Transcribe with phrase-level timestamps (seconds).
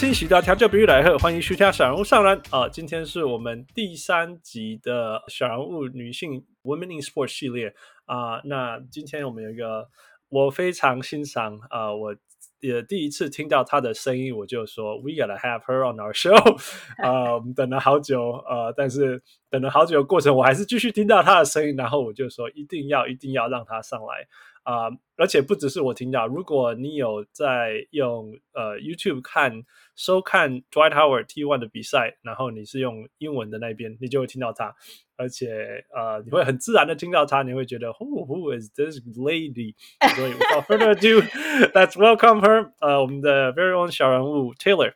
[0.00, 7.74] 各位乡亲，喜大调教比喻来客，欢迎徐家小人物上篮啊、今天是我们第三集的小人物女性 Women in Sports 系列
[8.06, 9.88] 啊、那今天我们有一个
[10.30, 12.16] 我非常欣赏啊、我
[12.60, 16.34] 也第一次听到她的声音，我就说 We gotta have her on our show
[17.04, 24.26] 啊、我们等了好久呃，但是等了好久的过程，我还是继续听到她的声音，然后我就说一定要一定要让她上来。
[24.62, 29.62] 啊、而且不只是我听到，如果你有在用呃 YouTube 看
[30.00, 34.74] 收看 Dwight Howard T1 的比赛，然后你是用英文的那边，你就会听到他，
[35.18, 39.74] 而且呃你会很自然的听到他，你会觉得 Who Who is this lady？
[40.16, 44.94] 所以 without further ado，let's welcome her，呃我们的 very own 小人物 Taylor。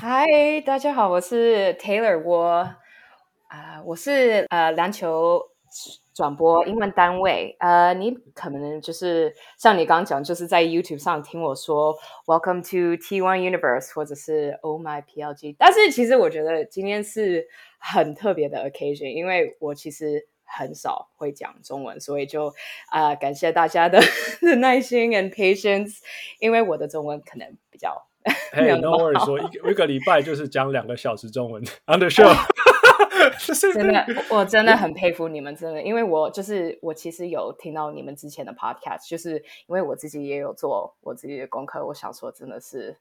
[0.00, 2.76] Hi，，大家好，我是 Taylor，我
[3.48, 5.42] 啊、我是呃篮球
[6.14, 11.94] 转播英文单位，呃，你可能就是像你刚刚讲，就是在 YouTube 上听我说
[12.26, 17.46] Welcome to T1 Universe，或者是 Oh My PLG，但是其实我觉得今天是
[17.78, 22.48] 很特别的 occasion，因为我其实很少会讲中文，所以就
[22.90, 23.98] 啊、呃感谢大家的
[24.42, 25.98] 的 耐心 and patience，
[26.40, 28.06] 因为我的中文可能比较
[28.54, 32.61] 没有嘿、那 no worries，好说一个一个礼拜就是讲两个小时中文 on the show，就是
[33.74, 39.36] 真的，我真的很佩服你们，真的，因为我就是我其实有听到你们之前的 podcast，就是
[39.66, 42.96] 因为我自己也有做我自己的功课，我想说真的是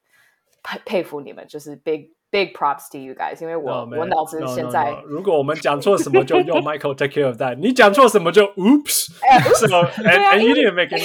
[0.63, 3.99] 佩佩服你们，就是 big big props to you guys，因为我、No.
[3.99, 5.01] 我脑子现在 no.
[5.05, 7.55] 如果我们讲错什么，就用 Michael take care of that。
[7.55, 9.09] 你讲错什么就 Oops。
[10.01, 11.03] 对啊 and you didn't make it.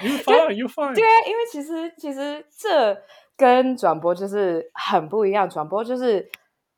[0.00, 0.94] You fine, you fine.
[0.94, 2.96] 对啊，因为其实其实这
[3.36, 6.28] 跟转播就是很不一样，转播就是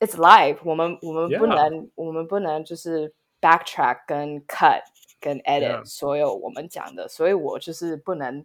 [0.00, 4.82] it's live，我们我们不.能我们不能就是 backtrack 跟 cut
[5.20, 5.84] 跟 edit.
[5.84, 8.44] 所有我们讲的，所以我就是不能。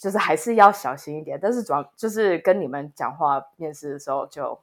[0.00, 4.56] 就是还是要小心一点，但是主要就是跟你们讲话面试的时候就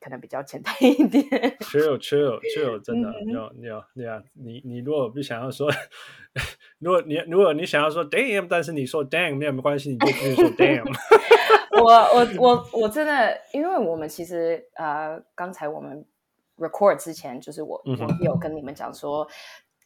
[0.00, 1.22] 可能比较简单一点。
[1.60, 5.70] Chill, chill, chill，真的，嗯你要你要你要你你如果不想要说，
[6.80, 10.84] 如果你如果你想要说 damn，但是你说 damn 没有没关系，你就继续说 damn。
[11.70, 16.04] 我我我我真的，因为我们其实呃，刚才我们
[16.56, 19.26] record 之前，就是我、嗯我有跟你们讲说，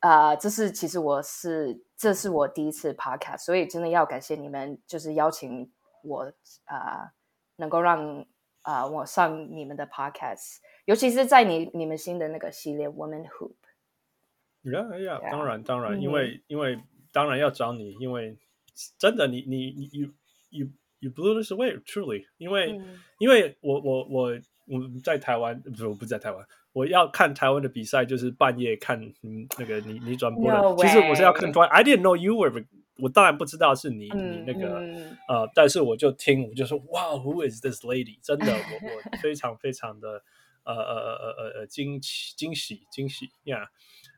[0.01, 5.71] 呃，这是其实我是这是我第一次 podcast，所以真的要感谢你们，就是邀请
[6.03, 6.33] 我
[6.65, 7.11] 啊、呃
[7.57, 8.27] 能够让
[8.63, 10.57] 啊、呃我上你们的 podcast，
[10.87, 13.55] 尤其是在你你们新的那个系列 Woman Hoop。
[14.63, 15.31] Yeah.
[15.31, 16.81] 当然当然，嗯因为因为
[17.13, 18.39] 当然要找你，因为
[18.99, 20.09] 真的你你你 you
[20.49, 20.69] you
[21.00, 32.66] you blew this away truly，因为、嗯因为我我我我在台湾不是我不是在台湾，我要看台湾的比赛就是半夜看嗯那个你你转播的 No 其实我是要看 way 台湾，I didn't know you were，
[32.98, 34.80] 我当然不知道是你、你嗯那个。
[34.80, 38.18] 嗯呃，但是我就听，我就说，哇，Who is this lady？
[38.24, 40.24] 真的，我我非常非常的
[40.64, 43.70] 呃呃呃呃呃惊奇惊喜惊喜呀！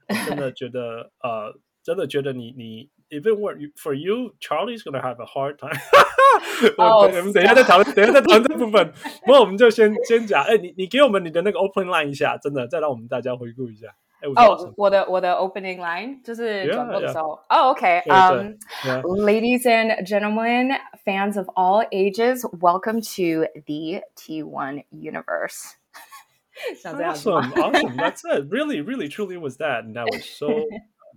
[0.08, 5.74] 我 真的觉得呃，真的觉得你你 even were you- for you，Charlie's gonna have a hard time
[6.78, 6.84] 我。
[6.84, 8.94] 哦我们等一下再讨论，等一下再讨论这部分。
[9.26, 13.88] 不过我们就先先讲，哎，你你给我们你的那个 opening line 一下，真的，再让我们大家回顾一下。
[14.22, 17.12] 哎，我哦 awesome，我的我的 opening line 就是 Yeah, 转播的 yeah.
[17.12, 17.40] 时候。
[17.50, 18.58] 哦，OK，对嗯。
[18.84, 19.02] 对 Yeah.
[19.02, 25.74] Ladies and gentlemen, fans of all ages, welcome to the T1 universe.
[26.76, 27.96] 像这样子吗 Awesome, awesome.
[27.98, 28.52] That's it.
[28.52, 30.48] Really, really, truly was that, and I was so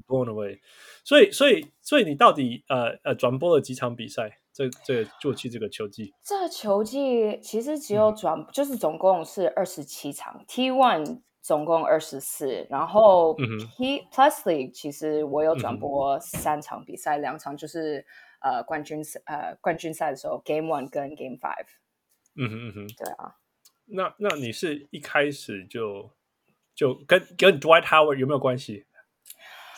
[0.08, 0.60] blown away.
[1.04, 4.38] 所以，所以，所以你到底呃呃转播了几场比赛？
[4.59, 4.69] 这
[5.03, 13.33] 这过去这个球季，这球季其实只嗯有转，就是总共是二十七场，T one 总共二十四，然后
[13.77, 18.05] T Plus League 其实我有转播三场比赛，两场就是
[18.41, 21.67] 呃冠军赛呃冠军赛的时候，Game One 跟 Game Five。
[22.35, 22.87] 嗯哼嗯哼。
[22.97, 23.35] 对啊，
[23.85, 26.11] 那那你是一开始就
[26.75, 28.85] 就跟跟 Dwight Howard 有没有关系？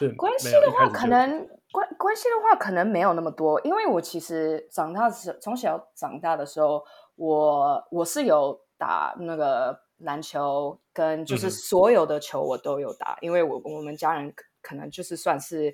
[0.01, 6.83] 是关系的话，可能关关系的话，可能没有那么多，因为我其实长大的时从小长大的时候，
[7.15, 15.73] 我我是有打那个篮球，跟就是所有的球我都有打，因为我我们家人可可能就是算是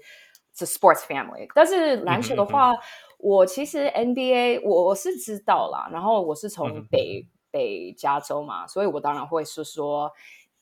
[0.53, 2.73] 是 sports family，但是篮球的嗯话，
[3.17, 10.11] 我其实 NBA 我我是知道啦，然后我是从北北加州嘛，所以我当然会是说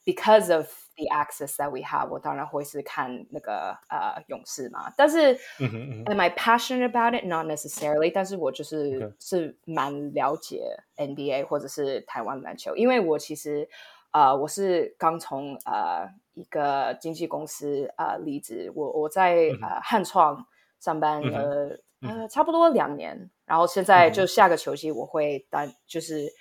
[0.06, 4.94] ，because of the access that we have，我当然会是看那个呃勇士嘛。
[4.96, 7.26] 但是、嗯哼嗯 Am I passionate about it?
[7.26, 10.64] Not necessarily，但是我就是、是蛮了解
[10.96, 13.68] NBA 或者是台湾篮球，因为我其实
[14.12, 20.46] 呃我是刚从呃一个经纪公司呃离职，我我在、嗯呃汉创
[20.80, 26.32] 上班了呃、嗯呃差不多两年，然后现在就下个球季我会当就是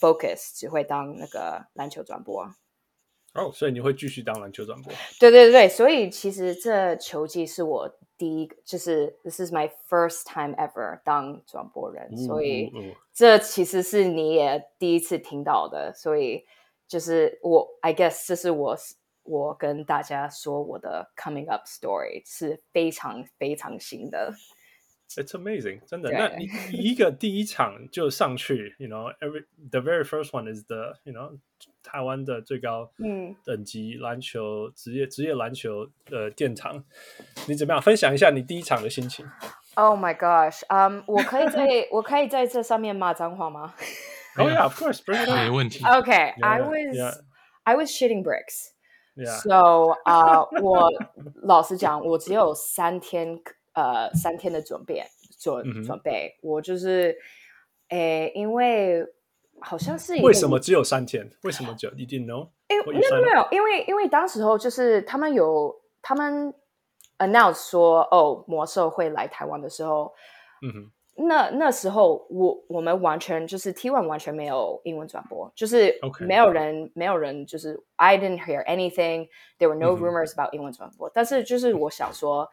[0.00, 2.48] focus 只会当那个篮球转播。
[3.34, 4.92] 哦，所以你会继续当篮球转播？
[5.18, 7.88] 对对对，所以其实这球季是我
[8.18, 12.72] 第一个，就是 this is my first time ever 当转播人，所以
[13.14, 16.44] 这其实是你也第一次听到的，所以
[16.88, 18.76] 就是我 I guess 这是我
[19.22, 24.34] 我跟大家说我的 coming up story 是非常非常新的。
[25.15, 26.09] It's amazing，真的。
[26.09, 31.37] 对那你你一个第一场就上去，you know，every the very first one is the you know
[31.83, 36.83] 台湾的最高嗯等级篮球职业职业篮球的殿堂，
[37.47, 37.81] 你怎么样？
[37.81, 39.25] 分享一下你第一场的心情。
[39.75, 43.73] ，Oh my gosh，嗯、我可以在我可以在这上面骂脏话吗
[44.37, 45.53] Oh yeah, of course, bring it 没 on.
[45.53, 45.81] 问题。
[45.85, 47.13] ？Okay, I Yeah, was yeah.
[47.63, 48.73] I was shitting bricks.
[49.15, 49.37] Yeah.
[49.39, 50.91] So 啊、我
[51.43, 53.39] 老实讲，我只有三天，
[53.80, 55.02] 呃，三天的准备
[55.38, 56.38] 准准备。
[56.42, 57.16] 我就是，
[57.88, 59.02] 诶，因为
[59.58, 61.30] 好像是为什么只有三天？
[61.44, 62.50] 为什么只有？You didn't know?
[62.68, 66.52] 因为没有没有，因为因为当时候就是他们有他们
[67.18, 70.12] announce 说哦魔兽会来台湾的时候，
[70.62, 79.28] 嗯哼，那那时候我我们完全就是 T one 完全没有英文转播，就是没有人没有人就是 I didn't hear anything,
[79.58, 81.10] there were no rumors about 英文转播。
[81.14, 82.48] 但是就是我想说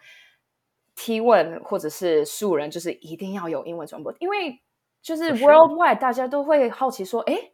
[0.98, 4.60] ，T one 或者是素人就是一定要有英文转播，因为
[5.02, 7.54] 就是 worldwide 大家都会好奇说，诶，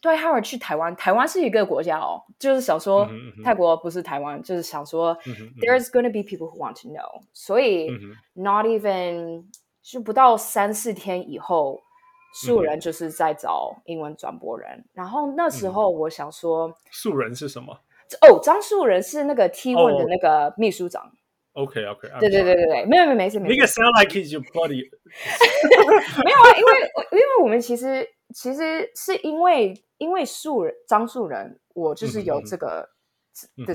[0.00, 5.16] 对 Howard 去台湾，台湾是一个国家哦，就是想说嗯嗯泰国不是台湾，就是想说
[5.60, 7.88] there's to be people who want to know，所以。
[8.36, 9.44] not even
[9.80, 11.80] 就不到三四天以后，
[12.34, 14.84] 素嗯人就是在找英文转播人。
[14.92, 15.72] 然后那时嗯。
[15.72, 17.72] 候我想说，素人是什么？
[18.22, 20.06] 哦，张素人是那个 T one 的哦。
[20.08, 21.12] 那个秘书长。
[21.54, 24.90] ？OK OK，对对对对对，没有没有没事没 Make 事 it，sound like he's your buddy.
[26.24, 32.90] 没有啊，因为因为我们其实其实是因为因为素人张素人，我就是有这个
[33.56, 33.74] 嗯这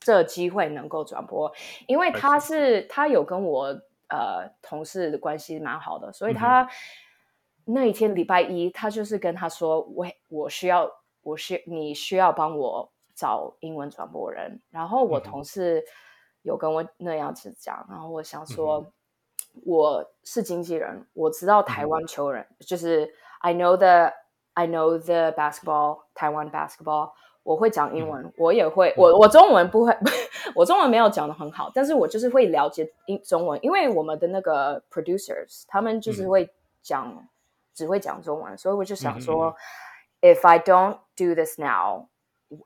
[0.00, 1.52] 这机会能够转播，
[1.86, 3.66] 因为他是他有跟我
[4.08, 6.68] 呃同事的关系蛮好的，所以他
[7.64, 10.90] 那一天礼拜一，他就是跟他说，我我需要
[11.22, 15.82] 我需你需要帮我找英文转播人，然后我同事
[16.48, 18.92] 有跟我那样子讲，然后我想嗯说。
[19.64, 24.12] 我是经纪人，我知道台湾球人，就是 I know the
[24.54, 27.10] I know the basketball 台湾 basketball，
[27.42, 28.08] 我会讲英嗯。
[28.08, 29.96] 文，我也会，我我中文不会，
[30.54, 36.28] 我中文没有讲的很好，但是我就是会了解英中文，因为我们的那个 producers 他们就是嗯。
[36.28, 36.48] 会
[36.80, 37.28] 讲，
[37.74, 39.56] 只会讲中文，所以我就想说、
[40.20, 42.06] if I don't do this now,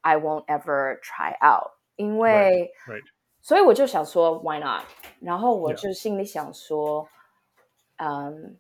[0.03, 3.03] I won't ever try out，因为 Right.
[3.42, 4.84] 所以我就想说，Why not？
[5.20, 5.82] 然后我 Yeah.
[5.82, 7.08] 就心里想说，
[7.98, 8.58] 嗯，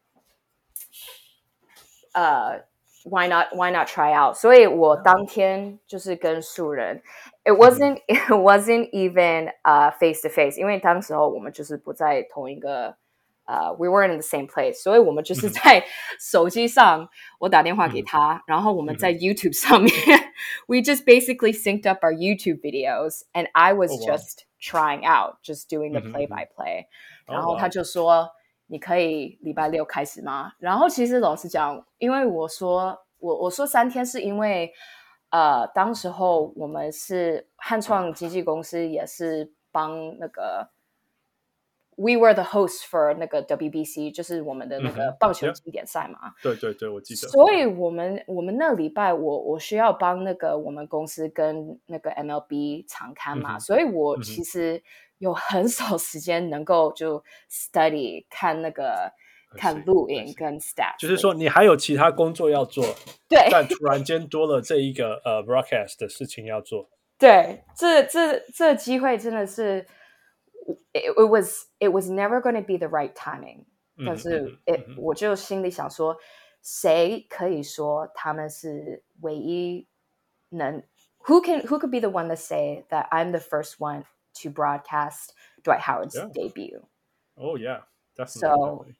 [2.13, 2.65] 呃，
[3.03, 4.35] Why not？Why not try out？
[4.35, 7.01] 所以我当天就是跟素人，
[7.43, 12.97] It wasn't it wasn't even 呃 face to face，因为当时候我们就是不在同一个。
[13.49, 15.81] 呃、w e weren't in the same place，所以我们就是在
[16.19, 17.07] 手机上，
[17.39, 19.89] 我打电话给他，然后我们在 YouTube 上面，
[20.67, 24.17] we just basically synced up our YouTube videos, and I was Oh, wow.
[24.17, 26.86] just trying out, just doing the play by play，、
[27.26, 28.30] Oh, 然后他就说
[28.68, 34.72] ：“你可以礼拜六开始吗？”然后其实老实讲，因为我说我我说三天是因为
[35.30, 40.70] 呃，当时候我们是汉创经纪公司，也是帮那个
[42.02, 46.32] We were the host for 那个 WBC，就是我们的那个棒球经典赛嘛。
[46.42, 47.28] 对对对，我记得。
[47.28, 54.82] 所以我们我们那礼拜我我需要帮那个我们公司跟那个 MLB 常刊嘛，嗯所以我其实
[55.18, 59.12] 有很少时间能够就 study 看那个
[59.56, 62.84] 看录影跟 stats，就是说你还有其他工作要做，
[63.28, 66.88] 对但突然间多了这一个呃 broadcast 的事情要做。
[67.18, 69.86] 对，这这这机会真的是
[70.93, 73.65] ，it, it was it was never going to be the right timing，
[73.97, 76.17] 嗯但是嗯 it, 嗯我就心里想说，
[76.61, 79.87] 谁可以说他们是唯一
[80.49, 80.83] 能？
[81.25, 84.05] Who can who could be the one to say that I'm the first one
[84.41, 85.33] to broadcast
[85.63, 86.29] Dwight Howard's Yeah.
[86.31, 86.87] debut？
[87.35, 87.83] Oh yeah,
[88.15, 88.39] definitely.
[88.39, 88.95] So- definitely.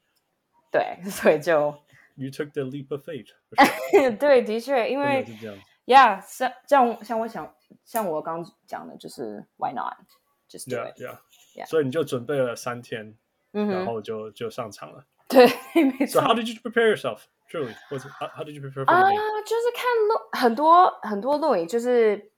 [0.70, 1.74] 对，所以就
[2.16, 5.58] you took the leap of faith，for sure 对，的确，因真的为是这样。
[5.86, 7.54] Yeah，像像像我想
[7.86, 11.00] 像我刚讲的，就是 Why not？Just do Yeah, it。
[11.00, 11.18] yeah.
[11.53, 11.65] Yeah.
[11.67, 13.15] 所以你就准备了三天，
[13.51, 15.05] 然嗯然，后就就上场了。
[15.27, 15.45] 对，
[15.75, 16.21] 没 So 错。
[16.21, 17.21] how did you prepare yourself?
[17.49, 19.09] Truly, was it, how, how did you prepare for the 啊
[19.45, 22.31] 就是看录很多很多录影，就是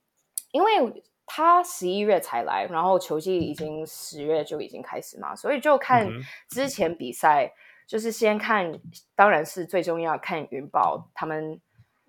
[0.51, 6.07] 因为他十一月才来，然后球季已经十月就已经开始嘛，所以就看
[6.49, 7.53] 之前比赛，
[7.87, 8.79] 就是先看，
[9.15, 11.59] 当然是最重要看云豹他们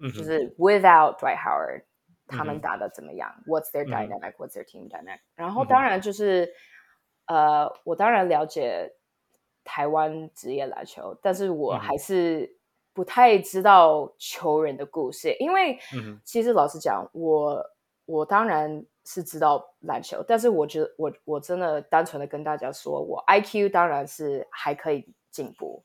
[0.00, 1.84] 就是 without Dwight Howard
[2.26, 5.20] 他们打的怎么样、w h a t s their 嗯哼 dynamic？What's their team dynamic？
[5.36, 6.52] 然后当然就是
[7.26, 8.92] 呃，我当然了解
[9.64, 12.56] 台湾职业篮球，但是我还是
[12.92, 17.62] 不太知道球员的故事，因为嗯其实老实讲，我
[18.04, 25.84] 我当然是知道篮球，但是我觉得我我真的单纯的跟大家说，我 IQ 当然是还可以进步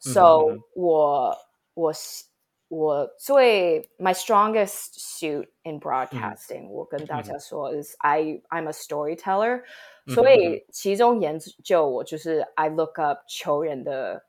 [0.00, 0.40] ，so
[0.74, 1.36] 我
[1.74, 2.24] 我是
[2.69, 9.61] 我最 my strongest suit in broadcasting，、我跟大家说 is I I'm a storyteller，、
[10.07, 14.25] 嗯所以其中研究我就是 I look up 球员的，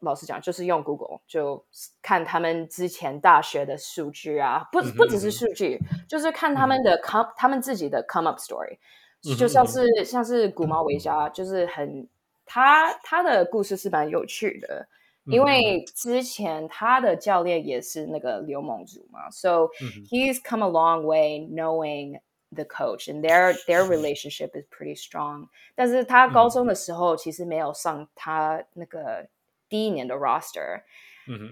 [0.00, 1.64] 老实讲就是用 Google 就
[2.02, 8.78] 看他们之前大学的数据啊，不嗯哼不只是嗯哼数据，就是看他们的 come 他们自己的 come up story，
[9.24, 12.06] 嗯哼就像嗯哼是像是古毛维加，就是很
[12.44, 14.86] 他他的故事是蛮有趣的。
[15.25, 19.69] 因为之前他的教练也是那个刘孟竹嘛，so
[20.09, 22.19] he's come a long way knowing
[22.51, 25.47] the coach and their their relationship is pretty strong。
[25.75, 29.27] 但是他高中的时候其实没有上他那个
[29.69, 30.81] 第一年的 roster，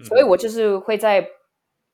[0.04, 1.26] 所以我就是会在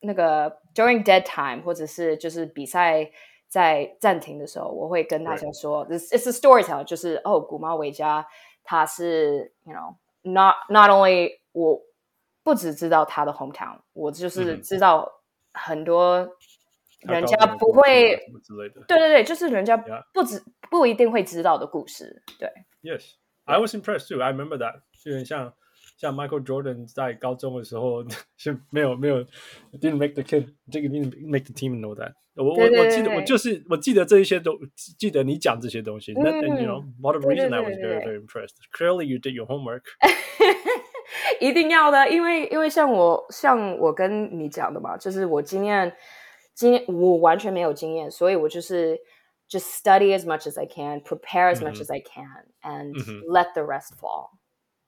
[0.00, 3.11] 那个 during dead time 或者是就是比赛。
[3.50, 8.23] 在暂停的时候，我会跟大家说，it's it's a storytell，就是哦，古猫维加
[8.62, 9.94] 他是，you know。
[10.32, 11.80] Not not only 我
[12.42, 16.28] 不只知道他的 hometown，我就是嗯知道很多
[17.00, 18.80] 人家不会之类的。
[18.87, 19.76] 对对对，就是人家.
[20.12, 22.50] 不止不一定会知道的故事，对。
[22.82, 24.23] Yes, I was impressed too.
[24.23, 24.82] I remember that.
[25.02, 25.54] 就有点像
[25.98, 28.03] 像 Michael Jordan 在高中的时候
[28.38, 29.24] 是没有没有
[29.79, 32.13] didn't make the kid didn't make the team know that.
[32.36, 34.57] 我我对对我记得对我就是我记得这一些都
[34.98, 36.13] 记得你讲这些东西。
[36.15, 38.55] That and you know one of the 对对 reason I was 对 very 对 very impressed.
[38.75, 39.83] Clearly you did your homework.
[41.39, 45.93] 一定要的，因为因为像我像我跟你讲的嘛，就是我经验
[46.55, 48.98] 经验我完全没有经验，所以我就是
[49.48, 52.98] just study as much as I can, prepare as much 嗯哼 as I can, and
[52.98, 54.31] 嗯哼 let the rest fall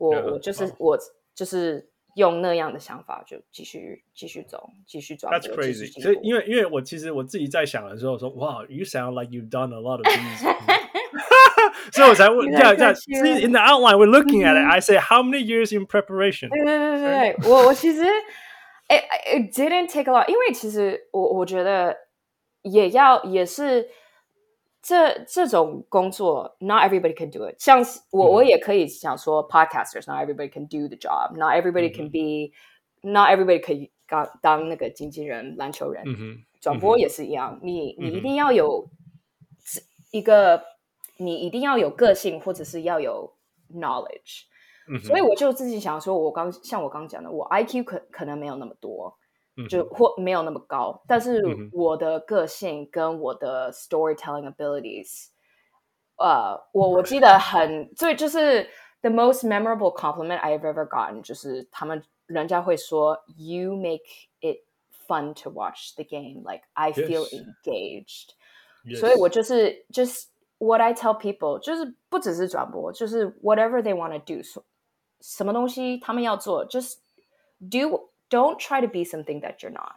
[0.00, 0.32] 我。
[0.32, 0.98] 我就是好我
[1.34, 6.02] 就是用那样的想法，就继续继续走，继续转 That's crazy.
[6.02, 10.70] 所以因为因为我其实我自己在想的时候说，哇，you sound like you've done a lot of these.
[11.92, 12.92] 所以我才问，你这样这样。
[12.92, 14.66] 太客气了 See, in the outline, we're looking at it.
[14.66, 16.48] I say, how many years in preparation?
[16.48, 18.02] 对对对对对，我我其实
[18.88, 21.96] ，it it didn't take a lot，因为其实我我觉得
[22.62, 23.88] 也要也是
[24.82, 28.00] 这这种工作，not everybody can do it 像是。
[28.10, 38.88] 我我也可以想说，podcasters，not everybody can do the job，not everybody can be，not everybody 可以当当那个经纪人、篮球人，嗯，转播也是一样，你你一定要有
[40.10, 40.62] 一个，
[41.18, 43.34] 你一定要有个性，或者是要有
[43.72, 44.44] knowledge。
[45.04, 49.16] 所以我就自己想说，我刚像我刚讲的，我 IQ 可可能没有那么多，
[49.69, 55.27] 就或没有那么高，但是嗯哼我的个性跟我的 storytelling abilities，
[56.17, 58.69] 呃，我我记得很最就是
[59.01, 64.03] the most memorable compliment I've ever gotten，就是他们人家会说 you make
[64.41, 64.65] it
[65.07, 67.33] fun to watch the game，like I feel Yes.
[67.33, 68.29] engaged。
[68.83, 68.99] Yes.
[68.99, 74.63] 所以我就是 just what I tell people，就是不只是转播，就是 whatever they want to do，so,
[75.21, 76.97] 什么东西他们要做，just
[77.59, 79.95] do don't try to be something that you're not.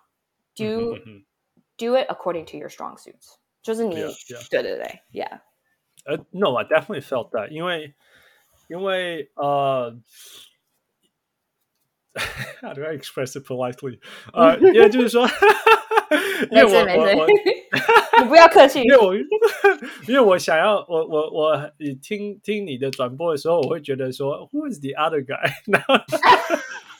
[0.55, 1.25] Do 嗯哼
[1.77, 3.37] do it according to your strong suits.
[3.63, 4.49] 就是你 Yeah, yeah.
[4.51, 5.41] 对对对，yeah，
[6.05, 7.95] 呃、n o I definitely felt that，因为
[8.69, 9.97] 因为呃，
[12.61, 14.01] how do I express it politely？
[14.33, 15.29] 呃，因为就是说，
[16.51, 17.27] 因为没事没事我我我。
[18.21, 18.91] 你不要客气因。
[18.91, 21.73] 为我因为我想要我我我
[22.03, 25.53] 听听你的转播的时候，我会觉得说，Who is the other guy？
[25.67, 25.95] 然后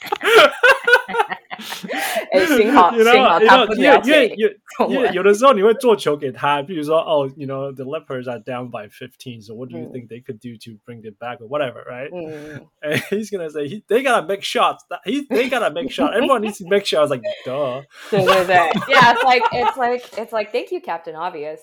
[2.31, 5.13] 哎，幸好 you 幸 know, 好 you 他 know, 不因为因为了解因为因为中文。
[5.13, 10.39] 有的时候你会做球给他，比如说哦、oh,，you know the Leopards are down by fifteen, so what do you 嗯 think they could
[10.39, 12.09] do to bring it back or whatever, right?
[12.13, 14.85] 嗯， And he's gonna say he, they gotta make shots.
[14.89, 16.13] That- He, they gotta make shots.
[16.15, 17.09] Everyone needs to make shots.
[17.09, 17.83] Like duh.
[18.09, 18.55] 对对对，
[18.87, 21.59] Yeah, it's like it's like it's like thank you, Captain Obvious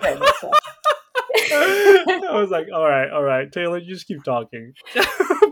[0.00, 0.14] 对。
[0.16, 0.50] 没错
[1.52, 4.72] I was like, all right, all right, Taylor, you just keep talking.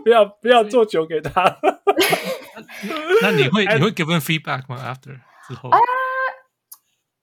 [0.03, 1.57] 不要不要做球给他。
[3.22, 5.70] 那你会你会 give feedback 吗？After 之后，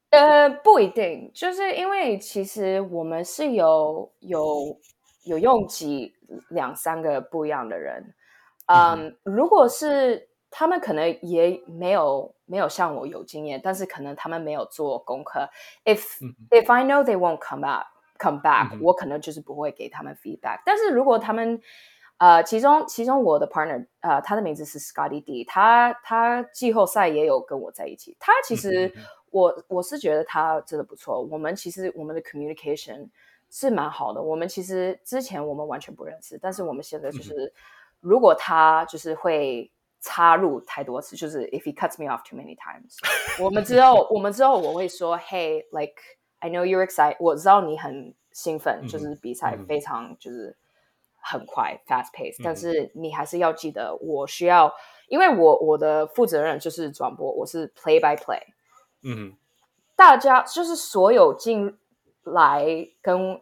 [0.09, 4.77] 呃，不一定，就是因为其实我们是有有
[5.23, 6.13] 有用几
[6.49, 8.13] 两三个不一样的人，
[8.67, 15.49] 嗯，如果是他们可能也没有没有像我有经验，但是可能他们没有做功课。
[15.85, 16.03] If
[16.49, 17.85] if I know they won't come back
[18.19, 20.61] come back，我可能就是不会给他们 feedback。
[20.65, 21.61] 但是如果他们
[22.21, 28.15] 呃，其中其中我的 partner，呃，他的名字是 Scotty D，他他季后赛也有跟我在一起。
[28.19, 28.93] 他其实
[29.31, 31.19] 我我是觉得他真的不错。
[31.19, 33.09] 我们其实我们的 communication
[33.49, 34.21] 是蛮好的。
[34.21, 37.51] 我们其实之前我们完全不认识，但是我们现在就是
[38.01, 42.99] 如果他就是会插入太多次，就是 if he cuts me off too many times，
[43.43, 45.95] 我们之后我们之后我会说，Hey，like
[46.37, 50.55] I know you're excited，我知道你很兴奋，就是比赛非常就是。
[51.21, 54.73] 很快，fast pace，但是你还是要记得，我需要，
[55.07, 58.41] 因为我我的负责任就是转播，我是 play by play，
[59.03, 59.33] 嗯，
[59.95, 61.77] 大家就是所有进
[62.23, 62.65] 来
[63.01, 63.39] 跟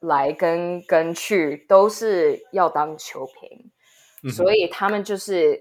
[0.00, 5.60] 来跟跟去都是要当球评，所以他们就是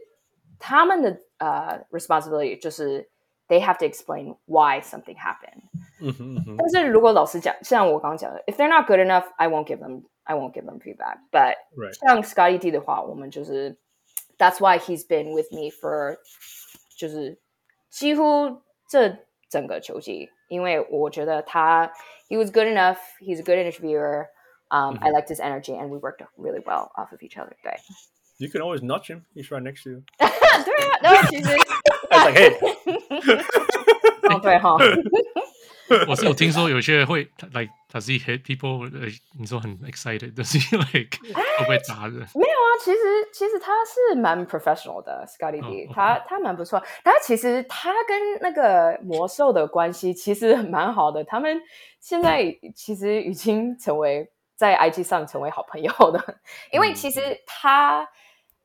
[0.60, 3.10] 他们的呃 responsibility 就是
[3.48, 5.64] they have to explain why something happened，
[6.02, 10.04] 嗯哼嗯哼，但是如果老师讲，像我刚刚讲的，if they're not good enough，I won't give them。
[10.25, 11.19] I won't give them feedback.
[11.31, 11.95] But right.
[11.95, 13.77] 像 Scotty D 的话，我们就是
[14.39, 16.19] That's why he's been with me for
[16.97, 17.39] 就是
[17.91, 19.19] 几乎这
[19.51, 21.93] 整个球季，因为我觉得他
[22.29, 22.99] he was good enough.
[23.21, 24.27] He's a good interviewer.
[24.71, 25.05] Um, mm-hmm.
[25.05, 27.57] I liked his energy, and we worked really well off of each other.
[27.63, 27.73] 对。
[28.37, 29.25] You can always nudge him.
[29.35, 30.03] He's right next to you.
[30.19, 31.49] 对啊，然后其实
[32.11, 32.53] I was like, hey.
[34.31, 34.77] 哦，对哈。
[36.07, 38.89] 我是有听说有些会， like does he hit people？
[39.39, 42.15] 你说很 excited，does he like 会不会砸人？
[42.35, 42.99] 没有啊，其实
[43.33, 46.83] 其实他是蛮 professional 的，Scotty D，、oh, 他他蛮不错。
[47.03, 51.61] 他其实他跟那个魔兽的关系其实蛮好的，他们
[52.01, 56.41] 现在其实已经成为在 IG 上成为好朋友的，
[56.73, 58.09] 因为其实他。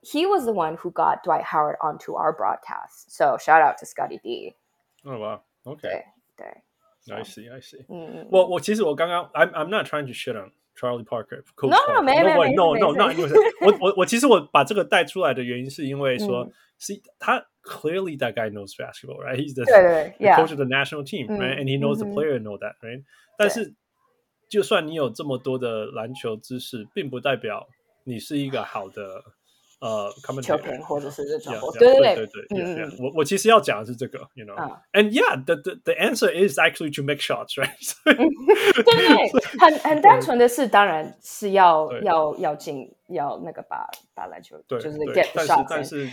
[0.06, 3.08] He was the one who got Dwight Howard onto our broadcast.
[3.08, 4.54] So shout out to Scotty D.
[5.06, 5.40] Oh wow.
[5.64, 5.80] Okay.
[5.80, 6.64] 对对。
[7.12, 7.84] I see, I see.
[7.90, 8.28] 嗯嗯。
[8.32, 11.44] 我我其实我刚刚，I'm I'm not trying to shit on Charlie Parker.
[11.62, 13.30] No, 没没没 no no no，因为
[13.62, 19.36] 我我我其实我把这个带出来的原因是因为说，是他 clearly that guy knows basketball, right?
[19.36, 21.58] He's the, the coach of the national team, right?
[21.60, 23.04] And he knows the player and know that, right?
[23.38, 23.74] 但是
[24.50, 27.68] 就算你有这么多的篮球知识，并不代表
[28.06, 29.24] 你是一个好的。
[29.80, 30.10] 呃
[30.42, 37.94] 球评或者是这种，对对对对对，嗯，我我其实要讲的是这个，you know，and yeah，the the the answer is actually to make shots，right？
[38.06, 43.86] 对对，很很单纯的是，当然是要要要进，要那个把
[44.16, 46.10] 把篮球就是 get shots，但是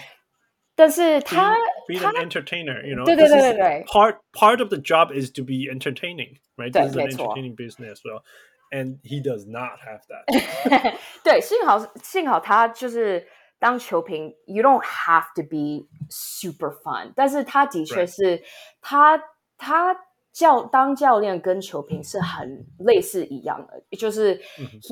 [0.74, 1.54] 但是他
[1.86, 6.72] be an entertainer，you know，对对对对对，part part of the job is to be entertaining，right？
[6.72, 10.94] 对，没错，entertaining business，well。And he does not have that.
[11.24, 13.26] 对，幸好幸好他就是
[13.58, 18.42] 当球评，you don't have to be super fun，但是他的确是
[18.80, 19.22] 他
[19.58, 19.94] 他
[20.32, 24.40] 教当教练跟球评是很类似一样的，就是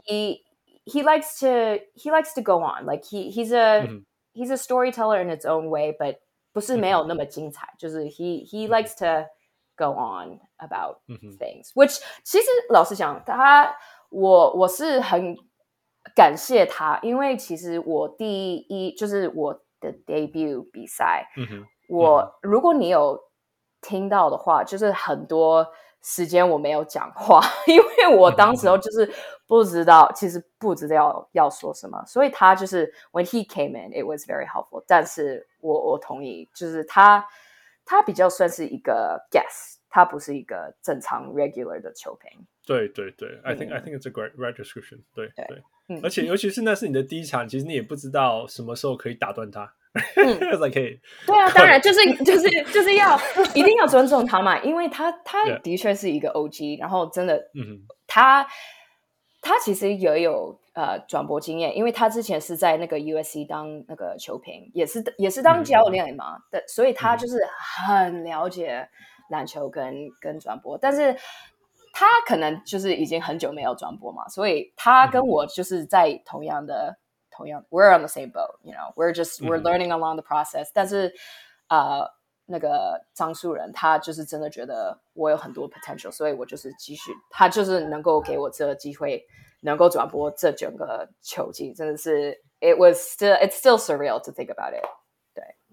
[0.07, 0.43] he
[0.85, 3.89] he likes to he likes to go on like he he's a
[4.35, 6.19] he's a storyteller in its own way, but
[6.53, 9.27] 不是没有那么精彩，就是 he he likes to
[9.77, 10.99] go on about
[11.39, 13.75] things, which 其实老实讲，他
[14.11, 15.35] 我我是很。
[16.16, 21.28] 感谢他，因为其实我第一就是我的 debut 比赛，
[21.88, 23.20] 我如果你有
[23.82, 25.68] 听到的话，就是很多
[26.02, 29.10] 时间我没有讲话， 因为我当时候就是
[29.48, 34.84] 不知道，其实不知道要说什么，所以他就是 when he came in，it was very helpful。
[34.88, 37.26] 但是我我同意，就是他
[37.86, 42.46] 他比较算是一个 guess 他不是一个正常 regular 的球评。
[42.66, 45.02] 对对对，I think I think it's a great right description。
[45.14, 45.64] 对对。
[46.02, 51.00] 而且，尤其是那是你的第一场，其实你也不知道什么时候可以打断他， 才可以。
[51.28, 53.20] 对啊，当然就是就是就是要
[53.54, 58.48] 一定要尊重他嘛，因为他他的确是一个 OG，然后真的，嗯，他
[59.42, 67.38] 他其实也有呃转播经验，因为他之前是在那个 USC 当那个球评，也是也是当教练嘛的，所以他就是
[67.86, 68.88] 很了解
[69.30, 71.16] 篮球跟跟转播，但是。
[71.94, 76.98] 他可能就是已经很久没有转播嘛，所以他跟我就是在同样的
[77.30, 80.72] 同样，we're on the same boat，you know，we're just we're learning along the process。
[80.74, 81.14] 但是
[81.70, 82.12] 呃，
[82.46, 89.24] 那个张树人他就是真的觉得我有很多 potential，所以我就是继续，他就是能够给我这个机会，
[89.62, 94.84] 能够转播这整个球季，真的是 it was still it's still surreal to think about it。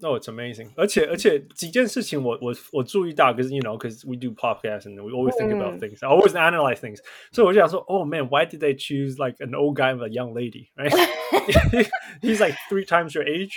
[0.00, 0.70] No, it's amazing.
[0.76, 6.34] 而且而且几件事情我我我注意到，because you know, because we do podcasts and we always think about things, I always
[6.34, 6.98] analyze things.
[7.32, 10.68] 所以我就想说，Oh man, why did they choose like an old guy and a young lady?
[10.76, 10.92] Right?
[12.20, 13.54] He's like three times your age.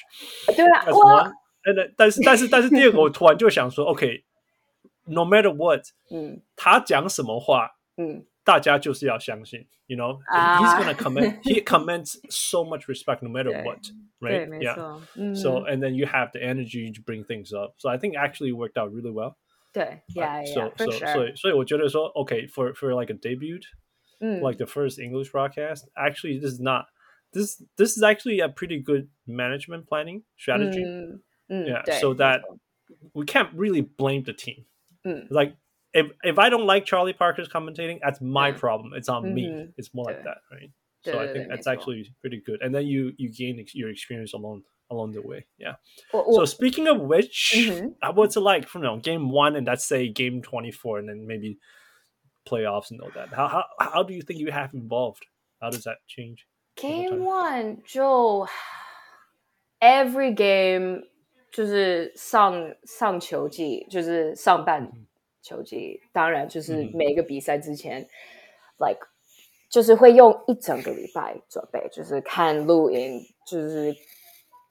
[0.47, 1.34] 对啊， That's 我 one.
[1.65, 13.29] And then, 但是但是但是第二个，我突然就想说，OK，no、matter what，嗯他讲什么话，嗯 大家就是要相信，you know，、啊 he's gonna command he commands so much respect no
[13.29, 13.82] matter 对 what
[14.19, 17.53] 对， right 没 yeah 错，嗯 so and then you have the energy to bring things
[17.53, 19.36] up so I think actually it worked out really well
[19.73, 23.60] 对，yeah so yeah for so sure，所以所以我觉得说 okay for for like a debut
[24.19, 26.88] 嗯 like the first English broadcast actually this is not
[27.32, 32.17] this this is actually a pretty good management planning strategy 嗯嗯 yeah 对 so 没
[32.17, 32.60] that 错
[33.13, 34.65] we can't really blame the team
[35.03, 35.55] 嗯 like
[35.93, 38.58] if if I don't like Charlie Parker's commentating, that's my Yeah.
[38.58, 38.93] problem.
[38.93, 39.43] It's on me.
[39.47, 39.73] Mhm.
[39.77, 40.34] It's more like Yeah.
[40.34, 40.71] that, right?
[41.01, 41.73] So I Yeah, think yeah, that's yeah.
[41.73, 42.62] actually pretty good.
[42.62, 45.45] And then you you gain ex- your experience along along the way.
[45.58, 45.75] Yeah.
[46.12, 47.95] 我 So 我 speaking of which, Mhm.
[48.01, 50.99] uh, what's it like from you know, game one and let's say game twenty four,
[50.99, 51.58] and then maybe
[52.45, 53.29] playoffs and all that?
[53.34, 55.25] How how how do you think you have evolved?
[55.62, 56.47] How does that change?
[56.75, 58.47] Game One 就
[59.79, 61.03] every game
[61.51, 64.89] 就是上上球季，就是上半
[65.44, 68.00] 球季，当然就是嗯每一个比赛之前、
[68.78, 69.09] l i k e
[69.68, 73.94] 就是会用一整个礼拜准备，就是看录音，就是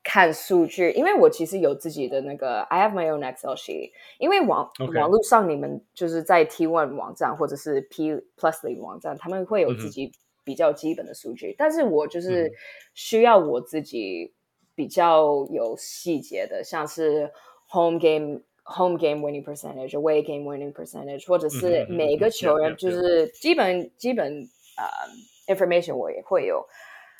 [0.03, 10.12] 看数据，因为我其实有自己的那个 I have my own Excel sheet，因为网网络上你们就是在 T One 网站或者是 P Plus League 网站，他们会有自己
[10.43, 12.51] 比较基本的数据，但是我就嗯是
[12.93, 14.33] 需要我自己
[14.73, 17.31] 比较有细节的，像是
[17.69, 18.41] home game。
[18.64, 26.66] Home game winning percentage, away game winning percentage，或者是嗯哼嗯哼每个球 Yeah, 员 yeah, 就是基本基本呃 information 我也会有，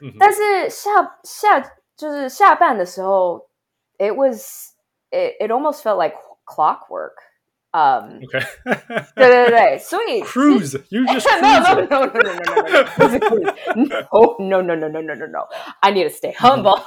[0.03, 0.17] Mhm.
[0.19, 1.59] 但是下下
[1.97, 3.49] 就是下半的时候，
[3.97, 4.75] it was
[5.11, 6.15] it it almost felt like
[6.45, 7.15] clockwork。
[7.73, 8.43] 嗯， Okay.
[9.15, 10.81] 对对对，所以 Cruise.
[10.89, 11.87] You just 没有 cruise.
[11.91, 13.55] no no no no no no no 不是 cruise
[14.39, 15.49] no no no no no no no no
[15.81, 16.81] I need to stay humble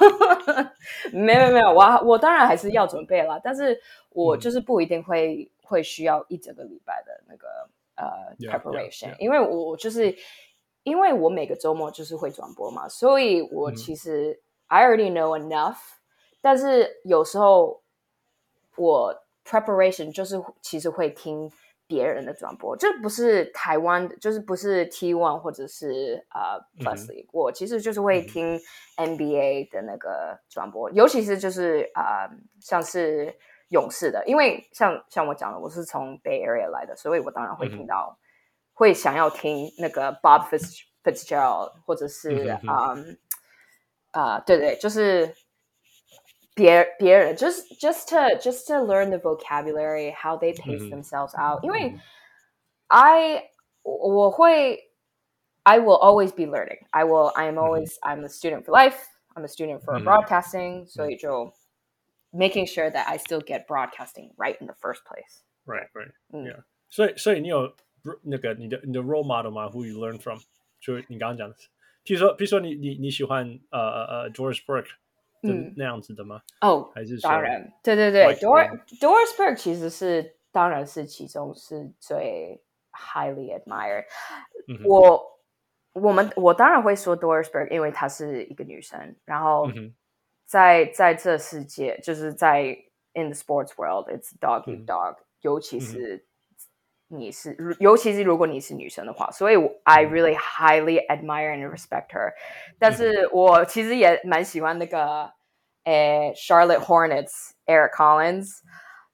[1.12, 7.48] 没有没有没有我我当然还是要准备啦，但是我嗯就是不一定会会需要一整个礼拜的那个
[7.94, 9.18] 呃 Yeah, yeah, preparation， yeah.
[9.18, 10.14] 因为我就是
[10.82, 15.76] 因为我每个周末就是会转播嘛，所以我嗯其实 I already know enough，
[16.40, 17.82] 但是有时候
[18.76, 19.14] 我
[19.47, 21.49] Preparation 就是其实会听
[21.87, 28.59] 别人的转播，这不是台湾的，就是不是 T one 或者是呃 League，、我其实就是会听
[28.97, 32.29] NBA 的那个转播，尤其是就是呃
[32.59, 33.33] 像是
[33.69, 38.19] 勇士的，因为像像我讲的，我是从 Bay Area 来的，所以我当然会听到，
[38.73, 43.17] 会想要听那个 Bob Fitz Fitzgerald 或者是嗯哼嗯
[44.11, 45.33] 啊、对对，就是
[46.56, 52.00] 别别人 just just to just to learn the vocabulary how they pace 嗯哼 themselves out，因为嗯
[52.88, 53.50] I
[53.82, 54.90] 我我会
[55.62, 56.84] I will always be learning.
[56.90, 58.98] I will I am always I'm a student for life.
[59.34, 60.86] I'm a student for 嗯 broadcasting.
[60.86, 61.54] 所以就
[62.32, 65.42] making sure that I still get broadcasting right in the first place.
[65.64, 66.12] Right, right.
[66.32, 66.64] 嗯 Yeah.
[66.90, 67.74] 所以所以你有
[68.22, 69.70] 那个你的你的 role model 吗？
[69.70, 70.40] Who you learn from？
[70.80, 71.54] 就你刚刚讲的，
[72.04, 74.90] 譬如说譬如说你你你喜欢呃呃呃 Doris Burke 的
[75.43, 76.41] 嗯那样子的吗？
[76.61, 84.05] 哦，还是当然，对对对，Dor um, Doris Burke 其实是当然是其中是最 highly admired。
[84.67, 85.39] 嗯我
[85.93, 89.95] 我们我当然会说 Doris Burke，因为她是一个女生，然后嗯
[90.45, 92.63] 在在这世界，就是在
[93.13, 96.26] in the sports world，it's dog eat 嗯 dog，、尤其是
[97.08, 102.32] 你是，尤其是如果你是女生的话，所以我 I 嗯 really highly admire and respect her。
[102.78, 105.30] 但是我其实也蛮喜欢那个，
[105.84, 108.48] 诶，Charlotte Hornets Eric Collins。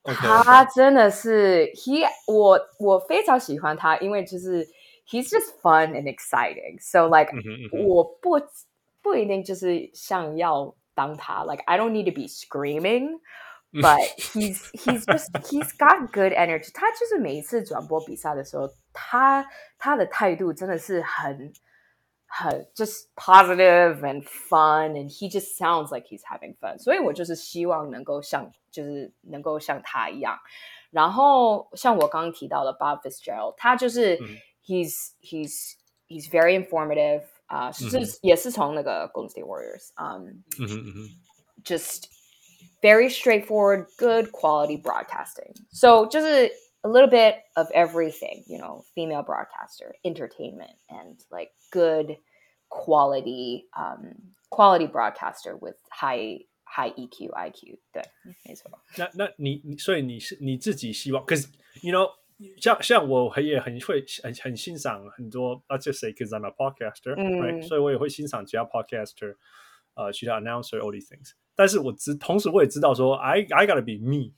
[0.03, 4.65] OK，他真的是 he 我我非常喜欢他，因为就是
[5.09, 6.81] he's just fun and exciting.
[6.81, 8.41] So like 嗯哼嗯哼我不
[9.03, 13.19] 不一定就是想要当他，like I don't need to be screaming.
[13.73, 16.71] But he's he's just he's got good energy.
[16.73, 19.47] 他就是每一次转播比赛的时候，他
[19.79, 21.53] 他的态度真的是很
[22.27, 26.79] 很 just positive and fun, and he just sounds like he's having fun.
[26.79, 30.39] 所以我就是希望能够像就是能够像他一样。
[30.91, 35.75] 然后像我刚刚提到的 Bob Fitzgerald，他就是、嗯 he's he's
[36.09, 41.09] he's very informative 啊、是、嗯也是从那个 Golden State Warriors，嗯、嗯哼嗯哼
[41.65, 42.05] just
[42.83, 45.53] very straightforward, good quality broadcasting.
[45.71, 46.51] So just a,
[46.85, 52.17] a little bit of everything, you know, female broadcaster, entertainment, and like good
[52.71, 54.15] quality, um,
[54.51, 58.03] quality broadcaster with high high EQ IQ，对，
[58.45, 58.71] 没错。
[58.97, 61.49] 那那你你所以你是你自己希望，可是
[61.83, 62.11] you know
[62.61, 67.67] 像像我也很会很很欣赏很多，let's just say because I'm a podcaster，、嗯 right？
[67.67, 69.35] 所以我也会欣赏其他 podcaster，
[69.95, 71.33] 呃，其他 announcer all these things。
[71.55, 74.33] 但是我知同时我也知道说，I I gotta be me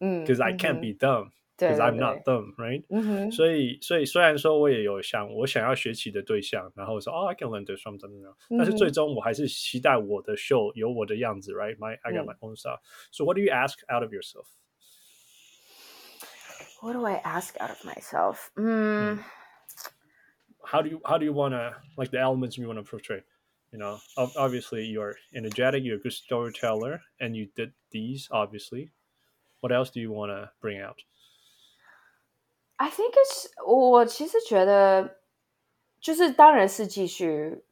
[0.00, 2.54] 嗯 because I 嗯 can't 哼 be them 对 because 对 I'm not 对 them
[2.56, 2.84] right？
[2.90, 12.80] 嗯哼，所以，所以虽然说我也有想我想要学习的对象，然后说哦，I can learn this from 怎么样，但是嗯哼最终我还是期待我的 show 有我的样子，right？My I got 嗯 my own style.
[13.10, 14.46] So what do you ask out of yourself?
[16.82, 18.48] What do I ask out of myself?
[18.56, 19.18] 嗯
[20.62, 23.22] How do you how do you wanna like the elements you wanna portray?
[23.72, 28.90] You know, ob- obviously you're energetic, you're a good storyteller, and you did these obviously.
[29.60, 31.02] What else do you wanna bring out?
[32.78, 35.18] I think it's 我其实觉得，
[36.00, 37.64] 就是当然是继续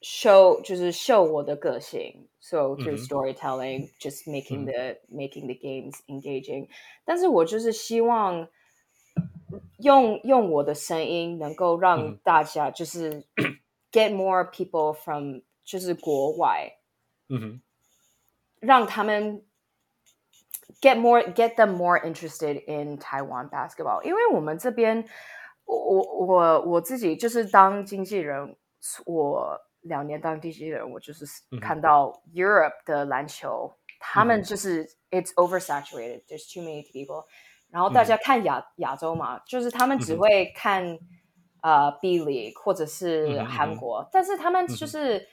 [0.00, 6.68] show 就是 show 我的个性，so through 嗯哼 storytelling, just making 嗯 the making the games engaging。
[7.04, 8.48] 但是我就是希望
[9.78, 13.24] 用用我的声音能够嗯让哼大家就是
[13.92, 16.78] get more people from 就是国外，
[17.28, 17.62] 嗯哼，
[18.60, 19.44] 让他们
[20.80, 25.06] get more get them more interested in Taiwan basketball，因为我们这边，
[25.64, 28.56] 我我我我自己就是当经纪人，
[29.06, 37.24] 我两年当经纪人，我就是嗯哼看到 Europe 的篮球，他嗯们就是 it's oversaturated，there's too many people，
[37.70, 40.98] 然后大家看亚亚洲嘛，就是他们只嗯哼会看
[41.62, 45.28] 呃 B League 或者是嗯哼嗯哼韩国，但是他们就嗯哼是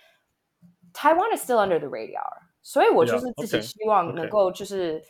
[0.94, 4.14] Taiwan is still under the radar，所以我就 Yeah, 是自己 okay, 希望 okay.
[4.14, 5.02] 能够就是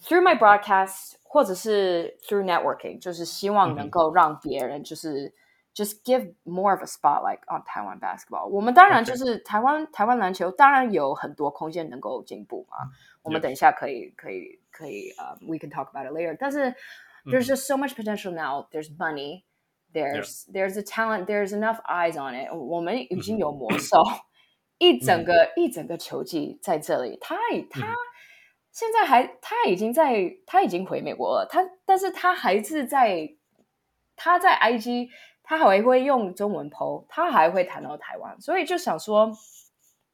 [0.00, 5.32] through my broadcast 或者是 through networking，就是希望能嗯哼够让别人就是
[5.74, 8.46] just give more of a spotlight on Taiwan basketball。
[8.48, 9.06] 我们当然 Okay.
[9.06, 12.76] 就是台湾台湾篮球当然有很多空间能够进步嘛。
[13.22, 13.42] 我们 Yes.
[13.44, 16.36] 等一下可以可以可以呃、um, we can talk about it later。
[16.38, 16.74] 但是
[17.24, 18.66] there's just so much potential now.
[18.70, 19.44] There's money.
[19.96, 21.26] There's there's a talent.
[21.26, 22.50] There's enough eyes on it.
[22.50, 23.98] 我们已经有魔兽，
[24.78, 27.18] 一整个、一整个球季在这里。
[27.20, 27.36] 他
[27.68, 27.94] 他、
[28.70, 31.46] 现在还他已经在他已经回美国了。
[31.46, 33.36] 他但是他还是在
[34.16, 35.10] 他在 IG，
[35.42, 39.30] 他还会用中文 PO，他还会谈到台湾，所以就想说，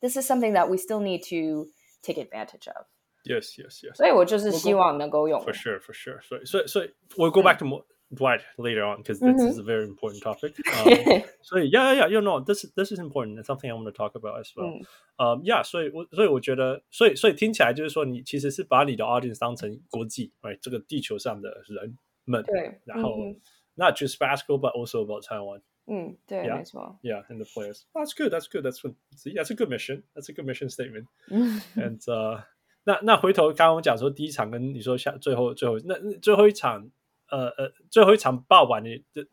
[0.01, 1.71] this is something that we still need to
[2.03, 2.87] take advantage of。
[3.25, 3.95] Yes, yes, yes.
[3.95, 6.21] 所以我就是希望能够用 For sure, for sure.
[6.23, 6.81] So, so, so
[7.17, 10.55] we'll go back to more Dwight later on because this is a very important topic.
[10.67, 13.39] Um, so yeah, yeah, yeah, you know, this this is important.
[13.39, 14.67] It's something I want to talk about as well.
[14.67, 14.87] 嗯
[15.19, 20.59] 呃、yeah，所以我所以我觉得，所以所以听起来就是说，你其实是把你的 audience 当成国际，right？
[20.63, 23.41] 这个地球上的人们，对，然后、嗯
[23.75, 25.61] not just basketball but also about Taiwan.
[25.87, 26.57] 嗯，对， Yeah.
[26.57, 27.83] 没错， Yeah, and the players.
[27.93, 28.31] That's good.
[28.31, 28.65] That's good.
[28.65, 28.95] That's good.
[29.17, 30.03] See, that's a good mission.
[30.15, 31.07] That's a good mission statement.
[31.31, 32.43] 嗯 And 呃，
[32.85, 36.91] 那那回头刚刚我讲说第一场跟你说下最后最后那那最后一场
[37.38, 39.24] 呃呃最后一场爆完的的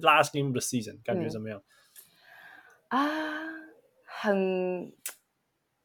[0.00, 1.62] last game of the season 感觉嗯怎么样？
[2.88, 2.98] 啊，
[4.04, 4.92] 很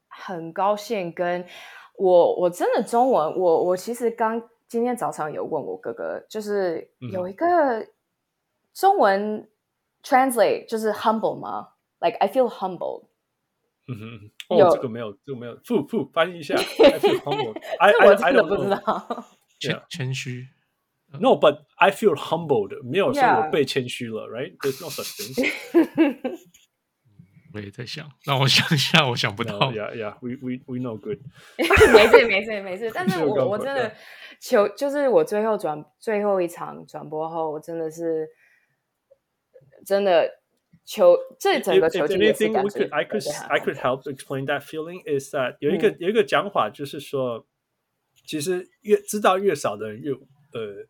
[0.08, 1.46] 很高兴跟
[1.98, 7.88] 我，我真的中文，我我其实刚今天早上有问我哥哥，就是有一个
[8.74, 9.50] 中文
[10.04, 13.06] translate 就是 humble 吗？Like I feel humbled。
[13.88, 16.56] 嗯哼哦，这个没有，这个没有，复复翻译一下。
[16.56, 17.60] I feel humbled.
[17.80, 18.86] I 这我 I 真的 don't 不知 know.
[18.86, 19.26] 道。
[19.60, 20.48] 谦.谦虚，
[21.21, 22.83] No, but I feel humbled.
[22.83, 23.47] 没有说 Yeah.
[23.47, 24.57] 我被谦虚了，right?
[24.59, 26.39] There's no such thing.
[27.53, 29.71] 我也在想，让我想一下，我想不 No, 到。
[29.71, 30.17] yeah, yeah.
[30.21, 31.21] We we we know good.
[31.57, 33.95] 没事没事没事，但是这个我我 go for 真 it，的
[34.41, 38.29] 球就是我最后转最后一场转播后，我真的是
[39.87, 40.29] 真的
[40.85, 43.77] 球这整 If, 个球 if 季也是 anything, 感 we 觉 could I could 感觉很 I 好 could
[43.77, 47.47] help explain that feeling is that 有一个、有一个讲法就是说，
[48.27, 50.85] 其实越知道越少的人越呃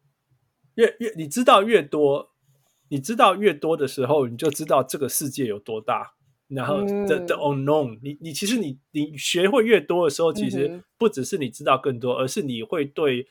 [0.79, 2.31] 越越你知道越多，
[2.87, 6.13] 你知道越多的时候，你就知道这个世界有多大。
[6.47, 13.27] 然后 the the 嗯 unknown，你你其实你你学会越多的时候，其实不只是你知道更多，而是你会对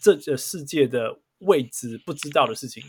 [0.00, 2.82] 这个世界的未知、不知道的事情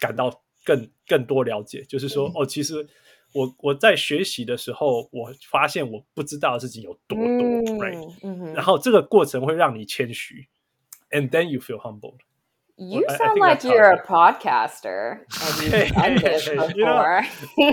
[0.00, 1.82] 感到更更多了解。
[1.82, 2.88] 就是说，嗯哦，其实
[3.34, 7.26] 我我在学习的时候，我发现我不知道的事情有多多、
[8.22, 10.48] 嗯然后这个过程会让你谦虚
[11.10, 12.20] ，and then you feel humbled。
[12.78, 15.20] You well, sound like you're a podcaster.
[16.74, 17.20] you know,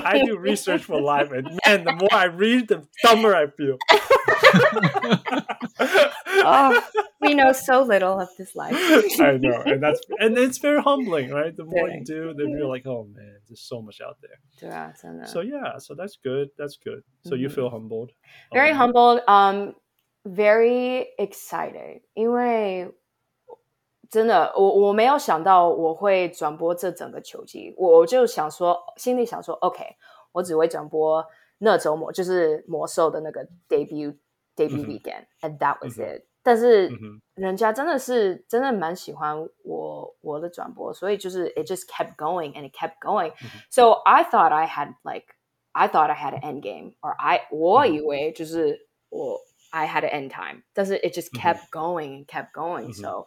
[0.06, 3.78] I do research for life, and man, the more I read, the dumber I feel.
[6.44, 6.84] oh,
[7.22, 8.74] we know so little of this life.
[9.20, 11.56] I know, and that's and it's very humbling, right?
[11.56, 14.38] The more you do, the you're like, oh man, there's so much out there.
[15.28, 16.50] So yeah, so that's good.
[16.58, 17.04] That's good.
[17.26, 17.56] So you mm-hmm.
[17.56, 18.12] feel humbled.
[18.54, 19.22] Very um, humbled.
[19.28, 19.76] Um,
[20.26, 22.02] very excited.
[22.18, 22.90] Anyway.
[24.11, 29.83] 真的，我我没有想到我会转播这整个球季，我就想说，心里想说，OK，
[30.33, 31.25] 我只会转播
[31.59, 34.17] 那周末，就是魔兽的那个 debut
[34.55, 36.23] debut 嗯哼 weekend，and that was 嗯哼 it。
[36.45, 45.27] 但是嗯哼人家真的是真的蛮喜欢我我的转播，所以就是 it just kept going and it kept going。So I thought I had like
[45.73, 50.99] I thought I had an end game, or I 我以为就是我 I had an end time，但是
[50.99, 53.27] it just kept going and kept going、嗯哼 So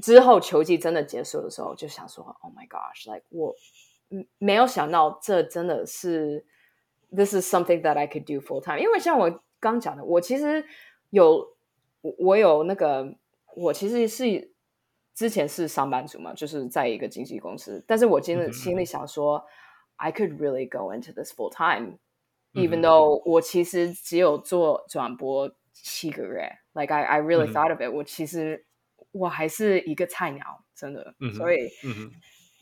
[0.00, 3.54] 之后球季真的结束的时候，就想说，Oh my gosh，like 我
[4.10, 6.44] 嗯没有想到这真的是
[7.10, 8.78] this is something that I could do full time。
[8.78, 10.64] 因为像我刚讲的，我其实
[11.10, 11.56] 有
[12.00, 13.14] 我我有那个
[13.56, 14.52] 我其实是
[15.14, 19.44] 之前是上班族嘛，就是在一个经纪公司，但是我真嗯哼的心里想说、
[19.96, 21.98] i could really go into this full time。
[22.54, 28.64] Even though 我其实只有做转播七个月，like I I really thought of it，我其实
[29.18, 31.32] 我还是一个菜鸟，真的，嗯。
[31.34, 32.10] 所以嗯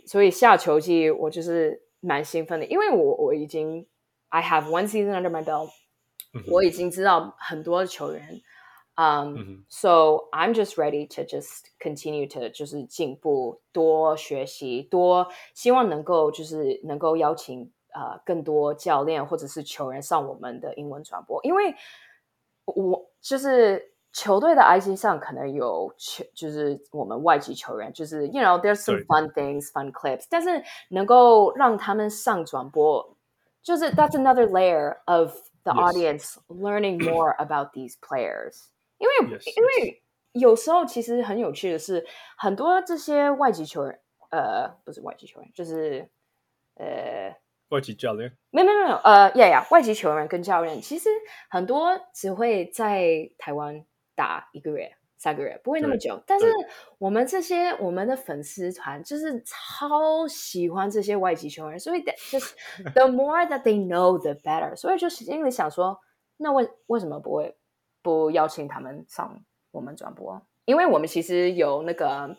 [0.06, 3.86] 所以下球季我就是蛮兴奋的，因为我我已经
[4.28, 5.68] I have one season under my belt，、
[6.32, 8.40] 嗯我已经知道很多球员，
[8.96, 21.74] 嗯、嗯哼 s o I'm just ready to just continue to 就是进步，多学习，多希望能够就是能够邀请呃更多教练或者是球员上我们的英文传播，因为
[22.66, 30.48] 我就是球队的 IG 上可能有球，就是我们外籍球员，就是 you know there's some fun things, fun clips，但是
[30.88, 33.14] 能够让他们上转播，
[33.62, 38.68] 就是 that's another layer of the audience learning more about these players。
[38.96, 40.02] 因为因为
[40.32, 42.06] 有时候其实很有趣的是，
[42.38, 44.00] 很多这些外籍球员，
[44.30, 46.08] 呃，不是外籍球员，就是
[46.76, 47.36] 呃。
[47.68, 48.32] 外籍教练。
[48.50, 51.10] 没有没有没有，呃，呀呀，外籍球员跟教练其实
[51.50, 53.84] 很多只会在台湾
[54.16, 56.20] 打一个月、三个月，不会那么久。
[56.26, 56.46] 但是
[56.98, 62.54] 我们这些我们的粉丝团就是超喜欢这些外籍球员，所以 that just
[62.94, 64.74] the more that they know, the better。
[64.74, 66.00] 所以就心里想说，
[66.38, 67.56] 那为为什么不会
[68.02, 70.42] 不邀请他们上我们转播？
[70.64, 72.36] 因为我们其实有那个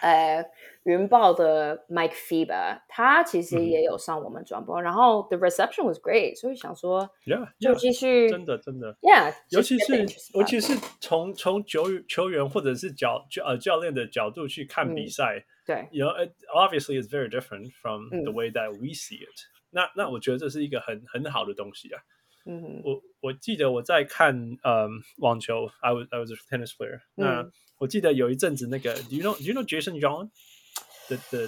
[0.00, 0.44] 呃
[0.84, 8.96] 云豹的 Mike Fiba，他其实也有上我们转播，然后 the reception was great，所以想说 Yeah，就继续真的真的。
[9.00, 19.90] ，Yeah，尤其是尤其是从从球球员或者是教教呃教练的角度去看比嗯赛，对，you know, it obviously is very different from the 嗯 way that we see it 那。
[19.96, 22.00] 那我觉得这是一个很很好的东西啊。
[22.45, 30.29] 嗯哼，我我记得我在看嗯网球，I was I was a tennis player、那嗯我记得有一阵子那个，Do you know Do you know Jason Young?
[31.07, 31.47] The the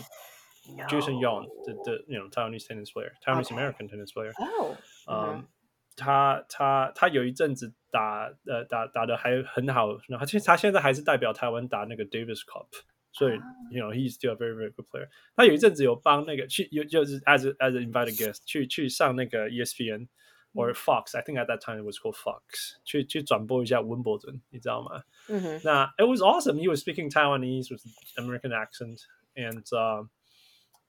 [0.88, 3.56] Jason Young, the the you know Taiwanese tennis player, Taiwanese Okay.
[3.56, 4.32] American tennis player.
[4.38, 5.48] 哦，嗯，
[5.96, 12.68] 他他他有一阵子打呃打打的还很好，然后其实他现在还是代表台湾打那个 Davis Cup，
[13.12, 13.34] 所以、
[13.72, 15.08] you know he's still a very very good player。
[15.36, 20.08] 他有一阵子有帮那个去有就是 as a, as an invited guest 去去上那个 E ESPN
[20.56, 25.04] or Fox，I think at that time it was called Fox，去去转播一下温布顿，你知道吗？
[25.30, 26.58] 嗯哼，那 it was awesome.
[26.58, 27.82] He was speaking Taiwanese with
[28.18, 29.00] American accent,
[29.36, 30.10] and um,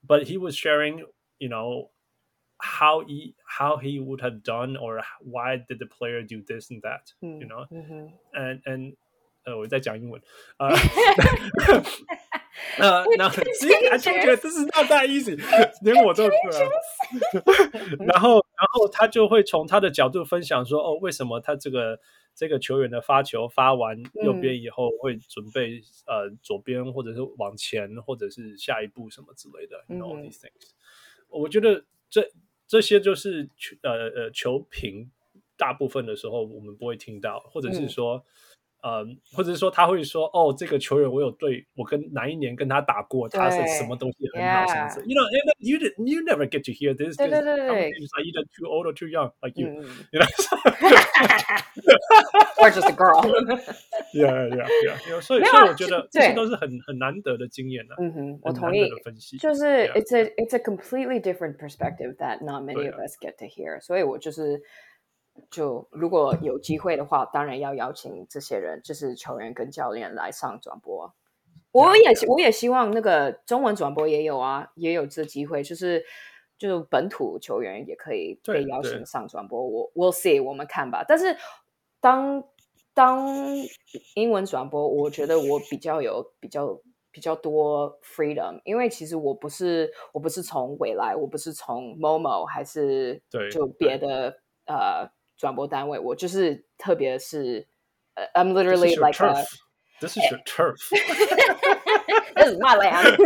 [0.04, 1.04] but he was sharing,
[1.38, 1.90] you know,
[2.58, 6.82] how he how he would have done or why did the player do this and
[6.82, 8.96] that, 嗯 you know, 嗯哼， and and
[9.47, 10.21] 呃，我在讲英文，
[10.57, 10.67] 呃，
[12.79, 15.39] 呃，那 see, I told you this is not that easy，
[15.81, 16.27] 连我都
[18.05, 21.97] 然后，然后他就会从他的角度分享说，哦，为什么他这个
[22.35, 30.71] 这个球员的发球发完右边以后会准备、呃左边或者是往前或者是下一步什么之类的 all 嗯 these things。
[31.29, 32.29] 我觉得这
[32.67, 35.09] 这些就是球呃呃球评
[35.55, 38.25] 大部分的时候我们不会听到，或者是嗯说。
[38.81, 45.09] 呃，或者是说他会说，哦，这个球员我有对我跟哪一年跟他打过，他是什么东西很好，什么之类 Yeah.
[45.09, 47.17] You know, and you did, you never get to hear this.
[47.17, 49.67] 对对 because 对对 commentators are either too old or too young, like you.
[49.67, 50.27] 嗯 You know,
[52.57, 53.21] or just a girl。
[54.13, 55.21] yeah, yeah, yeah.
[55.21, 59.37] 所以所以我觉得这些都是很很难得的经验啊，嗯哼，我同意的分析。
[59.37, 59.63] 就是
[59.95, 63.45] it's a it's a completely different perspective that not many of 啊 us get to
[63.45, 63.79] hear。
[63.81, 64.61] 所以我就是
[65.49, 71.13] 就如果有机会的话，当然要邀请这些人，就是球员跟教练来上转播。
[71.71, 76.03] 我也我也希望那个中文转播也有啊，也有这机会，就是
[76.57, 79.61] 就本土球员也可以被邀请上转播。
[79.61, 81.05] 我 we'll see，我们看吧。
[81.07, 81.37] 但是
[81.99, 82.43] 当
[82.93, 83.27] 当
[84.15, 86.79] 英文转播，我觉得我比较有比较
[87.11, 93.21] 比较多 freedom，因为其实我不是我不是从未来，我不是从 Momo 还是
[93.51, 95.07] 就别的呃
[95.37, 97.67] 转播单位，我就是特别是
[98.15, 99.45] 呃，I'm literally like a
[99.99, 100.77] This is your turf.
[102.35, 103.17] this is my land.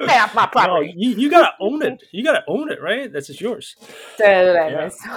[0.00, 0.66] Stay off my property.
[0.66, 2.02] No, you, you gotta own it.
[2.10, 3.12] You gotta own it, right?
[3.12, 3.74] That's just yours.
[4.16, 5.10] 对对对，没错。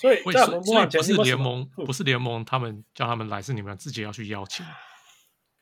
[0.00, 4.64] 所以，在我们所以不是联盟，不是联盟，他们叫他们来，是你们自己要去邀请。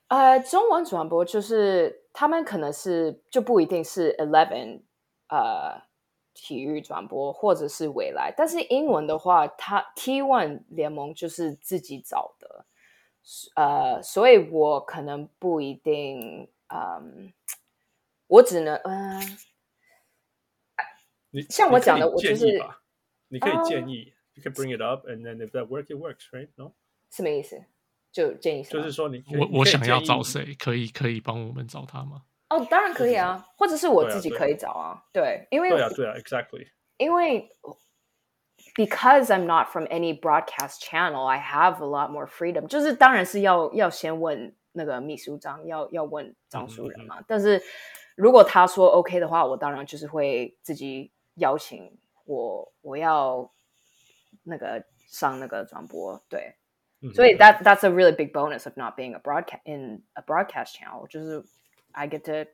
[0.07, 4.83] 呃，中文转播就是他们可能是就不一定是 Eleven，
[5.29, 5.83] 呃。
[6.35, 12.66] 体育转播或者是未来，但是英文的话，它 T One 联盟就是自己找的，
[13.55, 17.32] 呃，所以我可能不一定，嗯，
[18.26, 19.39] 我只能，嗯，
[21.30, 22.61] 你像我讲的，我就是
[23.28, 26.72] 你可以建议，you can bring it up and then if that work it works right no
[27.11, 27.64] 什么意思？
[28.12, 32.22] 就建议就是说你我我想要找谁，可以可以帮我们找他吗？
[32.54, 36.68] 哦，当然可以啊，或者是我自己可以找啊，对，因为对啊，对啊，exactly，
[36.98, 37.48] 因为
[38.74, 42.66] because I'm not from any broadcast channel, I have a lot more freedom。
[42.66, 47.24] 就是当然是要要先问那个秘书长，要要问张书人嘛。
[47.28, 47.62] 但是
[48.16, 53.48] 如果他说 OK 的话，我当然就是会自己邀请我，我要
[54.42, 56.56] 那个上那个转播，对。
[57.14, 61.46] 所以 that that's a really big bonus of not being a broadcast in a broadcast channel，就是。
[61.94, 62.46] I get to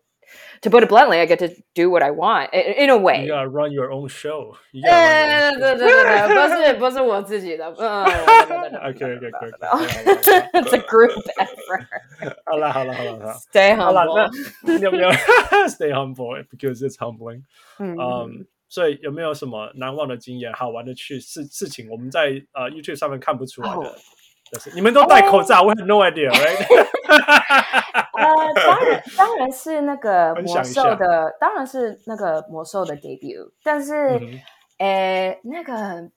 [0.61, 3.25] to put it bluntly, I get to do what I want in, in a way.
[3.25, 4.57] You gotta run your own show.
[4.71, 6.49] You gotta run your own show.
[6.49, 7.71] 不是不是我自己的。
[7.71, 9.51] Okay, okay, okay.
[10.53, 11.85] It's a group effort.
[12.45, 13.33] 好了好了好了好了。
[13.51, 14.31] Stay humble.
[14.63, 15.11] 你有没有
[15.67, 17.43] stay humble because it's humbling？
[17.77, 21.87] 嗯，所以有没有什么难忘的经验、好玩的趣事事情？
[21.91, 23.95] 我们在呃 YouTube 上面看不出来的。
[24.50, 26.66] 就是你们都戴口罩，我 have no idea，right？
[28.12, 33.52] 呃，当然，当然是那个魔兽的，当然是那个魔兽的 debut。
[33.62, 34.20] 但是，
[34.78, 36.10] 呃，那个，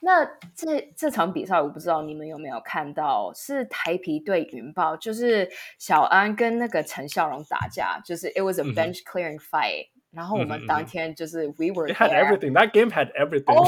[0.00, 5.48] 那这这场比赛，我不知道你们有没有看到，是台皮对云豹，就是
[5.78, 9.86] 小安跟那个陈孝荣打架，就是 it was a bench clearing fight。
[10.12, 12.52] 然后我们当天就是 we were had everything.
[12.52, 13.56] That game had everything.
[13.56, 13.66] Oh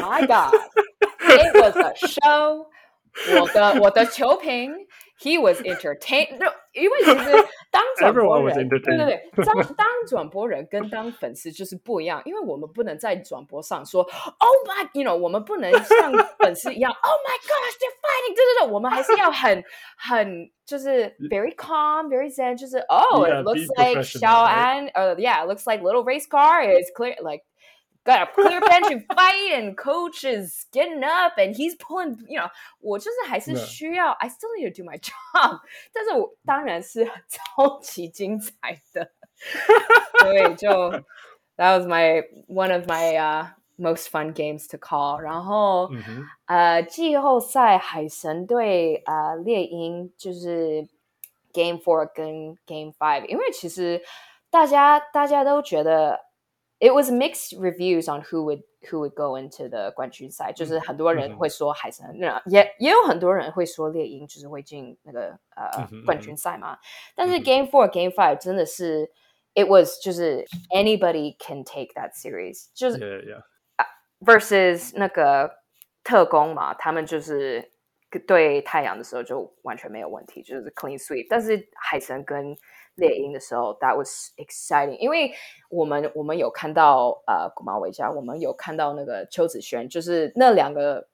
[0.00, 0.52] my god!
[1.20, 2.66] It was a show.
[3.41, 4.71] 我的我的球评，
[5.19, 6.37] he was entertained，
[6.73, 7.31] 因为其实
[7.71, 19.63] 当转播人，对对对，当当转播人跟当粉丝就是不一样，因为我们不能在转播上说，Oh my，you know，我们不能像粉丝一样，Oh my gosh，they're fighting，对对对，我们还是要很
[19.97, 27.43] 很就是 very calm，very zen，就是 Oh，it looks like 小安，呃，Yeah，looks like little race car is clear，like。
[28.05, 32.39] got a clear bench and fight and coach is getting up and he's pulling you
[32.39, 35.59] know 我就是还是需要 I still need to do my job
[35.93, 39.11] 但是我当然是超级精彩的
[40.21, 40.69] 所以就
[41.57, 43.47] that was my one of my uh
[43.77, 50.87] most fun games to call 然后、嗯、呃季后赛海神队呃猎鹰就是
[51.53, 54.01] Game Four 跟 Game Five 因为其实
[54.49, 56.19] 大家大家都觉得
[56.83, 66.77] it was mixed reviews on who would who would go into the 冠军赛，就是很多人会说海神，那也也有很多人会说猎鹰就是会进那个呃冠军赛嘛。
[67.15, 69.11] 但是 Game Four、Game Five 真的是
[69.53, 73.43] it was 就是 anybody can take that series，就是 yeah, yeah.
[74.25, 75.51] versus 那个
[76.03, 77.73] 特工嘛，他们就是
[78.25, 81.27] 对太阳的时候就完全没有问题，就是 clean sweep。
[81.29, 82.55] 但是海神跟
[82.96, 85.32] 猎鹰的时候，that was exciting，因为
[85.68, 91.08] 我们我们有看到呃古毛维加，我们有看到那个邱子轩，就是那两个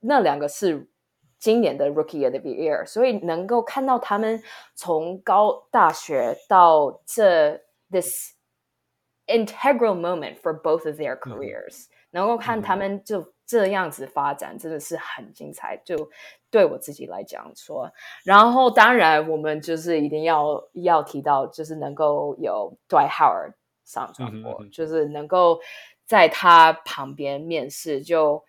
[0.00, 0.88] 那两个是
[1.38, 4.42] 今年的 Rookie of the Year，所以能够看到他们
[4.74, 7.60] 从高大学到这
[7.90, 8.34] this
[9.26, 16.08] integral moment for both of their careers，、嗯、能够看他们就这样子发展，真的是很精彩，就。
[16.50, 17.92] 对我自己来讲说，
[18.24, 23.52] 然后当然我们就是一定要要提到，就是能够有 Dwight Howard
[23.84, 25.60] 上传播，就是能够
[26.06, 28.00] 在他旁边面试。
[28.00, 28.42] 就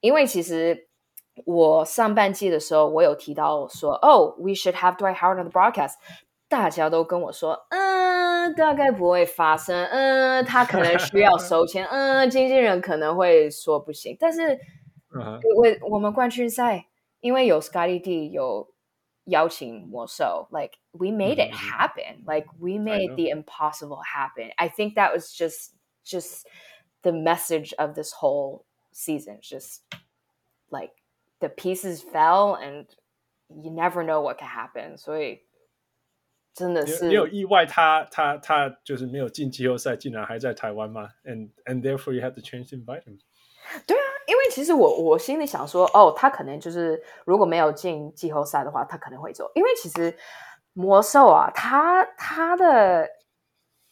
[0.00, 0.88] 因为其实
[1.44, 5.94] 我上半季的时候，我有提到说，哦，We should have Dwight Howard on the broadcast。
[6.48, 8.03] 大家都跟我说，嗯，
[8.55, 14.15] 大概不会发生，嗯，他可能需要收钱，嗯， 经纪人可能会说不行。
[14.19, 14.59] 但是，
[15.57, 16.85] 为我们冠军赛。
[17.21, 18.73] 因为有 Scotty D 有
[19.25, 21.69] 邀请魔兽，like we made it Mhm, mhm.
[21.69, 22.23] happen.
[22.25, 23.15] Like we made know.
[23.17, 24.53] the impossible happen.
[24.55, 25.73] I think that was just
[26.05, 26.45] just
[27.01, 28.63] the message of this whole
[28.93, 29.41] season.
[29.41, 29.81] Just
[30.69, 30.93] like
[31.41, 32.85] the pieces fell and
[33.49, 34.95] you never know what can happen.
[34.95, 35.41] 所以
[36.54, 43.18] 真的你是你有意外他他他就是没有进季后赛，竟然还在台湾吗？And and therefore you have to change invite him.
[43.86, 49.50] 对啊，因为其实我我心里想说，哦，他可能就是如果没有进季后赛的话，他可能会走。
[49.54, 50.16] 因为其实
[50.74, 53.08] 魔兽啊，他他的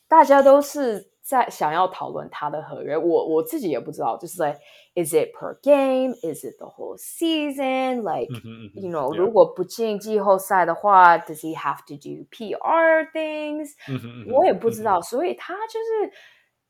[0.07, 4.61] 大家都是在想要讨论他的合约，我我自己也不知道，就是 like
[4.95, 11.39] is it per game, is it the whole season, like 嗯哼嗯哼 you know， yeah 如果不进季后赛的话，does
[11.41, 13.74] he have to do PR things？
[13.88, 16.12] 嗯哼嗯哼我也不知嗯哼道，所以他就是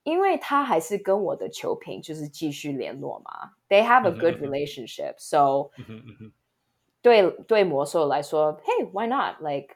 [0.04, 6.32] 因为他还是跟我的球评就是继续联络嘛，they have a 嗯哼 good 嗯哼 relationship，so 嗯哼嗯哼
[7.02, 9.76] 对对魔兽来说，Hey why not？like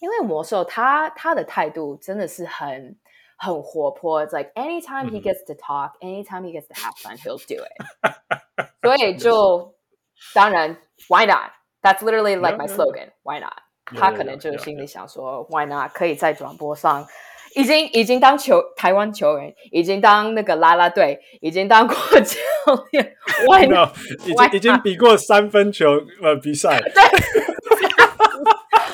[0.00, 2.96] 因为魔兽他他的态度真的是很
[3.38, 7.72] 很活泼，it's like anytime he 嗯哼 gets to talk，anytime he gets to have fun，he'll do it，
[8.82, 9.74] 所以就
[10.32, 10.76] 当然
[11.08, 12.76] why not？That's literally like my Yeah, yeah, yeah.
[12.76, 13.52] slogan，why not？
[13.92, 14.86] Yeah, 他 yeah, 可能 yeah, 就是 yeah, 心里 yeah.
[14.86, 15.90] 想说，Why not？
[15.92, 17.06] 可以在转播上，
[17.54, 22.38] 已经已经当球台湾球员，已经当那个啦啦队，已经当过教
[22.92, 23.14] 练，
[23.46, 23.96] Why No， not？
[24.26, 25.90] 已 Why 经已经比过三分球
[26.22, 26.80] 呃比赛。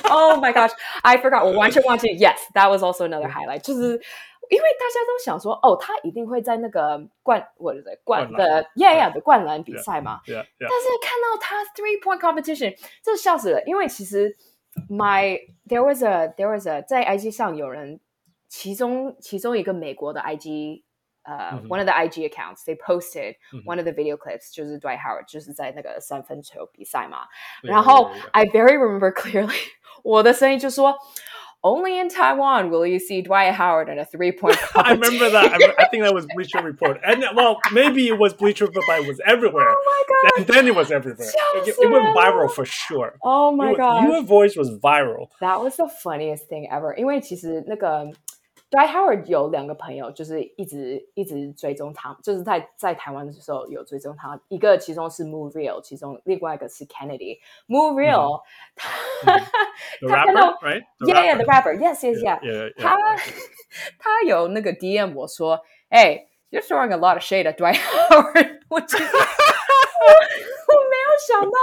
[0.08, 0.72] Oh my gosh,
[1.02, 2.08] I forgot，我完全忘记。
[2.08, 4.00] Yes, that was also another highlight，就是
[4.48, 10.20] 因为大家都想说，哦，他一定会在那个灌，我的灌灌篮的，Yeah Yeah 的灌篮比赛嘛。
[10.26, 10.46] Yeah, yeah.
[10.58, 13.62] 但是看到他 three point competition，这笑死了。
[13.64, 14.36] 因为其实
[14.88, 15.38] my
[15.68, 18.00] there was a there was a 在 IG 上有人，
[18.48, 20.82] 其中其中一个美国的 IG。
[21.22, 24.80] 呃、嗯哼 o n e of the IG accounts they posted 嗯哼 one of the video clips，就是
[24.80, 27.26] Dwight Howard，就是在那个三分球比赛嘛。
[27.62, 28.28] Yeah, 然后 yeah, yeah.
[28.32, 29.60] I very remember clearly，
[30.02, 30.96] 我的声音就说
[31.64, 35.52] ，Only in Taiwan will you see Dwight Howard in a three point I remember that.
[35.52, 39.00] I, I think that was Bleacher Report, and well, maybe it was Bleacher Report, but
[39.00, 39.68] it was everywhere.
[39.68, 40.38] Oh my god!
[40.38, 41.30] And then it was everywhere.
[41.56, 43.16] It, it went viral for sure.
[43.22, 44.04] Oh my Your- god!
[44.08, 45.28] Your voice was viral.
[45.40, 46.94] That was the funniest thing ever.
[46.96, 48.10] 因为其实那个
[48.71, 54.39] Dwight Howard 有两个朋友，就是一直一直追踪他，就是在在台湾的时候有追踪他。
[54.47, 57.39] 一个其中是 Move Real，其中另外一个是 Kennedy。
[57.67, 58.41] Move Real，、
[60.01, 60.57] The 他看到
[61.01, 61.73] Yeah, yeah, the rapper.
[61.73, 61.79] rapper.
[61.79, 62.73] Yes, yes, yeah.
[62.77, 62.97] 他
[63.99, 68.85] 他有那个 DM 我说，Hey, you're throwing a lot of shade at Dwight Howard 我我我
[71.14, 71.56] 没有想到，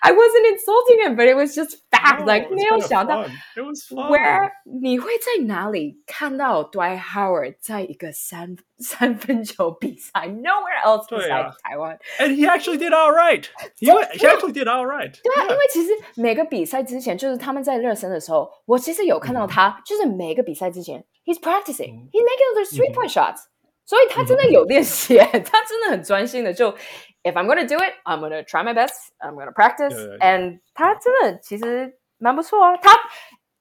[0.00, 2.20] I wasn't insulting him, but it was just fact.
[2.20, 3.30] No, like it's 没有 kinda 想到 fun.
[3.56, 4.08] It was fun.
[4.08, 10.28] where 你会在哪里看到 Dwight Howard 在一个三三分球比赛？
[10.28, 11.98] Nowhere else 对啊 besides 台湾。
[12.18, 13.44] And he actually did all right.
[13.78, 15.12] He, wa- he actually did all right.
[15.22, 15.50] 对啊， Yeah.
[15.50, 23.42] 因为其实每个比赛之前，就是他们在热身的时候，我其实有看到他，就是每个比赛之前，he's practicing, 嗯 he's making those three point shots，、
[23.84, 26.74] 所以他真的有练习，他真的很专心的就
[27.22, 30.60] ，if I'm gonna do it, I'm gonna try my best, I'm gonna practice, 对对对 and
[30.74, 32.90] 他真的其实蛮不错啊，他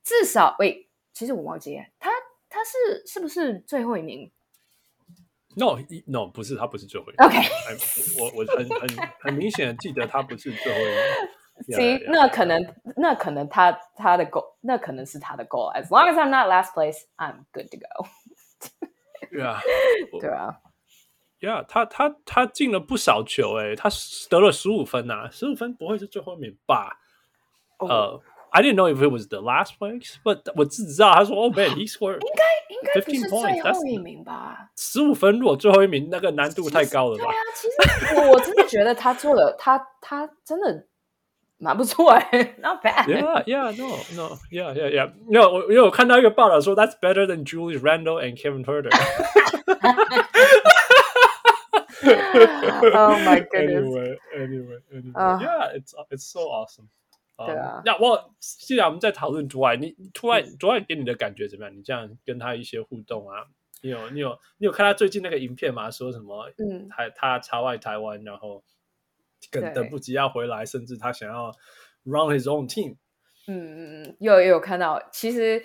[0.03, 2.09] 至少喂，其实我忘记了他
[2.49, 4.32] 他是是不是最后一名
[5.55, 7.25] No, he- no，不是他不是最后一名。
[7.25, 7.75] ？OK，哎
[8.19, 10.93] 我我很很很明显地记得他不是最后一名。
[11.67, 18.07] Yeah, 行 yeah,， 那可能那可能他他的 goal，那可能是他的 goal。As long as I'm not last place, I'm good to go。
[19.32, 19.59] Yeah.
[20.21, 20.61] 对啊，
[21.43, 23.90] Yeah，他他他进了不少球诶，他
[24.30, 27.01] 得了十五分呐、啊，十五分不会是最后一名吧？
[27.78, 28.20] 哦呃、
[28.53, 33.62] i didn't know if it was the last place, but 我只知道他说，Oh man, he scored 应该应该不是15 points,
[33.62, 34.70] 最后一名吧？
[34.76, 37.68] 十五分，如果最后一名，那个难度太高了吧对啊，其
[38.07, 40.86] 实我我真的觉得他做了，他他真的
[41.59, 43.07] 蛮不错哎，not bad。
[43.07, 45.12] ？Yeah, yeah, no, no, yeah, yeah, yeah.
[45.28, 48.90] No，我因为我看到一个报道说，That's better than Julius Randle and Kevin Herter.
[52.05, 55.12] Oh my goodness！Anyway, anyway, anyway.
[55.14, 56.88] 啊 yeah, it's it's so awesome.
[57.36, 61.76] 对啊那我既然我们在讨论卓爱，你突然卓爱给你的感觉怎么样？
[61.76, 63.46] 你这样跟他一些互动啊，
[63.82, 65.90] 你有你有你有看他最近那个影片吗？
[65.90, 66.50] 说什么？
[66.59, 68.62] 嗯他他超爱台湾，然后
[69.50, 71.50] 等等不及要回来，甚至他想要
[72.05, 72.96] run his own team。
[73.48, 75.64] 嗯嗯嗯，有有看到，其实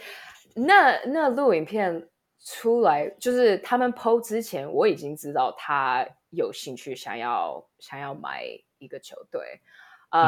[0.56, 2.08] 那那录影片
[2.44, 8.44] 出来，就是他们 PO 之前，我已经知道他有兴趣想要想要买
[8.78, 9.62] 一个球队。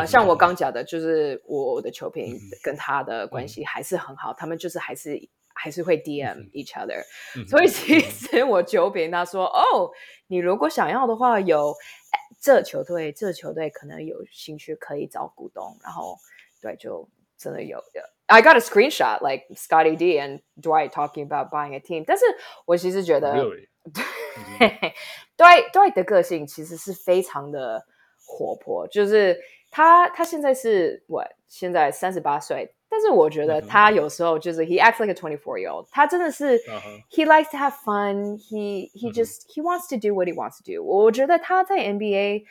[0.06, 7.02] 像我刚讲的，就是我的球评嗯跟他的关系还是很好，他们就是还是还是会 DM 嗯 each other，、
[7.36, 9.89] 嗯所以其实我球评他说，哦，
[10.28, 11.72] 你如果想要的话，有
[12.12, 16.18] 哎这球队这球队可能有兴趣可以找股东，然后
[16.62, 17.82] 对就真的有。
[18.28, 22.26] I got a screenshot like Scotty D and Dwight talking about buying a team，但是
[22.66, 23.68] 我其实觉得 Really？
[25.39, 27.85] Dwight Dwight 的个性其实是非常的
[28.26, 29.39] 活泼，就是
[29.70, 38.39] 他他现在是我现在三十八岁，但是我觉得嗯哼他有时候就是 he acts like a twenty four year old，他真的是、嗯哼 he likes to have fun.
[38.39, 40.82] He he 嗯哼 just he wants to do what he wants to do.
[40.82, 42.45] 我觉得他在 NBA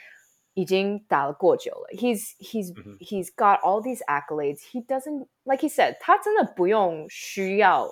[0.54, 1.90] 已经打了过久了。
[1.98, 4.60] He's he's 嗯哼 he's got all these accolades.
[4.72, 7.90] He doesn't like he said，他真的不用需要。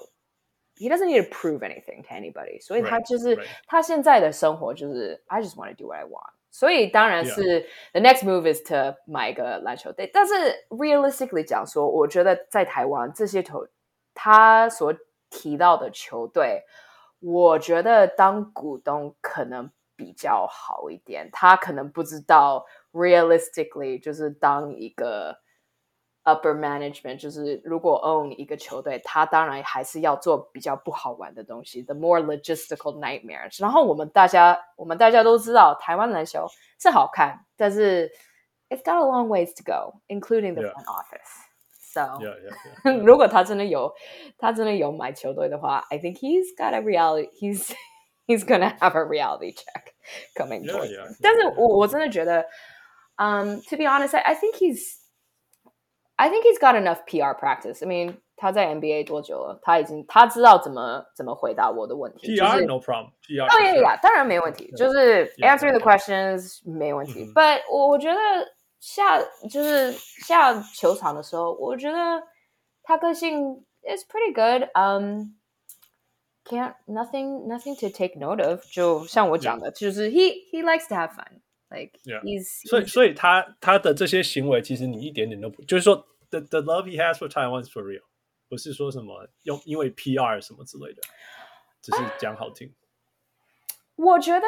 [0.76, 3.46] He doesn't need to prove anything to anybody，所以他 Right, 就是 right.
[3.68, 6.32] 他现在的生活就是 I just want to do what I want。
[6.50, 7.34] 所以当然 Yeah.
[7.34, 10.34] 是 the next move is to 买一个篮球队，但是
[10.70, 13.68] realistically 讲说，我觉得在台湾这些球
[14.14, 14.94] 他所
[15.30, 16.64] 提到的球队，
[17.20, 21.30] 我觉得当股东可能比较好一点。
[21.32, 25.38] 他可能不知道 realistically 就是当一个
[26.26, 33.62] upper management，就是如果 own 一个球队，他当然还是要做比较不好玩的东西，the more logistical nightmares。
[33.62, 36.48] 然后我们大家，我们大家都知道，台湾篮球
[36.80, 38.12] 是好看，但是
[38.70, 40.74] it's got a long ways to go, including the Yeah.
[40.74, 41.48] front office.
[41.94, 43.04] So Yeah, yeah, yeah.
[43.04, 43.94] 如果他真的有，
[44.38, 47.30] 他真的有买球队的话，I think he's got a reality.
[47.34, 47.74] He's
[48.28, 49.92] he's gonna have a reality check
[50.36, 51.12] coming Yeah, towards yeah, him.
[51.12, 51.54] yeah, 但是 yeah.
[51.58, 52.46] 我我真的觉得，
[53.18, 55.00] um, to be honest, I, I think he's,
[56.18, 57.82] I think he's got enough PR practice.
[57.84, 59.60] I mean, 他在 NBA 多久了？
[59.64, 62.36] 他已经他知道怎么怎么回答我的问题。
[62.36, 63.12] 就是 PR no problem.
[63.28, 63.46] PR.
[63.46, 63.82] 哦 for 呀 sure.
[63.82, 65.98] 呀，当然没问题，就是 Yeah, answer the yeah.
[65.98, 67.24] questions 没问题。
[67.24, 68.20] 嗯 But 我我觉得
[68.80, 69.20] 下
[69.50, 72.24] 就是下球场的时候，我觉得
[72.84, 74.70] 他个性 is pretty good.
[74.76, 75.34] Um,
[76.46, 78.62] can't nothing nothing to take note of.
[78.72, 81.42] 就像我讲的，就是 he he likes to have fun.
[81.70, 82.22] Like Yeah.
[82.22, 88.04] he's 所以，所以他他的这些行为，其实你一点点都不，就是说，the the love he has for Taiwan is for real，
[88.50, 91.02] 不是说什么用因为 PR 什么之类的，
[91.82, 92.74] 只是讲好听。
[93.96, 94.48] 我觉得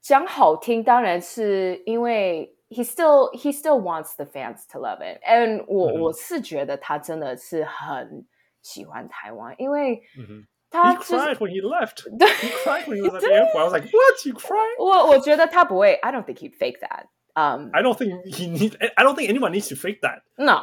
[0.00, 8.24] 讲好听，当然是因为 he still he still wants the fans to love it。and 我、嗯我是觉得他真的是很
[8.62, 12.04] 喜欢台湾，因为嗯哼 他 He 就是 cried when he left.
[12.18, 13.56] 对 He cried when he was at the airport.
[13.56, 14.24] I was like, what?
[14.24, 14.76] You crying?
[14.78, 17.06] 我我觉得他不会，I don't think he'd fake that。
[17.34, 18.76] 嗯、 I don't think he need.
[18.94, 20.22] I don't think anyone needs to fake that.
[20.36, 20.60] no，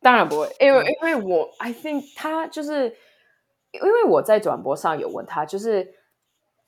[0.00, 2.96] 当然不会，因为因为我 I think 他就是
[3.72, 5.94] 因为我在转播上有问他，就是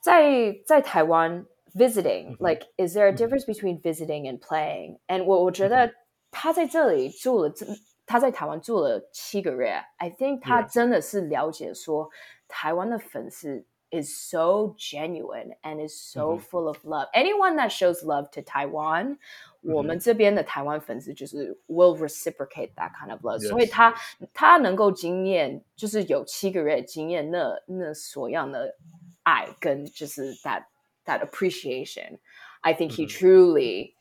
[0.00, 5.92] 在在台湾 visiting、嗯哼 like is there a difference between visiting and playing？and 我我觉得
[6.30, 7.66] 他在这里住了这。
[8.06, 10.70] 他在台湾住了七个月，I think 他 Yeah.
[10.70, 12.37] 真的是了解说台
[12.74, 17.08] 湾的粉丝 is so genuine and is so 嗯哼 full of love.
[17.12, 19.18] Anyone that shows love to Taiwan，、
[19.60, 23.94] 我嗯们这边的台湾粉丝就是 will reciprocate that kind of love，、 Yes, 所以他
[24.32, 28.76] 他能够经验，就是有七个月经验那那所样的
[29.22, 30.64] 爱跟就是 that
[31.04, 33.94] that appreciation。I think he 嗯哼 truly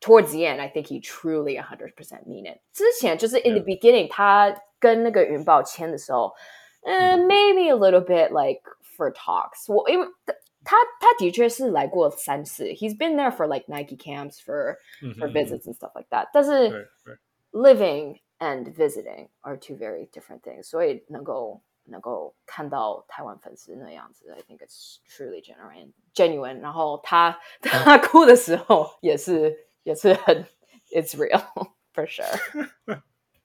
[0.00, 2.60] towards the end, I think he truly 100% mean it.
[2.72, 3.78] 之前就是 in the Yeah.
[3.78, 6.34] beginning，他跟那个云豹签的时候，嗯、
[6.82, 8.62] 嗯 m a y b e a little bit like
[8.96, 9.72] for talks。
[9.72, 10.06] 我因为
[10.64, 16.30] 他他的确是来过三次，he's been there for like Nike camps for 嗯 for 哼 visits and stuff like that。
[16.32, 17.16] 但是对对
[17.52, 26.60] living and visiting are two very different things，所以能够能够看到台湾粉丝那样子，I think it's truly genuine genuine。
[26.60, 30.44] 然后他他哭的时候也是也是很
[30.92, 31.40] it's real
[31.94, 32.68] for sure。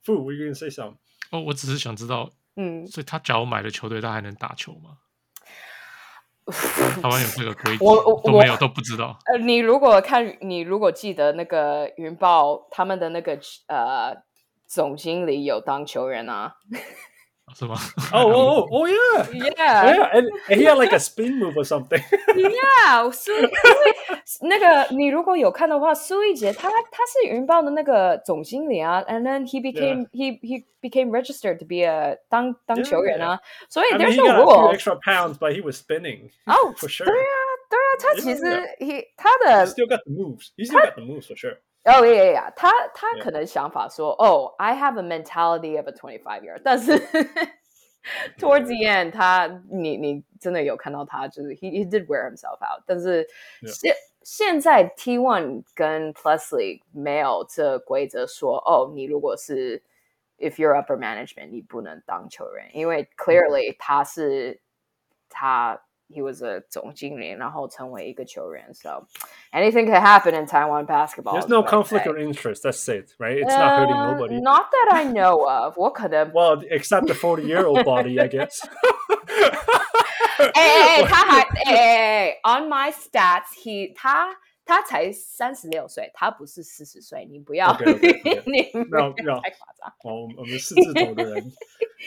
[0.04, 0.96] Fu, were you going to say something?
[1.30, 4.97] 哦，我只是想知道， 嗯，所以他假如买了球队，他还能打球吗？
[7.01, 9.17] 台湾有这个规矩我我我都没有，都不知道。
[9.27, 13.37] 呃，你如果看你如果记得那个云豹他们的那个
[13.67, 14.15] 呃
[14.65, 16.53] 总经理有当球员啊
[17.55, 19.27] So, oh, oh, oh, oh, yeah.
[19.31, 19.81] Yeah.
[19.85, 20.09] Oh, yeah.
[20.13, 20.29] And,
[20.59, 22.03] he had like a spin move or something.
[22.35, 23.09] yeah.
[23.11, 23.49] 苏，因为
[24.41, 30.37] 那个你如果有看的话，苏翊杰他他是云豹的那个总经理啊，and then he became yeah.
[30.37, 33.39] he he became registered to be a 当当球员啊，
[33.69, 33.91] 所以 yeah.
[33.91, 34.73] so, there's I mean, no rule.
[34.75, 36.29] Extra pounds, but he was spinning.
[36.45, 37.05] Oh, for sure.
[37.05, 37.37] 对啊，
[37.69, 38.43] 对啊，他其实
[38.79, 40.51] he 他的 still got the moves.
[40.57, 41.57] He still got the moves for sure.
[41.86, 43.22] 哦呀呀呀，他他 Yeah.
[43.24, 46.96] 可能想法说，哦，I have a mentality of a twenty five year，但是
[48.38, 53.24] towards the end，他你你真的有看到他就是 he he did wear himself out，但是
[53.60, 53.72] Yeah.
[53.72, 59.82] 现现在 T one 跟 Plus League 没有这规则说，哦，你如果是
[60.38, 64.60] if you're upper management，你不能当球员，因为 clearly 他是
[65.28, 68.72] 他 he was a 总经理，然后成为一个球员。
[68.74, 69.06] So
[69.52, 71.38] anything can happen in Taiwan basketball.
[71.40, 72.62] There's no but, conflict hey, of interest.
[72.62, 73.38] That's it, right?
[73.38, 74.40] It's not hurting uh, nobody.
[74.40, 75.78] Not that I know of.
[75.78, 78.62] 我可能 Well, except the 40 year old body, I guess.
[80.54, 89.88] 哎哎哎，他还哎哎哎，on my stats he 他他才三十六岁，他不是四十岁，你不要 OK，OK，OK 你不要不要太夸张。
[90.02, 91.52] 哦，我们我们四字头的人，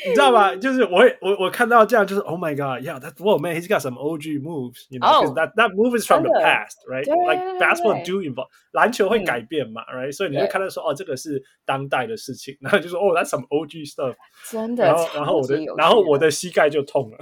[0.07, 0.55] 你知道吧？
[0.55, 5.29] 就是我会我我看到这样，就是 Oh my God, yeah, that's whoa man, he's got some OG moves, you know, 'cause
[5.29, 7.05] Oh， that that move is from the 真的 past, right?
[7.05, 10.11] 对 Like 对对 basketball 对 do involve 篮球会嗯改变嘛，right？
[10.11, 14.15] 所以你会对看到说哦，这个是当代的事情，然后就说哦，that's some OG stuff，
[14.51, 17.17] 真的，然后然后我的超级有然后趣我的膝盖就痛了。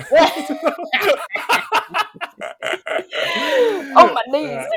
[3.95, 4.67] Oh my knees！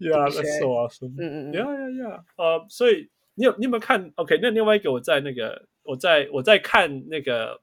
[0.00, 1.14] yeah, 的 that's 确 so awesome.
[1.18, 2.20] 嗯嗯嗯 Yeah, yeah, yeah.
[2.36, 3.08] 呃，所以
[3.39, 7.57] 你有你有没有看？OK，那另外一个我在那个我在我在看那个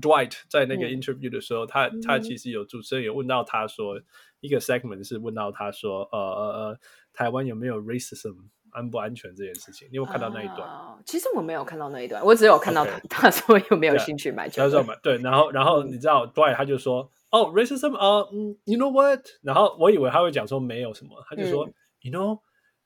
[0.00, 4.00] Dwight 在那个嗯 interview 的时候，他他其实有主持人有问到他说，
[4.40, 6.78] 一个 segment 是问到他说，呃呃呃，
[7.12, 8.34] 台湾有没有 racism
[8.70, 9.86] 安不安全这件事情？
[9.92, 10.60] 你有看到那一段？
[10.68, 14.64] 哦其实我没有看到那一段，我只有看到他 他说有没有兴趣买球队。
[14.64, 19.24] 他说嘛，对，然后然后你知道 Dwight 他就说，哦，racism，呃，嗯，you know what？
[19.42, 21.68] 然后我以为他会讲说没有什么，他就说、
[22.02, 22.40] y o u know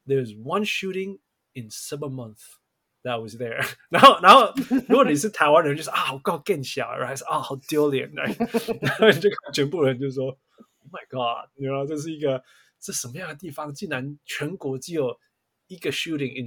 [0.07, 1.19] there's one shooting
[1.57, 2.59] in seven months
[3.03, 4.53] that was there 然后然后
[4.89, 12.43] 如果你是台湾人，就是啊，我告更小，然后还是啊，好丢脸， 然后你就看全部人就说，Oh my God，你知道这是一个
[12.79, 13.75] 这什么样的地方？
[13.75, 15.19] 竟然全国只有。
[15.69, 16.47] 一个 shooting in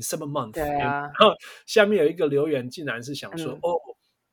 [0.54, 1.02] 对啊。
[1.02, 1.36] 然后
[1.66, 3.60] 下面有一个留言，竟然是想说，嗯。
[3.64, 3.76] 哦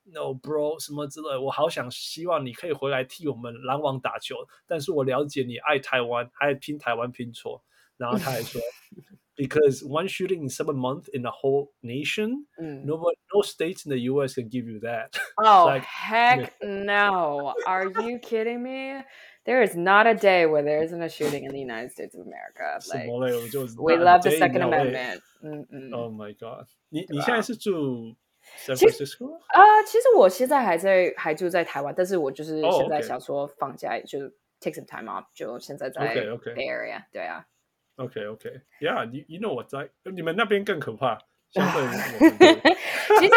[0.04, 7.64] ，No bro 什么之类，我好想希望你可以回来替我们篮网打球，但是我了解你爱台湾，还拼台湾拼错，
[7.96, 8.60] 然后他还说
[9.35, 13.85] ，Because one shooting in seven months in the whole nation, 嗯 no one, no states
[13.85, 14.35] in the U.S.
[14.35, 15.09] can give you that.
[15.37, 17.53] ，Oh like- heck no!
[17.65, 19.03] Are you kidding me?
[19.43, 22.21] There is not a day where there isn't a shooting in the United States of
[22.27, 22.77] America.
[22.79, 23.33] 什 Like 么嘞？
[23.35, 24.77] 我就 we not a love the day in Second LA.
[24.77, 25.21] Amendment.
[25.41, 25.91] 嗯嗯。
[25.93, 26.67] Oh my god！
[26.89, 28.15] 你你对啊现在是住
[28.59, 29.33] San 其实 Francisco？
[29.47, 34.19] 啊，其实我现在还在还住在台湾，但是我就是哦现在 OK 想说放假就
[34.59, 37.03] take some time off，就现在在 OK，OK Bay Area。
[37.11, 37.43] 对啊，
[37.97, 41.19] OK OK，Yeah，you you know 我在你们那边更可怕，
[41.51, 42.61] 相对于我们这里
[43.19, 43.33] 其实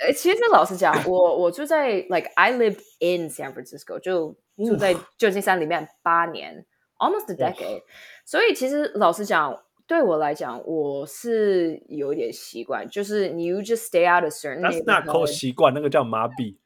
[0.00, 6.66] 呃其实老实讲，我我住在 like I lived in San Francisco，就住在旧金山里面八年，
[6.98, 7.82] almost a decade。
[8.24, 16.56] 所以其实老实讲，对我来讲，我是有一点习惯，就是你 you just stay out of certain That's not called neighborhood 习惯，那个叫麻痹。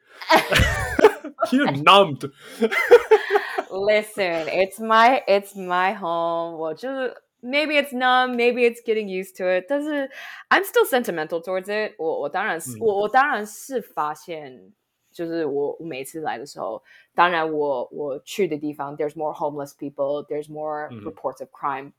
[1.52, 2.30] You're numbed.
[3.68, 6.56] Listen, it's my it's my home.
[6.56, 9.66] 我就是 maybe it's numb, maybe it's getting used to it.
[9.68, 10.10] 但是
[10.48, 11.94] I'm still sentimental towards it.
[11.98, 14.72] 我我当然是、嗯我我当然是发现，
[15.12, 16.82] 就是我我每次来的时候，
[17.14, 21.92] 当然我我去的地方，there's more homeless people, there's more 嗯 reports of crime.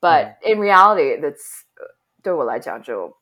[0.00, 1.62] But in reality, that's
[2.22, 3.16] 对我来讲就。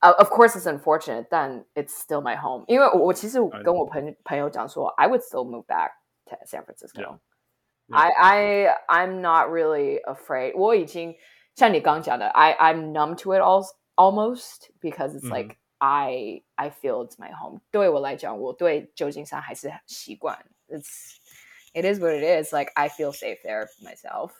[0.00, 2.64] Uh, of course, it's unfortunate, 但 it's still my home.
[2.66, 5.92] 因为我我其实 I 跟我朋朋友讲说，I would still move back
[6.26, 7.00] to San Francisco.
[7.00, 7.18] Yeah.
[7.90, 10.56] I I I'm not really afraid.
[10.56, 11.14] 我已经
[11.54, 13.64] 像你刚讲的，I I'm numb to it all
[13.96, 17.60] almost because it's 嗯 like I I feel it's my home.
[17.70, 20.38] 对我来讲，我对旧金山还是习惯。
[20.68, 21.16] It's
[21.74, 22.52] it is what it is.
[22.54, 24.32] Like I feel safe there myself.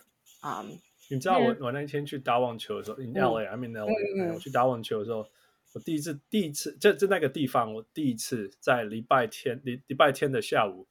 [0.43, 0.79] Um,
[1.11, 5.27] 你知道我我那天去打网球的时候，in LA，I'm in 嗯 LA，我去打网球的时候，
[5.75, 10.87] 我第一次第一次就就那个地方，我第一次在礼拜天礼礼拜天的下午，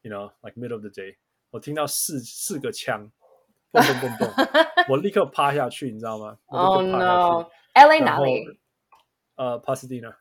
[0.00, 1.16] you know，like middle of the day，
[1.53, 3.11] 我听到四四个枪，
[3.71, 6.35] 嘣嘣嘣嘣，我立刻趴下去，你知道吗？
[6.47, 7.49] 我 oh 立刻趴下 no, 去。
[7.75, 8.43] LA 哪里？
[9.35, 10.15] 呃，Pasadena。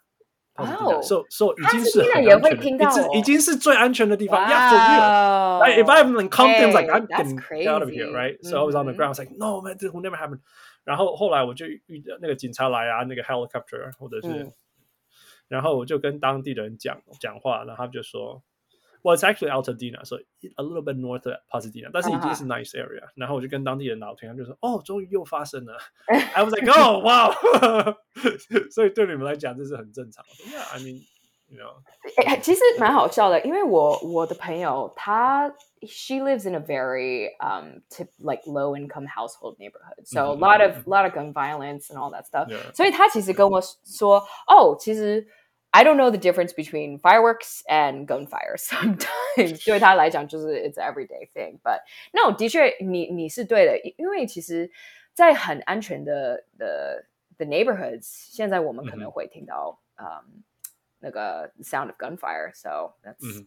[0.54, 4.46] 哦 so so 已经是很也会安全的，已听到哦经已经是最安全的地方。
[4.46, 5.00] Yeah, for real.
[5.00, 5.66] Wow.
[5.66, 8.36] Like, if I'm in Compton, it's like I'm getting out of here, right?
[8.42, 8.96] So I was on the Mhm.
[8.96, 9.06] ground.
[9.06, 10.40] I was like, no, man, this will never happen.
[10.84, 14.52] 然后后来我就遇到那个警察来啊，那个 helicopter 或者是，嗯
[15.48, 18.42] 然后我就跟当地的人讲讲话，然后他们就说
[19.03, 20.17] ，Well, it's actually Altadena, so
[20.57, 23.03] a little bit north of Pasadena，但是已经是 nice area。
[23.15, 25.77] 然后我就跟当地人聊天，他们就说，哦，终于又发生了。
[26.07, 27.33] I was like, oh, wow
[28.71, 30.25] 。所以对你们来讲这是很正常。
[30.27, 31.01] 我说 Yeah, I mean,
[31.49, 31.81] you know.
[32.25, 35.49] 哎其实蛮好笑的，因为我我的朋友她
[35.81, 40.61] she lives in a very um tip, like low income household neighborhood, so a lot
[40.61, 42.47] of lot of gun violence and all that stuff.
[42.49, 42.73] Yeah.
[42.73, 45.27] 所以她其实跟我说，哦，其实
[45.71, 48.57] I don't know the difference between fireworks and gunfire.
[48.57, 51.59] Sometimes 对她来讲就是 it's an everyday thing.
[51.63, 51.81] But
[52.13, 54.71] no，的确你你是对的，因因为其实，
[55.13, 57.05] 在很安全的的
[57.37, 60.43] 的 neighborhoods，现在我们可能嗯哼会听到嗯。
[60.99, 62.51] 那个 sound of gunfire.
[62.55, 63.45] So that's 嗯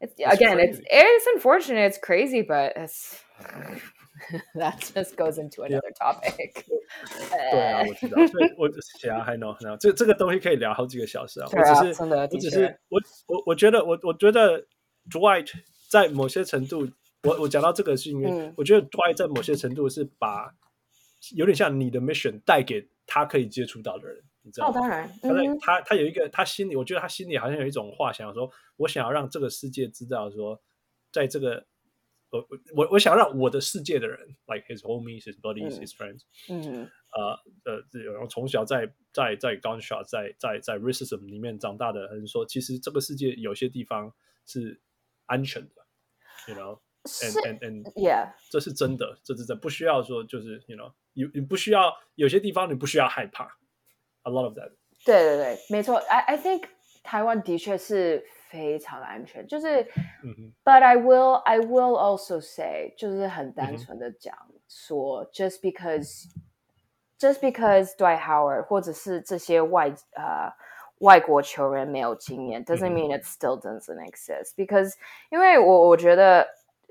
[0.00, 0.84] It's again, it's crazy.
[0.90, 3.22] it's unfortunate, it's crazy, but it's
[4.54, 6.64] that just goes into another topic.
[7.30, 8.68] 对啊，我知道，所以我
[9.00, 11.48] 想要还能还能这这个东西可以聊好几个小时啊。
[11.50, 14.66] 对啊我只是真的我只的确是我我我觉得我我觉得
[15.10, 15.50] Dwight
[15.88, 16.88] 在某些程度，
[17.22, 20.54] 我我讲到这个是因为、嗯我觉得 Dwight 在某些程度是把
[21.34, 30.59] 有点像你的 mission 带给他可以接触到的人， 你知道哦，当然，他在嗯他他有一个他心里，我觉得他心里好像有一种话想要说，我想要让这个世界知道说，
[31.11, 31.67] 在这个
[32.31, 44.11] 我我我我想让我的世界的人，like his homies, his buddies, 嗯 his friends，嗯呃呃，这然后从小在在在 gunshot 在在在 racism 里面长大的人说，其实这个世界有些地方
[44.47, 44.81] 是
[45.27, 45.75] 安全的
[46.47, 46.79] ，you know。
[47.05, 53.57] 是 And and and，Yeah，这是真的，这是真，不需要说就是 you know，你你不需要有些地方你不需要害怕
[54.28, 54.70] ，a lot of that，
[55.04, 55.96] 对对对，没错。
[55.96, 56.64] I I think
[57.02, 59.82] 台湾的确是非常安全，就是
[60.22, 64.34] 嗯哼， But I will, I will also say，就是很单嗯哼纯的讲
[64.68, 66.24] 说、j u s t because,
[67.18, 70.50] just because Dwight Howard 或者是这些外呃
[71.00, 74.54] 外国球员没有经验，doesn't 嗯哼 mean it still doesn't exist.
[74.56, 74.94] Because
[75.30, 76.46] 因为我我觉得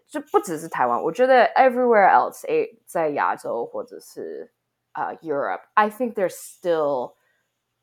[0.07, 4.51] 就不只是台湾，我觉得 everywhere else，诶，在亚洲或者是
[4.93, 7.13] 呃 Europe，I think there's still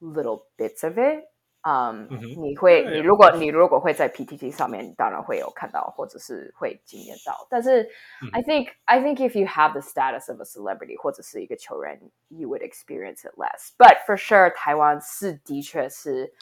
[0.01, 1.25] little bits of it.
[1.63, 7.47] 嗯、嗯哼你会，对你如果你如果会在 PTT 上面，你当然会有看到，或者是会经验到。
[7.51, 13.29] 但是、嗯 I think I think if you have the status of a celebrity 或者是一个球员，you would experience
[13.29, 13.75] it less.
[13.77, 16.33] But for sure，台湾是的确是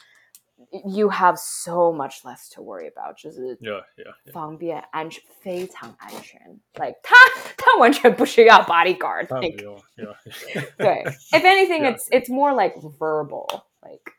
[0.93, 6.39] you have so much less to worry about，就是 yeah yeah yeah，方便、安全，非常安全。
[6.73, 7.15] Like 他
[7.57, 9.27] 他完全不需要 bodyguard。
[9.27, 11.95] 当然 Like 不用，yeah，对，if anything, Yeah.
[11.95, 13.47] it's it's more like verbal,
[13.81, 14.11] like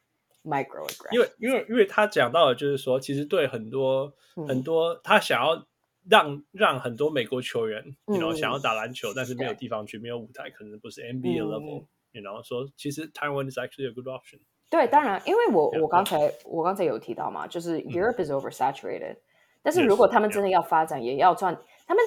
[0.42, 1.12] microaggression.
[1.12, 5.66] 因为因为因为他讲到的就是说，其实对很多、嗯很多他想要
[6.08, 14.40] 让让很多美国球员，嗯 you know 嗯想要打篮球，但是没有对地方去，没有舞台，可能不是 NBA 嗯 level，you know 说其实 Taiwan is actually a good option。
[14.68, 19.16] 对，当然，因为我 Yeah, 我刚才我刚才有提到嘛，就是 Europe is oversaturated，
[19.62, 22.04] 但是 Yes, 如果他们真的要发展，也要赚，他们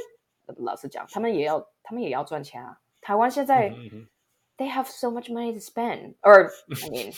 [0.58, 2.78] 老实讲，他们也要他们也要赚钱啊。
[3.02, 4.08] 台湾现在嗯哼嗯哼
[4.58, 7.14] they have so much money to spend, or I mean，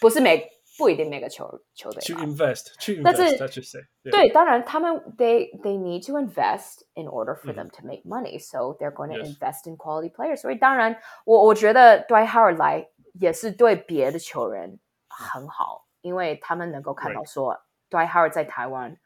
[0.00, 0.48] 不是每
[0.78, 3.80] 不一定每个球球队去嘛 invest 去但是 invest，let's just say，
[4.12, 8.92] 对，当然他们 they they need to invest in order for 嗯 them to make money, so they're
[8.92, 9.36] going to Yes.
[9.36, 10.36] invest in quality players.
[10.36, 12.88] 所以当然，我我觉得 Dwight Howard 来
[13.19, 18.97] 也是对别的球员很好，因为他们能够看到.说 Howard 在台湾，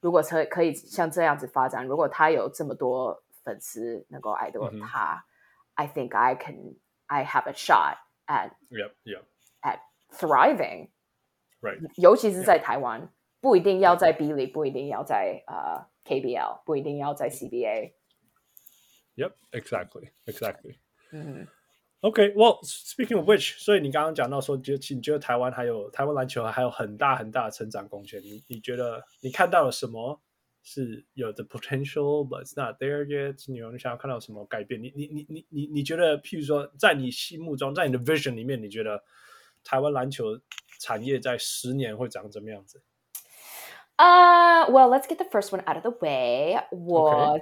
[0.00, 5.24] 如果可可以像这样子发展，如果他有这么多粉丝能够爱到他、
[5.74, 9.22] i think I can I have a shot at yeah yeah
[9.62, 9.80] at
[10.10, 10.90] thriving.
[11.60, 17.94] right 尤其是在台湾，不一定要在 B 里，不一定要在呃 KBL，不一定要在 CBA。
[19.16, 20.78] yep exactly exactly。
[21.12, 21.46] 嗯
[22.01, 30.21] OK, well, speaking of which，所以你刚刚讲到说，觉得你觉得台湾还有台湾篮球还有很大很大的成长空间，你你觉得你看到了什么
[30.61, 33.43] 是有的 potential but it's not there yet？
[33.47, 34.79] 你有你想要看到什么改变？
[34.79, 39.03] 你你你你你你觉得，譬如说，在你心目中，在你的 vision 里面，你觉得
[39.63, 40.39] 台湾篮球
[40.79, 42.83] 产业在十年会长怎么样子？
[43.95, 47.39] 呃、w e l l let's get the first one out of the way 我。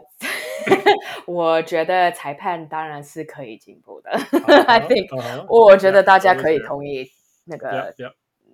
[1.28, 4.10] 我觉得裁判当然是可以进步的。
[4.66, 7.10] I think，、uh-huh, 我觉得大家可以同意
[7.44, 7.94] 那个.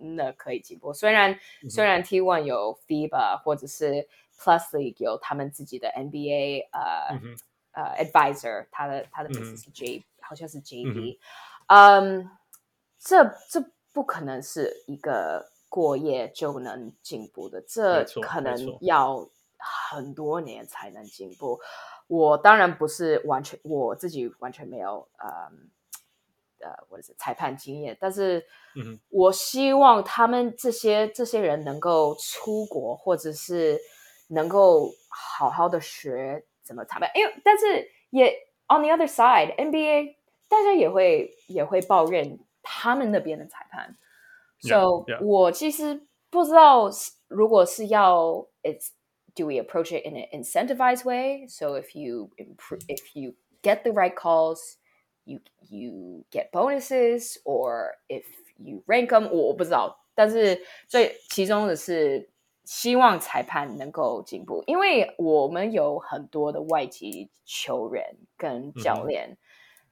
[0.00, 0.92] 那可以进步。
[0.92, 1.38] 虽然、
[1.70, 7.16] 虽然 T One 有 FIBA 或者是 Plus League 有他们自己的 NBA 呃、
[7.72, 11.18] 呃 advisor，他的他的名嗯字是 J，、好像是 JB。
[11.68, 12.28] 嗯，
[12.98, 21.60] 这这不可能是一个过夜就能进步的，这可能要很多年才能进步。
[22.06, 25.50] 我当然不是完全我自己完全没有呃
[26.60, 28.44] 呃，我是裁判经验，但是
[29.10, 33.78] 我希望他们这些这些人能够出国，或者是
[34.28, 38.30] 能够好好的学怎么裁判，因为但是也
[38.68, 40.14] on the other side NBA
[40.48, 43.96] 大家也会也会抱怨他们那边的裁判。
[44.62, 44.76] Yeah, so
[45.06, 45.22] yeah.
[45.22, 46.88] 我其实不知道
[47.28, 48.88] 如果是要 it's
[49.35, 51.45] do we approach it in an incentivized way?
[51.47, 54.77] So if you improve, if you get the right calls,
[55.25, 55.39] you
[55.69, 58.25] you get bonuses, or if
[58.57, 59.95] you rank them，我我不知道。
[60.15, 62.29] 但是最其中的是
[62.65, 69.37] 希望裁判能够进步，因为我们有很多的外籍球员跟教练，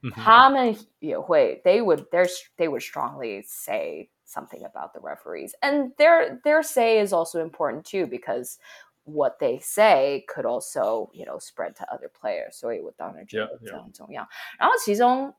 [0.02, 6.62] 嗯哼他们也会 they would their they would strongly say something about the referees and their their
[6.62, 8.58] say is also important too because
[9.04, 13.82] what they say could also you know spread to other players，所以我当然觉 Yeah, 得这 yeah.
[13.82, 14.28] 很重要。
[14.58, 15.34] 然后其中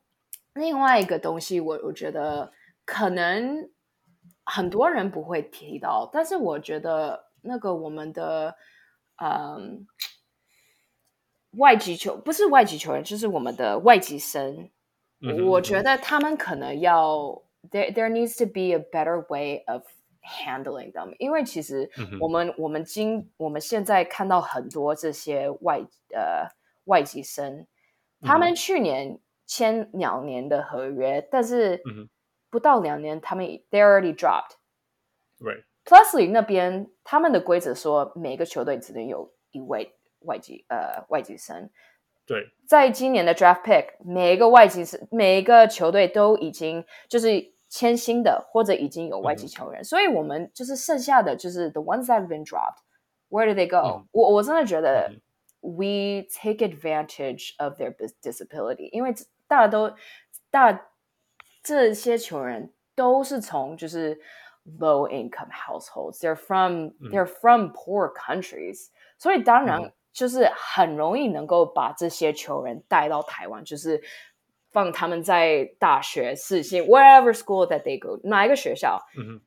[0.54, 2.52] 另外一个东西我，我觉得
[2.86, 3.70] 可能
[4.44, 8.56] 很多人不会提到，但是我觉得那个我们的
[9.22, 9.86] 嗯
[11.52, 14.70] 外籍球不是外籍球员，就是我们的外籍生，
[15.22, 19.84] 嗯哼我觉得他们可能要 there there needs to be a better way of
[20.25, 25.81] handling them，因为其实我们、我们今我们现在看到很多这些外
[26.15, 26.49] 呃
[26.85, 27.67] 外籍生，
[28.23, 31.83] 他们去年签两年的合约，但是
[32.51, 34.57] 不到两年，他们 they already dropped。
[35.39, 35.65] Right.
[35.85, 41.71] Plusly 那边他们的规则说，每个球队只能有一位外籍呃外籍生。
[42.27, 55.22] 对，在今年的 draft pick，每一个外籍生每一个球队都已经就是签新的，或者已经有外籍球员，所以我们就是剩下的就是 the ones that have been dropped，where do they go？、嗯我我真的觉得、嗯
[55.62, 59.14] we take advantage of their dis- disability，因为
[59.46, 59.94] 大家都
[60.50, 60.88] 大
[61.62, 64.18] 这些球员都是从就是
[64.80, 74.02] low income households，they're from、they're from poor countries，所以当然嗯就是很容易能够把这些球员带到台湾，就是
[74.74, 79.42] 放他们在大学、世新 wherever school that they go，哪一个学校，嗯哼，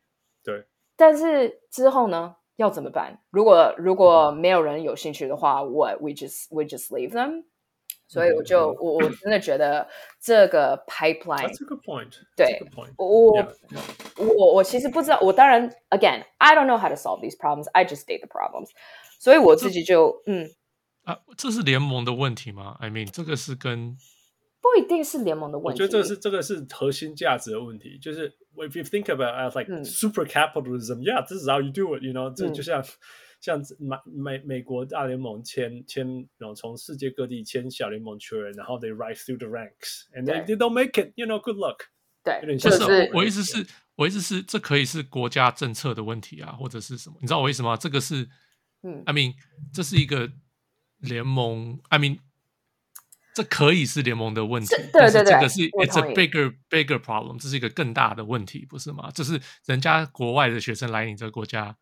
[0.45, 0.67] 对，
[0.97, 3.21] 但是之后呢，要怎么办？
[3.31, 7.45] 如果如果没有人有兴趣的话，what we just we just leave them。
[8.09, 9.89] 所以我就我我真的觉得
[10.21, 12.13] 这个 pipeline， That's a good point.
[12.37, 12.93] 对 That's a good point.
[12.99, 14.35] 我 Yeah.
[14.37, 17.71] 我我其实不知道，我当然 again I don't know how to solve these problems.
[17.73, 18.69] I just state the problems.
[19.19, 20.51] 所以我自己就嗯，
[21.05, 22.77] 啊，这是联盟的问题吗？
[22.81, 23.97] I mean，这个是跟
[24.68, 25.82] 不一定是联盟的问题。
[25.82, 31.72] 我觉得这是这个是核心价值的问题，就是 if you think about it as like 嗯 super capitalism, yeah, this is how you
[31.72, 32.84] do it, you know，这嗯就像
[33.40, 41.78] 像美美美国大联盟签签，然后从世界各地签小联盟球员，然后 they rise through the ranks and they they don't make it, you know, good luck.
[42.24, 43.66] 对，有点不像就是是我我意思是，
[43.96, 47.16] 我意思是，这可以是国家政策的问题啊，或者是什么？
[47.22, 47.78] 你知道我意思吗？
[47.78, 48.28] 这个是，
[48.84, 49.36] 嗯，I mean，
[49.72, 50.30] 这是一个
[51.00, 52.18] 联盟，I mean，
[53.38, 59.12] 这可以是联盟的问题是，但是对对对这个是 it's a bigger bigger problem，这是一个更大的问题，不是吗？
[59.12, 61.78] 就是人家国外的学生来你这个国家，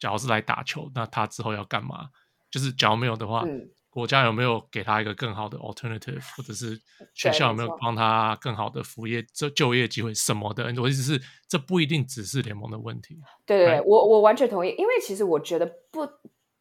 [0.00, 2.08] 假如是来打球，那他之后要干嘛？
[2.50, 6.78] 就是假如没有的话，嗯国家有没有给他一个更好的 alternative，或者是
[7.14, 10.64] 学校有没有帮他更好的服业、就就业机会什么的？
[10.82, 13.16] 我意思是，这不一定只是联盟的问题。
[13.46, 13.84] 对对对 Right.
[13.84, 16.06] 我我完全同意，因为其实我觉得不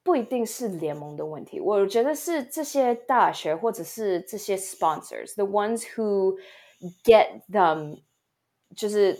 [0.04, 6.36] 不一定是联盟的问题，我觉得是这些大学或者是这些 sponsors，the ones who
[7.04, 8.02] get them，
[8.74, 9.18] 就是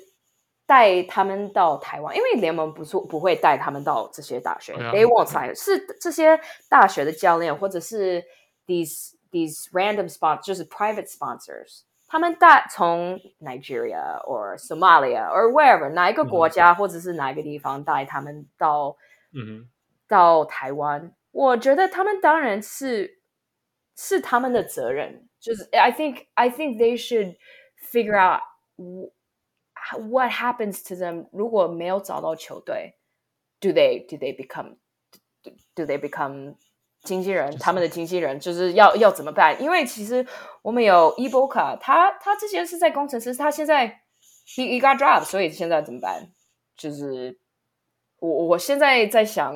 [0.66, 8.24] 带他们到台湾，因为联盟不是不会带他们到这些大学、对啊 t h e y won't sign，是这些大学的教练或者是
[8.66, 11.82] these these random sponsors，就是 private sponsors。
[12.08, 18.96] 他们带从 Nigeria or Somalia or wherever 哪一个国家、或者是哪一个地方带他们到
[19.32, 19.68] 嗯
[20.07, 23.19] 到台湾，我觉得他们当然是
[23.95, 25.27] 是他们的责任。
[25.39, 27.35] 就是 I think I think they should
[27.91, 28.41] figure out
[28.77, 29.11] wh-
[30.09, 32.95] what happens to them 如果没有找到球队
[33.59, 34.77] ，do they do they become
[35.75, 36.55] do, they become
[37.03, 37.55] 经纪人？
[37.59, 39.61] 他们的经纪人就是要要怎么办？
[39.61, 40.25] 因为其实
[40.63, 44.01] 我们有 Eboka，他他之前是在工程师，他现在
[44.47, 46.31] he he got dropped，所以现在怎么办？
[46.75, 47.37] 就是
[48.18, 49.54] 我我现在在想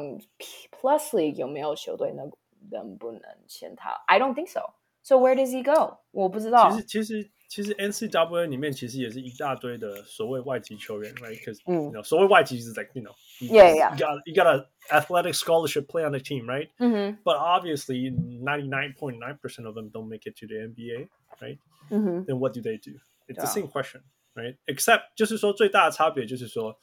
[0.70, 2.30] Plus League 有没有球队能
[2.70, 3.90] 能不能签他？
[4.06, 4.60] I don't think so.
[5.02, 5.98] So where does he go？
[6.12, 6.78] 我不知道其。
[6.78, 13.90] 实其实其实 NCAA 里面其实也是一大堆的所谓外籍球员，right？Because 嗯 you know 所谓外籍是 like you know you, Yeah, yeah.
[13.92, 14.66] you got you got a
[14.98, 16.70] athletic scholarship play on the team, right?
[16.78, 21.08] 嗯哼 But obviously, 99.9% of them don't make it to the NBA,
[21.40, 21.58] right?
[21.90, 22.98] 嗯哼 Then what do they do?
[23.28, 23.52] It's the Yeah.
[23.52, 24.00] same question,
[24.34, 24.56] right?
[24.66, 26.76] Except 就是说最大的差别就是说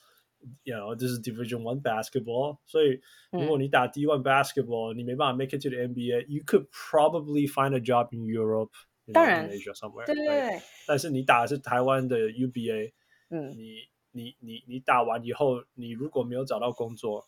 [0.63, 2.57] ，you know, this is Division One basketball.
[2.65, 2.99] 所以
[3.31, 8.71] 如果你打 D1 basketball，你没办法 make it to the NBA, you could probably find a job in Europe,
[9.05, 10.05] you know, 当然 in Asia somewhere.
[10.05, 10.49] 对对 right?
[10.49, 12.91] 对，但是你打的是台湾的 UBA，
[13.29, 13.75] 嗯你
[14.11, 17.27] 你你你打完以后，你如果没有找到工作，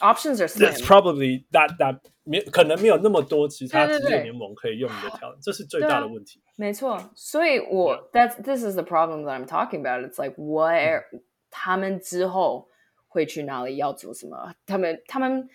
[0.00, 0.84] options are ，that's slim。
[0.84, 6.42] probably that that 没可能没有那么多其他对对对职业联盟可以用你的条件，这是最大的问题。
[6.56, 10.04] 没错，所以我 that's this is the problem that I'm talking about.
[10.04, 11.04] It's like where
[11.50, 12.68] 他们之后
[13.08, 14.54] 会去哪里，要做什么？
[14.66, 15.48] 他们他们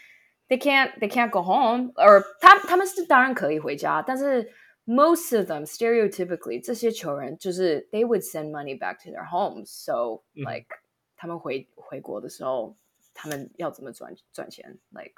[0.48, 4.52] they can't they can't go home，or 他他们是当然可以回家，但是
[4.86, 9.68] most of them stereotypically 这些球员就是 they would send money back to their homes.
[9.68, 10.68] So 嗯 like
[11.16, 12.76] 他们回回国的时候，
[13.14, 14.80] 他们要怎么赚赚钱？
[14.90, 15.14] Like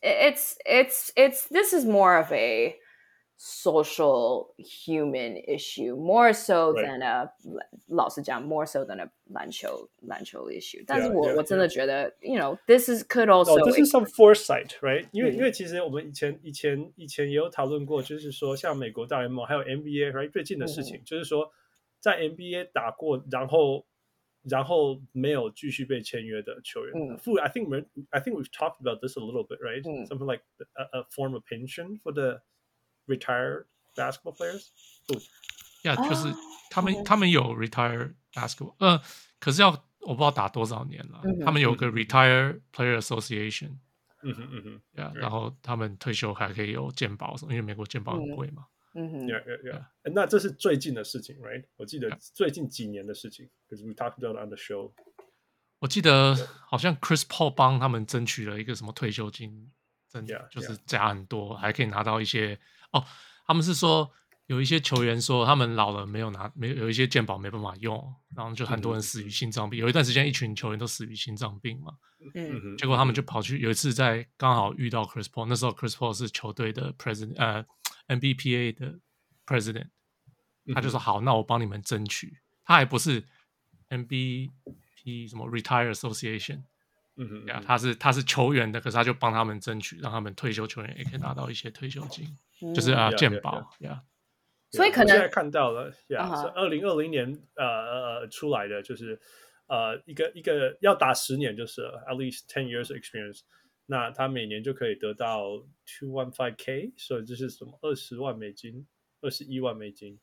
[0.00, 2.76] it's it's it's this is more of a
[3.36, 6.86] social human issue more so Right.
[6.86, 7.28] than a
[7.88, 12.88] 老实讲 more so than a 篮球篮球 issue 但是 Yeah, 我 yeah, 我真的觉得 you know this
[12.88, 15.08] is could also Oh, this is some foresight, right？
[15.10, 20.30] 因为、嗯因为其实我们以前以前以前也有讨论过，就是说像美国大联盟还有 NBA，right？
[20.30, 21.50] 最近的事嗯情、就是说，
[21.98, 23.84] 在 NBA 打过，然后
[24.48, 26.92] 然后没有继续被签约的球员。
[26.94, 29.82] 嗯 Fu- I think we're, I think we've talked about this a little bit, right?
[29.82, 30.42] 嗯 Something like
[30.76, 32.40] a, a form of pension for the
[33.06, 34.68] retired basketball players.
[35.82, 36.36] 呀、就是哦
[36.70, 39.00] 他们、嗯他们有 retire basketball，呃，
[39.40, 39.68] 可是要
[40.00, 41.20] 我不知道打多少年了。
[41.24, 43.76] 嗯哼他们有个 retire player association，
[44.22, 48.66] 嗯哼嗯哼呀、对然后他们退休还可以有健保什么，因为美国健保很嗯贵嘛。
[48.94, 50.12] 嗯哼 Yeah, yeah, yeah.
[50.14, 51.64] 那这是最近的事情，right？
[51.76, 52.30] 我记得 Yeah.
[52.34, 54.92] 最近几年的事情，because we talked about it on the show.
[55.78, 56.36] 我记得
[56.68, 59.72] 好像 Chris Paul 帮他们争取了一个什么退休金，
[60.08, 60.80] 真 Yeah, 就是 yeah.
[60.86, 62.58] 加很多，还可以拿到一些
[62.97, 63.05] 哦。
[63.45, 64.11] 他们是说
[64.47, 69.79] 有一些球员说他们老了没有拿没有有一些健保没办法用，然后就很多人死于心脏病。
[69.79, 71.93] 有一段时间一群球员都死于心脏病嘛，
[72.33, 77.65] 嗯结果他们就跑去有一次在刚好遇到 Chris Paul，那时候 Chris Paul 是球队的 president 呃
[78.07, 78.99] NBPA 的
[79.45, 79.89] president，
[80.73, 82.37] 他就说好，那我帮你们争取。
[82.65, 83.23] 他还不是
[83.89, 86.63] NBP 什么 Retire Association，
[87.15, 92.37] 嗯哼，对啊，他是他是球员的，可是他就帮他们争取，让他们退休球员也可以拿到一些退休金，
[92.73, 94.03] 就是啊 Yeah, 健保呀。
[94.69, 99.19] 所以可能现在看到了呀，二零二零年呃呃出来的，就是
[99.67, 103.41] 呃一个一个要打十年，就是 at least ten years experience，
[103.85, 108.85] 那他每年就可以得到 two one five k，所以这是什么二十万美金，
[109.21, 110.19] 二十一万美金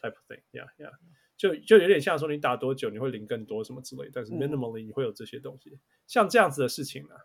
[0.00, 0.92] type of thing，yeah yeah，
[1.36, 4.38] 就就有点像说你打多久你会领更多什么之类，但是嗯。
[4.38, 5.76] minimally 你会有这些东西，
[6.06, 7.18] 像这样子的事情啊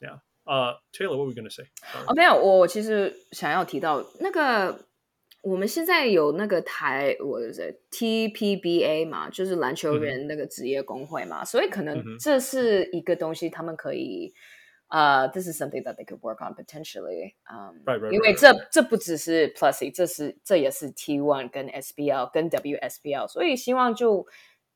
[0.00, 1.66] ，yeah，呃、uh,，Taylor，what were you going to say？
[2.06, 4.86] 哦，没有，我其实想要提到那个，
[5.42, 7.38] 我们现在有那个台，我
[7.90, 14.32] TPBA 嘛，就是篮球员那个职业工会嘛，嗯、所以可能这是一个东西，他们可以。
[14.88, 17.34] 呃、uh,，this is something that they could work on potentially.
[17.50, 24.24] Um, right, right, 因为这、right, 这不只是 Plus League，这是这也是 T One 跟 SBL 跟 WSBL，所以希望就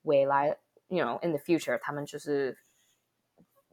[0.03, 0.59] 未来
[0.89, 2.59] ，you know，in the future，他们就是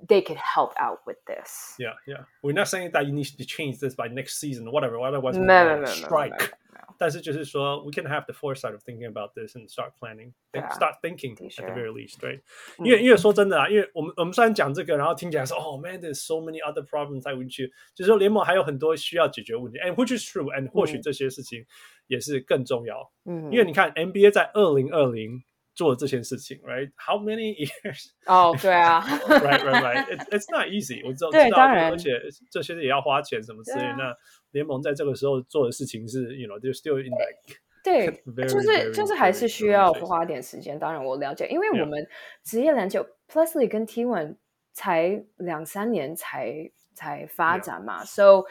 [0.07, 1.75] they could help out with this。
[1.79, 2.25] Yeah, yeah.
[2.43, 4.99] We're not saying that you need to change this by next season or whatever.
[4.99, 6.31] Otherwise, 没 we're 有 gonna 没有没有没有 strike.
[6.39, 6.51] 没有
[6.99, 11.47] 但是就是说，we can have the foresight of thinking about this and start planning, 对啊 start thinking 的
[11.47, 12.41] at 确 the very least, right?
[12.79, 21.65] 嗯因为因为说真的啊，因为我们我们虽然讲这个，然后听起来说，哦，man, there's so many other problems 在问去，就是说联盟还有很多需要解决问题，and which is true, and 或许嗯这些事情
[22.07, 25.43] 也是更重要，嗯，因为你看 NBA 在二零二零
[25.78, 26.92] 做这件事情，right?
[26.98, 28.08] How many years?
[28.26, 30.18] 哦，对啊 right, right, right.
[30.32, 31.06] It's not easy.
[31.08, 32.20] 我知道，对当然而且
[32.50, 34.12] 这些也要花钱什么之类那
[34.54, 38.08] 联盟在这个时候做的事情是，you know, they're still in like 对
[38.48, 40.78] 就是就是还是需要花点时间。
[40.80, 42.06] 当然我了解，因为我们
[42.44, 44.38] 职业篮球 Plusly 跟 T One
[44.74, 48.44] 才两三年才才发.展嘛，so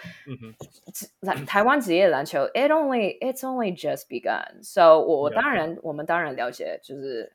[1.47, 4.63] 台湾职业篮球 it only it's only just begun。
[4.63, 7.33] so 我我.当然我们当然了解，就是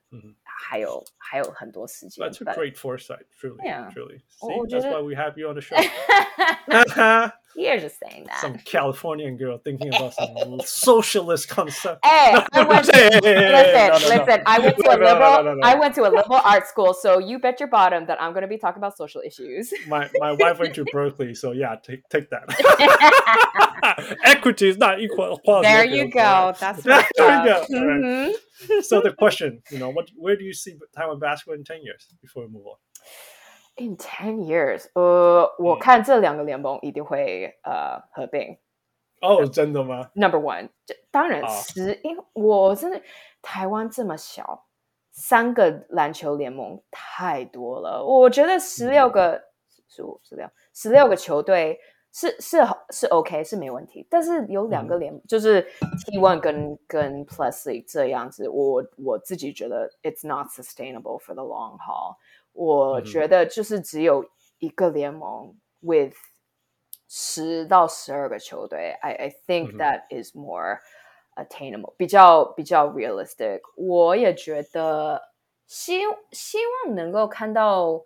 [0.61, 2.25] 还有还有很多时间。
[2.27, 3.91] That's a but- great foresight, truly, Yeah.
[3.93, 4.21] truly.
[4.41, 5.77] 我 See, 我觉 that's 得 why we have you on the show.
[7.59, 8.41] You're just saying that.
[8.43, 12.05] some Californian girl thinking about some socialist concept.
[12.05, 14.25] Hey, I went to, Hey, hey, hey, hey, listen, no, no, no.
[14.25, 14.43] listen.
[14.45, 15.33] I went to No, a no, no, liberal.
[15.33, 15.67] no, no, no.
[15.67, 18.43] I went to a liberal art school, so you bet your bottom that I'm going
[18.43, 19.73] to be talking about social issues.
[19.89, 22.45] My my wife went to Berkeley, so yeah, take take that.
[24.25, 25.69] Equity is not equal equality.
[25.69, 26.21] there Okay, you okay, go.
[26.21, 26.59] alright.
[26.59, 27.69] That's There what's we up.
[27.69, 27.77] go.
[27.77, 28.03] All right.
[28.03, 28.83] Mhm.
[28.83, 32.07] so the question, you know, what where do you see Taiwan basketball in ten years
[32.21, 32.79] before we move on?
[33.77, 38.57] In ten years，呃，我看这两个联盟一定会呃合并。
[39.21, 40.11] 哦，真的吗？
[40.15, 43.01] Number one，这当然好十，因为我真的
[43.43, 44.67] 台湾这么小，
[45.13, 48.05] 三个篮球联盟太多了。
[48.05, 49.43] 我觉得十六个、
[49.89, 51.79] 十五、十六、十六个球队
[52.14, 52.58] 是是
[52.90, 55.62] 是 OK 是没问题，但是有两个联、嗯、就是
[56.06, 62.18] T One 跟跟 Plus League 这样子，我我自己觉得 it's not sustainable for the long haul。
[62.52, 64.26] 我觉得就是只有
[64.60, 66.14] 一个联盟 with
[67.08, 70.80] 十到十二个球队，I I think that is more
[71.36, 73.62] attainable，比较比较 realistic。
[73.78, 75.22] 我也觉得
[75.66, 76.02] 希
[76.32, 78.04] 希望能够看到。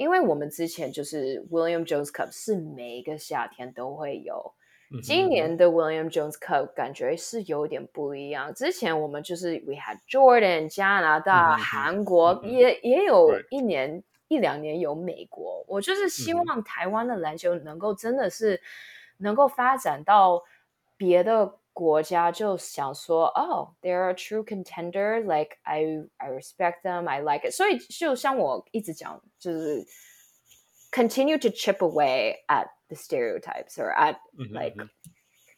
[0.00, 4.54] 因为我们之前就是 William Jones Cup 是每一个夏天都会有，
[4.90, 8.54] 嗯今年的 William Jones Cup 感觉是有点不一样。
[8.54, 18.58] 之前我们就是 we had Jordan 加拿大、嗯韩国，嗯也也有一年一两年有美国，我就是希望台湾的篮球能够真的是
[19.18, 20.42] 能够发展到
[20.96, 25.19] 别的国家，就想说哦，they are a true contender.
[25.21, 27.51] Like I I respect them, I like it.
[27.51, 29.85] 所以就像我一直讲，就是
[30.91, 34.75] continue to chip away at the stereotypes or at like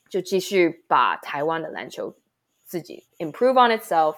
[0.09, 2.15] 就继续把台湾的篮球
[2.63, 4.15] 自己 improve on itself,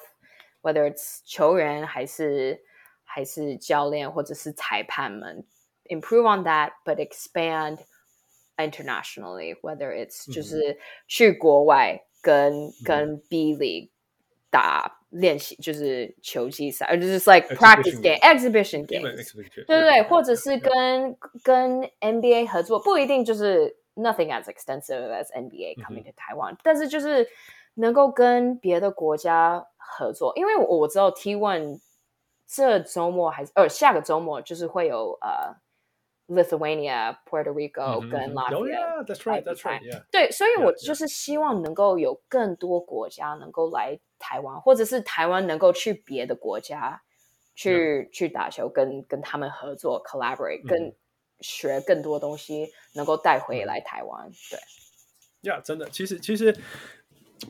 [0.61, 2.63] whether it's 球员还是
[3.03, 5.45] 还是教练或者是裁判们
[5.85, 7.79] improve on that, but expand
[8.57, 10.77] internationally, whether it's 就是
[11.07, 13.89] 去国外跟跟 B League
[14.49, 19.01] 打练习，就是球技赛，而就是 like practice game, exhibition games，
[19.65, 27.27] 对对对，或者是跟跟 NBA 合作，不一定就是 nothing as extensive as NBA coming to Taiwan，但是就是
[27.75, 31.79] 能够跟别的国家合作，因为我我知道 T One
[32.47, 35.55] 这周末还是呃下个周末就是会有呃
[36.26, 38.34] Lithuania、Puerto Rico 跟。
[38.34, 39.82] Oh yeah, that's right, that's right.
[39.82, 40.04] Yeah.
[40.10, 47.02] 对，所以我就是希望能够有更多国家能够来台湾，或者是台湾能够去别的国家
[47.54, 50.94] 去去打球，跟跟他们合作 collaborate，跟
[51.40, 54.30] 学更多东西，能够带回来台湾。
[54.50, 54.58] 对，
[55.50, 56.56] 呀真的，其实其实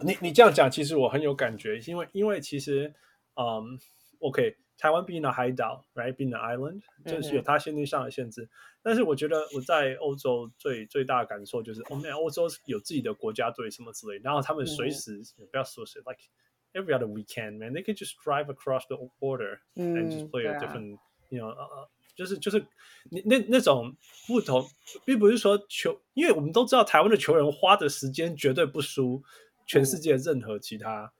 [0.00, 2.92] 你你这样讲，其实我很有感觉，因为因为其实，
[3.36, 3.78] 嗯
[4.20, 8.48] ，OK，台湾 being a 海岛，right，being an island，就是有它限定上的限制。
[8.82, 15.20] 但是我觉得我在欧洲最最大的感受就是，哦，那欧洲有自己的国家队什么之类，然后他们随时、
[15.50, 16.18] 不要说是 like
[16.72, 20.42] every other weekend man they could just drive across the border and just 嗯 play
[20.42, 20.98] 对 a 啊 different
[22.16, 22.64] 就是就是
[23.10, 23.96] 你那那种
[24.28, 24.64] 不同，
[25.04, 29.22] 并不是说球，因为我们都知道台湾的球员花的时间绝对不输
[29.66, 31.12] 全世界任何其他、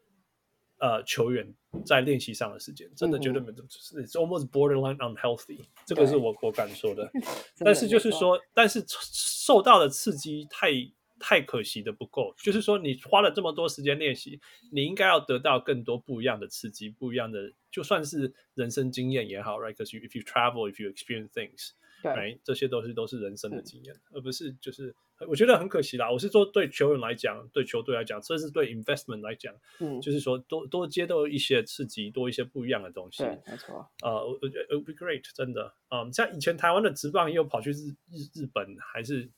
[0.79, 1.47] 呃球员
[1.85, 7.11] 在练习上的时间，真的绝对没有，就是 it's almost borderline unhealthy，这个是我我敢说 的。
[7.59, 10.71] 但是就是说，但是受到的刺激太
[11.19, 14.41] 太可惜的不够，就是说你花了这么多时间练习，
[14.71, 21.71] 你应该要得到更多不一样的刺激，不一样的，就算是人生经验也好，right？Because if you travel, if you experience things，
[22.13, 22.39] 对 right？
[22.45, 24.95] 这些都是都是人生的经验，而不是就是
[25.29, 26.11] 我觉得很可惜啦。
[26.11, 33.23] 我是说对球员来讲，对球队来讲，这是对 investment 来讲，嗯，就是说多多接到一些刺激，多一些不一样的东西。
[33.23, 35.73] 对，没错，呃，我我觉得 it would be great，真的。
[35.89, 39.31] 嗯，像以前台湾的职棒也有跑去日日日本，还是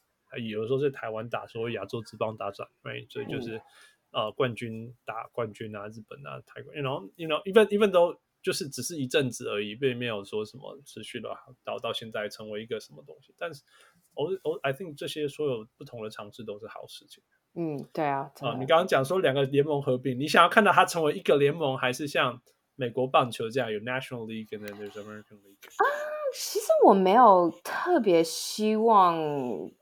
[0.50, 3.06] 有的时候在台湾打，所谓亚洲职棒打转，right？
[3.10, 3.60] 所以就是、
[4.12, 13.34] 呃冠军打冠军啊，日本啊，泰国，然后 you know even even 都就是只是一阵子而已，并没有说什么持续了到到现在成为一个什么东西。
[13.36, 13.64] 但是
[14.14, 17.24] 我我 I think 这些所有不同的尝试都是好事情。
[17.54, 22.40] 嗯，对啊，啊，的你刚刚讲说两个联盟合并，你想要看到它成为一个联盟，还是像
[22.76, 25.66] 美国棒球这样有 National League and then there's American League？
[25.78, 25.84] 啊
[26.32, 29.72] 其实我没有特别希望，嗯，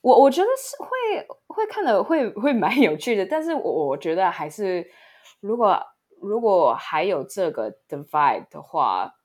[0.00, 0.88] 我我觉得是会
[1.48, 4.90] 会看的会会蛮有趣的，但是我我觉得还是
[5.40, 5.78] 如果
[6.21, 9.15] 如果还有这个 divide 的话，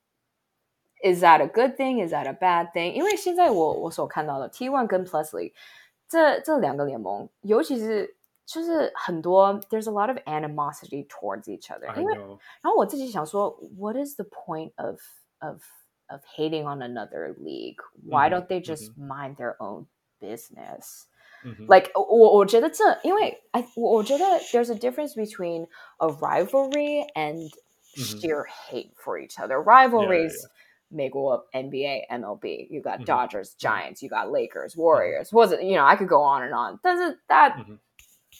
[1.03, 2.05] is that a good thing?
[2.05, 2.93] Is that a bad thing?
[2.93, 5.53] 因为现在我我所看到的 T One 跟 Plus League
[6.07, 8.15] 这这两个联盟，尤其是
[8.45, 12.37] 就是很多 there's a lot of animosity towards each other， I 因为 know.
[12.61, 14.99] 然后我自己想说，What is the point of
[15.39, 15.61] of
[16.07, 17.81] of hating on another league?
[18.05, 19.87] Why 嗯哼 don't they just mind their own
[20.19, 21.07] business?
[21.45, 27.49] 嗯哼 Like 我我觉得这，因为 I 我我觉得 there's a difference between a rivalry and
[27.95, 29.57] sheer hate for each other.
[29.61, 30.33] Rivalries.
[30.89, 35.33] 美国 NBA, MLB, you got Dodgers, Giants, you got Lakers, Warriors.
[35.33, 35.63] Was it?
[35.63, 36.79] You know, I could go on and on.
[36.83, 37.79] Does it that Mhm.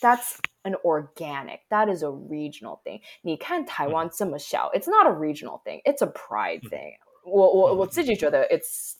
[0.00, 1.60] that's an organic.
[1.70, 3.00] That is a regional thing.
[3.22, 5.82] 你看台湾这么小, it's not a regional thing.
[5.82, 6.94] It's a pride thing.
[7.24, 8.94] 我我我自己觉得 it's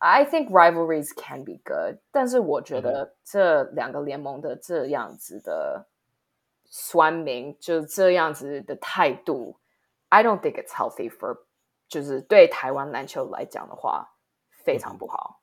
[0.00, 5.86] I think rivalries can be good，但是我觉得这两个联盟的这样子的
[6.66, 9.58] 酸民，就这样子的态度，
[10.10, 11.38] I don't think it's healthy for，
[11.88, 14.14] 就是对台湾篮球来讲的话，
[14.64, 15.40] 非常不好。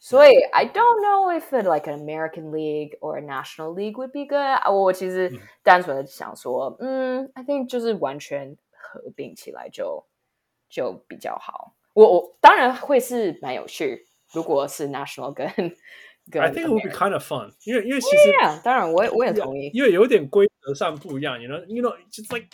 [0.00, 4.10] 所以 I don't know if it, like an American league or a national league would
[4.10, 4.68] be good 啊。
[4.70, 5.30] 我其实
[5.62, 10.04] 单纯的想说，嗯，I think 就是完全合并起来就
[10.68, 11.74] 就比较好。
[11.97, 15.47] 我我当然会是蛮有趣，如果是 national 跟
[16.29, 19.71] 跟 I think it would be kind of fun，因为因为其实 yeah，当然我也我也同意。
[19.73, 22.49] 因为有点规则上不一样，you know you know just like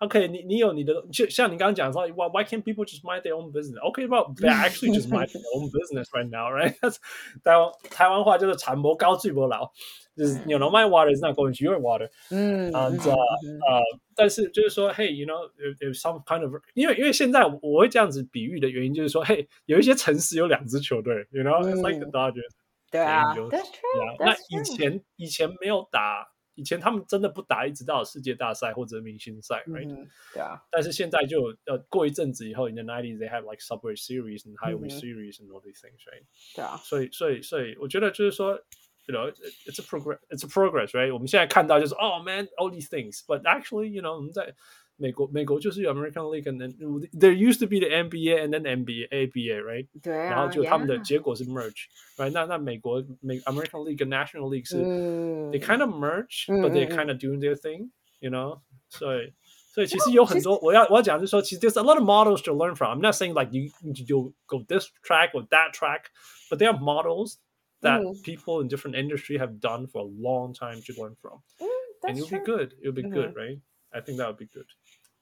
[0.00, 3.78] okay 你你有你的，就像你刚刚讲说，why why can't people just mind their own business?
[3.92, 6.74] Okay, well they actually just mind their own business right now, right?
[6.80, 6.96] That's
[7.44, 9.70] 台湾台湾话就是产博高最博老。
[10.15, 13.83] 就是 you know my water is not going to your water，嗯 and 嗯 uh, 呃，
[14.15, 22.51] 但是就是说，hey you know if, if some kind of，因为因为现在我会这样子比喻的原因就是说，嘿，有一些城市有两支球队，you know it's like the 嗯 Dodgers，
[22.89, 24.75] 对啊 Angels， ，That's true， Yeah，那 That's 以 true。
[24.75, 36.23] 前以前没有打，以前他们真的不打，一直到世界大赛或者明星赛，right？、嗯，对啊，但是现在就呃过一阵子以后，in the nineties they have like Subway Series and Highway 嗯哼 Series and all these things，right？
[36.55, 38.59] 对啊，所以所以所以我觉得就是说
[39.07, 39.31] ，you know
[39.65, 41.13] it's a progress it's a progress，right？
[41.13, 44.53] 我们现在看到就是哦、man all these things，but actually you know 我们在
[44.99, 46.73] 美国美国就是有 American League and then
[47.13, 49.87] there used to be the NBA and then NBA ABA，right？
[50.01, 52.31] 对啊，然后就他们的 yeah 结果是 merge，right？
[52.31, 57.17] 那那美国美 American League 跟 National League 是、嗯 they kind of merge，、嗯 but they 嗯嗯 kind of
[57.17, 58.59] doing their thing，you know？
[58.89, 59.31] 所以
[59.73, 62.97] 所以其实有很多我要我要讲就是说，其实 there's a lot of models to learn from.
[62.97, 66.05] I'm not saying like you need to go this track or that track,
[66.49, 67.35] but there are models
[67.81, 68.23] that Mhm.
[68.23, 71.69] people in different industry have done for a long time to learn from, and
[72.01, 72.57] That's it'll be true.
[72.57, 72.73] good.
[72.81, 73.35] It'll be good, Mhm.
[73.35, 73.59] right?
[73.93, 74.65] I think that would be good.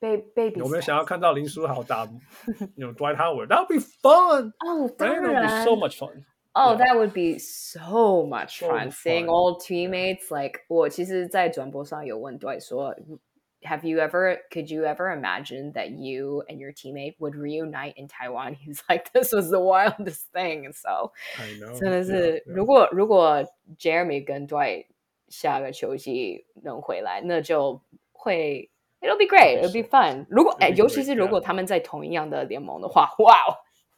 [0.02, 2.06] Ba- baby 有没有 steps 想要看到林书豪打，
[2.76, 3.48] you know Dwight Howard?
[3.48, 4.52] That would be fun.
[4.66, 4.98] 哦， Right?
[4.98, 6.26] 当 That would be 然 so much fun.
[6.54, 6.78] Oh, Yeah.
[6.78, 8.92] that would be so much So fun.
[8.92, 9.30] Seeing fun.
[9.30, 12.96] old teammates, like 我其实，在转播上有问 Dwight 说
[13.64, 18.08] ，Have you ever, could you ever imagine that you and your teammate would reunite in
[18.08, 18.54] Taiwan?
[18.54, 20.72] He's like, this was the wildest thing.
[20.74, 21.74] So I know.
[21.80, 22.54] 真的 yeah, 是， yeah.
[22.54, 23.44] 如果如果
[23.80, 24.86] Jeremy 跟 Dwight
[25.30, 27.82] 下个球季能回来，那就
[28.12, 28.70] 会
[29.02, 29.62] It'll be great.
[29.62, 30.26] It'll be fun.
[30.30, 31.30] 如果 It'll 哎， be 尤其 great, 是如 yeah.
[31.30, 33.58] 果他们在同一样的联盟的话，Wow,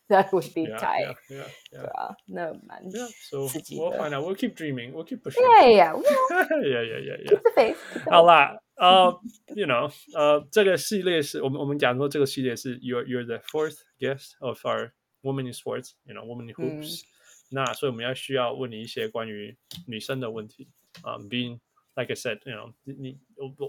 [0.09, 1.05] that would be Yeah, tight.
[1.05, 1.91] yeah, yeah, 对 yeah.
[1.91, 4.25] 啊，那蛮 Yeah, so 刺激 we'll 的 find out.
[4.25, 4.93] We'll keep dreaming.
[4.93, 5.43] We'll keep pushing.
[5.43, 6.47] Yeah, yeah, yeah.
[6.61, 7.29] yeah, yeah, yeah, yeah.
[7.29, 7.77] Keep the faith.
[7.93, 8.27] keep the 好 faith.
[8.27, 9.19] 啦， 呃，
[9.55, 14.91] you know，呃，这个系列是我们我们讲说这个系列是 you're you're the fourth guest of our
[15.21, 17.01] women in sports，you know women in hoops、
[17.49, 19.57] 那所以我们要需要问你一些关于
[19.87, 20.67] 女生的问题
[21.01, 21.61] 啊、b e i n g
[21.95, 23.19] like I said，you know，你你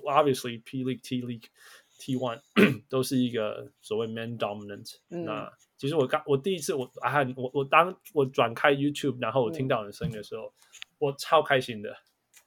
[0.04, 2.40] obviously P League、T League、T One
[2.88, 10.52] 都是一个所谓 man dominant、嗯那其实我刚我第一次我啊还我我当我转开 YouTube，然后我听嗯到你的声音的时候，
[10.98, 11.96] 我超开心的。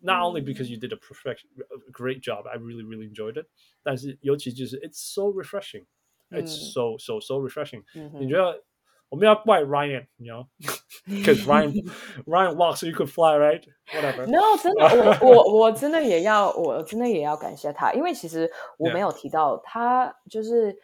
[0.03, 3.45] Not only because you did a perfect, a great job, I really, really enjoyed it.
[3.83, 5.85] 但是尤其就是 it's so refreshing,
[6.31, 7.83] it's 嗯 so, so, so refreshing.
[7.93, 8.63] 嗯哼你觉得
[9.09, 10.47] 我们要怪 Ryan, you know,
[11.05, 11.73] because Ryan,
[12.25, 13.63] Ryan walks so you could fly, right?
[13.93, 14.25] Whatever.
[14.25, 18.49] No，真的，我我我真的也要，我真的也要感谢他，因为其实
[18.79, 18.93] 我 Yeah.
[18.93, 20.75] 没有提到他，就是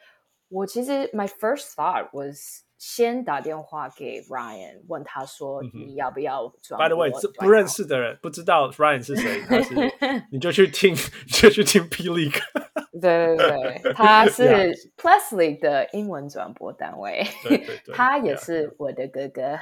[0.49, 9.74] 我其实 my first thought was 先打电话给 Ryan，问他说：“你要不要转？” By the way，不不认识的人不知道 Ryan 是谁，你是
[10.32, 10.92] 你就去听，
[11.28, 12.28] 就去听霹雳。
[13.00, 17.24] 对对对，他 是 Plusly 的英文转播单位，
[17.94, 19.56] 他也是我的哥哥。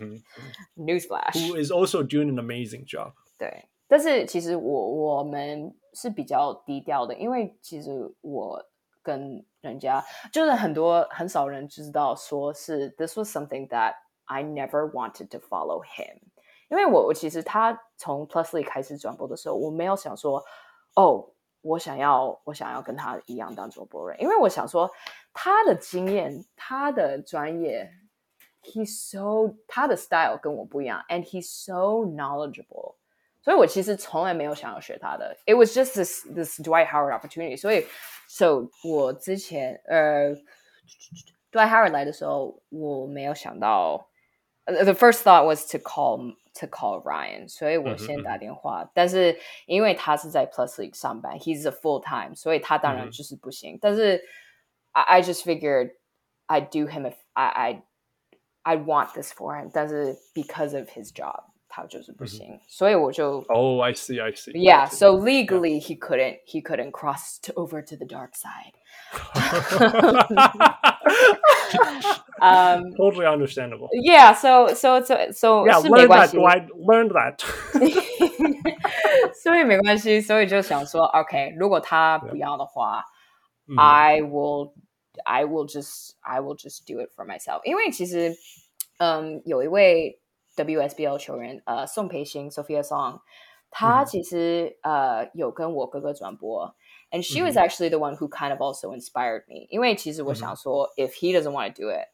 [0.76, 3.12] Newsflash，who is also doing an amazing job。
[3.38, 8.64] 对，但是其实我我们是比较低调的，因为其实我
[9.02, 9.44] 跟。
[9.60, 16.20] 人家就是很多很少人知道，说是 this was something that I never wanted to follow him，
[16.68, 20.42] 因为我我其实他从 Plus League 开始转播的时候，我没有想说
[20.94, 21.28] 哦，
[21.60, 24.90] 我想要我想要跟他一样当主播人，因为我想说
[25.32, 27.90] 他的经验，他的专业
[28.62, 32.96] ，he's so 他的 style 跟我不一样，and he's so knowledgeable。
[33.42, 35.34] 所以我其实从来没有想要学他的。
[35.46, 37.58] It was just this this Dwight Howard opportunity。
[37.58, 37.86] 所以
[38.29, 40.35] ，so 我之前呃，
[41.51, 44.09] Dwight Howard 来的时候，我没有想到。
[44.67, 48.89] 呃 The first thought was to call to call Ryan，所以我先打电话。
[48.95, 49.37] 但是
[49.67, 53.77] 因为他是在 Plus League 上班，he's a full time，所以他当然嗯哼就是不行。
[53.79, 54.19] 但是
[54.93, 55.91] I I just figured
[56.47, 57.83] I'd do him if I I
[58.63, 64.53] I want this for him，但是 because of his job， 他就是不行，所以我就 Oh, I see, I see.
[64.53, 64.83] yeah.
[64.83, 64.95] I see.
[64.95, 68.73] So legally, he couldn't he couldn't cross to, over to the dark side.
[72.39, 73.89] Um, totally understandable.
[73.93, 74.33] yeah.
[74.33, 76.67] So so so so Yeah, 是没 learn 关 that, 系， Dwight.
[76.75, 77.41] Learn that.
[79.43, 83.03] 所以没关系，所以就想说，OK，如果他不要的话、
[83.67, 84.73] 嗯 I will
[85.23, 87.61] I will just I will just do it for myself。
[87.63, 88.35] 因为其实，
[88.99, 90.19] 嗯，有一位
[90.55, 93.21] WSBL 球员，呃，宋培兴 Sophia Song，
[93.69, 96.75] 他嗯其实、呃有跟我哥哥转播。
[97.11, 99.67] And she was 嗯哼 actually the one who kind of also inspired me.
[99.69, 102.07] 因为其实我嗯哼想说、if he doesn't want to do it,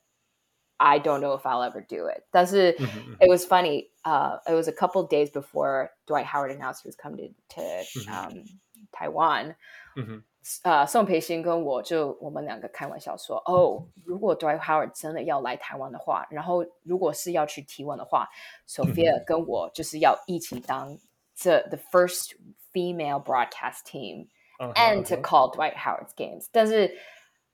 [0.78, 2.24] I don't know if I'll ever do it.
[2.32, 3.90] 但是、嗯哼嗯 it was funny.
[4.04, 8.00] Uh, it was a couple days before Dwight Howard announced he was coming to, to
[8.00, 8.10] Mhm.
[8.10, 8.44] um,
[8.92, 9.56] Taiwan.
[9.96, 10.24] 嗯哼
[10.63, 18.29] 呃，宋培新跟我就我们两个开玩笑说，哦，如果 Dwight Howard 真的要来台湾的话，然后如果是要去提问的话
[18.69, 20.97] ，Sophia 跟我就是要一起当
[21.43, 22.33] the the first
[22.73, 24.29] female broadcast team
[24.59, 26.97] and 嗯 to call Dwight Howard's games，但是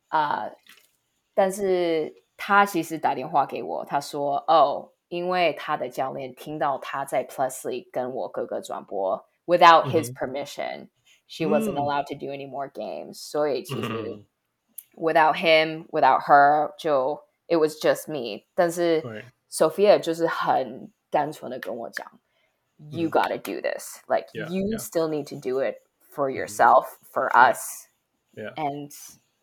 [0.09, 0.57] 啊、呃
[1.35, 10.89] 但是他其实打电话给我，他说哦，因为他的教练听到他在 Plus League 跟我哥哥转播，without his permission、
[11.28, 14.26] she wasn't 嗯 allowed to do any more games，所以其实、嗯
[14.96, 22.20] without him without her 就 it was just me，但是对 Sophia 就是很单纯的跟我讲、
[22.78, 24.02] y o u gotta do this.
[24.08, 24.78] Like Yeah, you yeah.
[24.80, 25.82] still need to do it
[26.12, 27.88] for yourself, for us.
[28.34, 28.54] Yeah.
[28.56, 28.92] And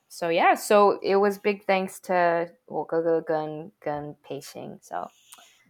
[0.08, 5.08] so yeah, so it was big thanks to 我哥哥跟跟培sinh ，so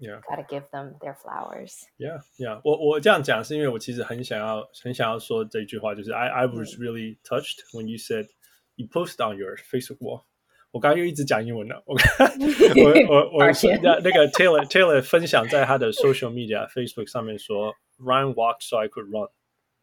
[0.01, 0.21] Yeah.
[0.29, 1.87] gotta give them their flowers.
[1.99, 2.61] Yeah, yeah.
[2.65, 8.27] 我我这样讲是因为我其实很想要很想要说这句话，就是 I I was really touched when you said
[8.75, 10.25] you post on your Facebook wall。
[10.73, 19.31] 我刚刚又一直讲英文了，我刚我我我抱歉那那个 Taylor Taylor 分享在他的 social media Facebook 上面说，Ryan walked so I could run。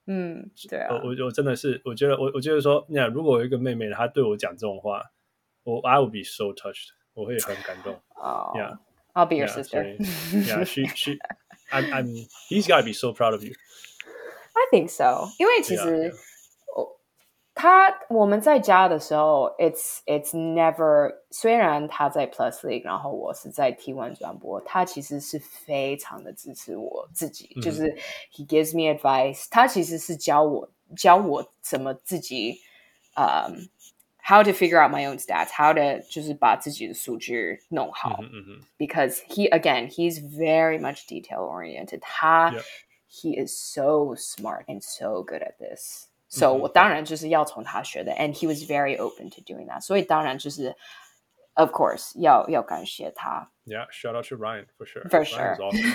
[0.07, 5.01] 嗯，对啊，我我我真的是，我觉得我我觉得说，那如果我有一个妹妹，她对我讲这种话，
[5.63, 7.93] 我 I would be so touched，我会很感动。
[8.15, 8.77] 哦 Yeah.
[9.15, 9.97] I'll be your Yeah, sister.
[9.97, 11.19] 所以 yeah, she she
[11.71, 13.53] I'm I'm he's got to be so proud of you.
[14.53, 16.15] I think so，因为其 Yeah, 实 yeah.
[16.75, 16.99] 我
[17.53, 27.97] 他我们在家的时候，it's it's never 虽然他在 Plus League，然后我是在 T One 转播，他其实是非常的支持我自己，嗯就是
[28.33, 32.61] he gives me advice，他其实是教我教我怎么自己，
[33.15, 33.69] 嗯、
[34.25, 38.19] how to figure out my own stats，how to 就是把自己的数据弄好。
[38.21, 42.01] 嗯嗯 because he again he's very much detail oriented.
[42.03, 42.63] Ha, Yep.
[43.09, 46.07] he is so smart and so good at this.
[46.29, 49.81] So 嗯哼我当然就是要从他学的 and he was very open to doing that.
[49.81, 50.75] 所以当然就是
[51.56, 53.50] ，of course 要要感谢他。
[53.66, 55.02] Yeah, shout out to Ryan for sure.
[55.10, 55.56] For sure.
[55.58, 55.94] awesome.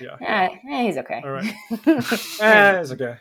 [0.00, 0.16] yeah.
[0.20, 1.20] Eh, eh, he's okay.
[1.20, 1.44] All right.
[2.40, 3.18] Eh, it's okay.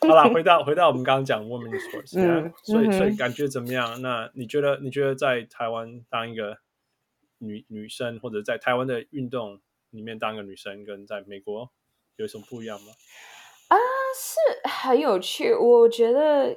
[0.00, 4.00] 好啦，回到回到我们刚刚讲 women sports，嗯 yeah，所以嗯所以感觉怎么样？
[4.00, 6.56] 那你觉得你觉得在台湾当一个
[7.36, 11.70] 女女生，或者在台湾的运动里面当一个女生，跟在美国
[12.16, 12.92] 有什么不一样吗？
[13.68, 13.76] 啊，
[14.16, 15.52] 是很有趣。
[15.52, 16.56] 我觉得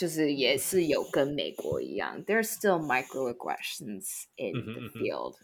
[0.00, 5.34] 就是也是有跟美国一样，there's still microaggressions in 嗯哼 the 嗯哼 field、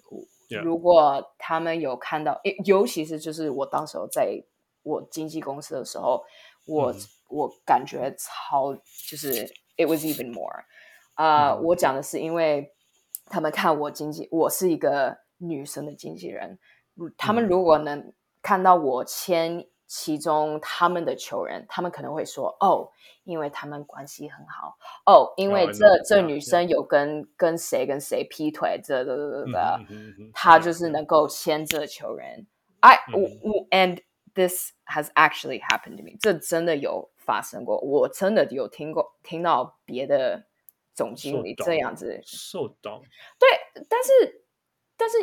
[0.49, 0.63] Yeah.
[0.63, 4.45] 如果他们有看到，诶尤其是就是我当时候在
[4.83, 6.23] 我经纪公司的时候，
[6.67, 6.97] 我、嗯
[7.31, 8.75] 我感觉超
[9.09, 9.47] 就是
[9.79, 10.65] it was even more。
[11.15, 12.71] 啊、嗯我讲的是因为
[13.25, 16.59] 他们看我经纪，我是一个女生的经纪人，
[16.95, 22.92] 如他们嗯如果能看到我签 其中他们的球员，他们可能会说：“哦，
[23.24, 24.78] 因为他们关系很好，
[25.08, 29.80] 哦，因为哦这、I 这女生有跟跟谁跟谁劈腿，这这这这
[30.32, 31.08] 他就是能。
[31.08, 32.46] 够牵这球员。
[32.82, 34.02] I、嗯我我 and
[34.34, 40.48] this has actually happened to me，这真的有发生过，我真的有听过听到别的
[40.94, 43.02] 总经理这样子受到。
[43.40, 43.48] 对，
[43.88, 44.44] 但是
[44.98, 45.16] 但是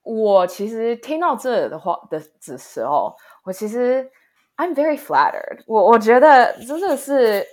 [0.00, 3.14] 我其实听到这的话的的时候，
[3.46, 4.10] 我其实
[4.56, 5.86] I'm very flattered 我。
[5.86, 7.46] 我觉得真的是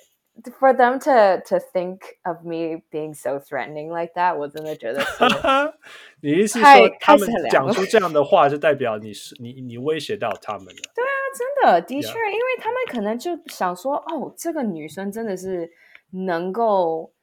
[0.60, 5.24] for them to to think of me being so threatening like that，我真的觉得是
[6.22, 10.82] 你意思是说他们讲出这样的话，就代表你是你你威胁到他们了？
[10.96, 15.72] 对啊真的的确因为他们可能就想说，哦，这个女生真的是
[16.12, 17.14] 能够。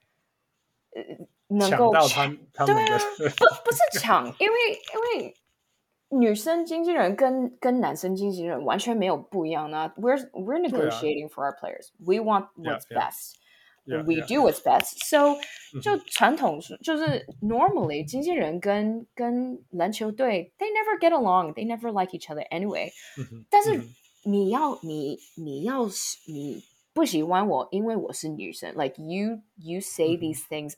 [0.93, 1.03] 呃，
[1.47, 5.35] 能抢够到他他们的对啊，不不是抢，因为因为
[6.10, 9.92] 女生经纪人跟跟男生经纪人完全没有不一样呢。
[9.98, 11.90] We're we're negotiating for our players.
[12.00, 13.00] We want Yeah, what's yeah.
[13.00, 13.36] best.
[13.88, 14.98] Yeah, we yeah, do what's best.
[15.08, 15.36] So
[15.76, 21.54] 嗯就传统是就是 normally 经纪人跟跟篮球队 they never get along.
[21.54, 22.92] They never like each other anyway.
[23.18, 26.64] 嗯哼但是嗯哼你要你你要是你
[26.94, 30.74] 不喜欢我，因为我是女生，like you you say 嗯哼 these things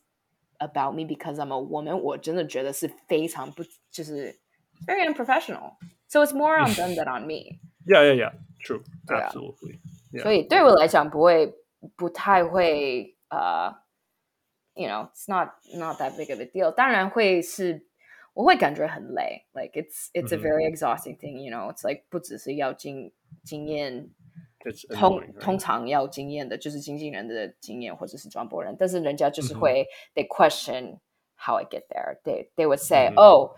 [0.58, 4.36] about me because I'm a woman，我真的觉得是非常不就是
[4.86, 7.60] very unprofessional。So it's more on them than on me。
[7.86, 8.32] Yeah, yeah, yeah.
[8.64, 8.84] True.
[9.06, 9.80] 对啊 Absolutely.
[10.12, 10.24] Yeah.
[10.24, 11.54] 所以对我来讲不会
[11.96, 13.76] 不太会呃、
[14.74, 16.72] y o u know it's not not that big of a deal。
[16.72, 17.86] 当然会是
[18.34, 21.74] 我会感觉很累，like it's it's a 嗯哼 very exhausting thing, you know.
[21.74, 23.12] It's like 不只是要经
[23.44, 24.12] 经验，
[24.64, 25.40] It's 通 annoying, right?
[25.42, 31.00] 通常要经验的就是经纪人的经验或者是转播人，但是人家就是嗯哼会、they question
[31.36, 32.18] how I get there.
[32.24, 33.58] They they would say, 嗯哼 oh，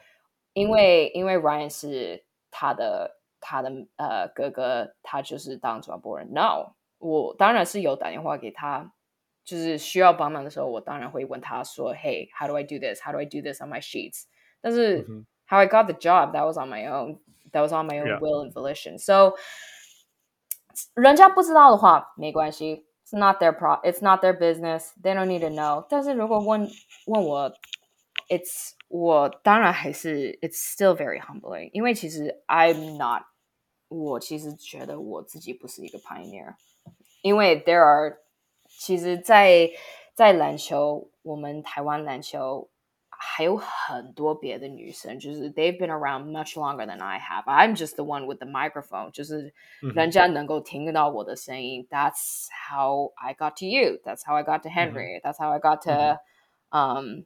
[0.53, 6.31] 因为因为 Ryan 是他的他的呃哥哥，他就是当转播人。
[6.34, 8.93] No，我当然是有打电话给他。
[9.45, 13.01] 就是需要帮忙的时候，我当然会问他说：“Hey, how do I do this?
[13.01, 14.26] How do I do this on my sheets?”
[14.61, 17.17] 但是、嗯哼 how I got the job, that was on my own.
[17.51, 18.19] That was on my own Yeah.
[18.19, 18.99] will and volition.
[18.99, 19.34] So
[20.93, 24.91] 人家不知道的话没关系，It's not their pro, it's not their business.
[25.01, 25.84] They don't need to know.
[25.89, 26.69] 但是如果问
[27.07, 27.51] 问我
[28.27, 33.23] ，It's 我当然还是 It's still very humbling，因为其实 I'm not，
[33.88, 36.55] 我其实觉得我自己不是一个 pioneer，
[37.21, 38.17] 因为 there are
[38.67, 39.69] 其实在，
[40.13, 42.69] 在篮球，我们台湾篮球
[43.09, 47.43] 还有很多别的女生，就是 they've been around much longer than I have.
[47.45, 49.53] I'm just the one with the microphone，就是
[49.93, 51.85] 人家能够听到我的声音。
[51.89, 53.99] That's how I got to you.
[54.03, 55.19] That's how I got to Henry.
[55.21, 56.19] That's how I got to
[56.69, 57.26] um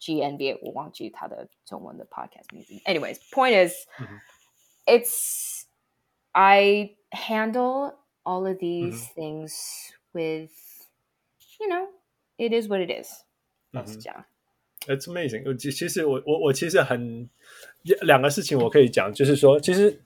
[0.00, 0.58] GNB.
[0.62, 2.74] 我忘记他的中文的 podcast 名字。
[2.84, 3.74] Anyways, point is,
[4.86, 5.64] it's
[6.32, 7.94] I handle
[8.24, 10.50] all of these things with,
[11.58, 11.88] you know,
[12.36, 13.24] it is what it is.
[13.70, 14.24] 老实讲，
[14.86, 15.54] It's amazing 我。
[15.54, 17.28] 其其实我我我其实很
[18.02, 20.00] 两个事情我可以讲，就是说，其实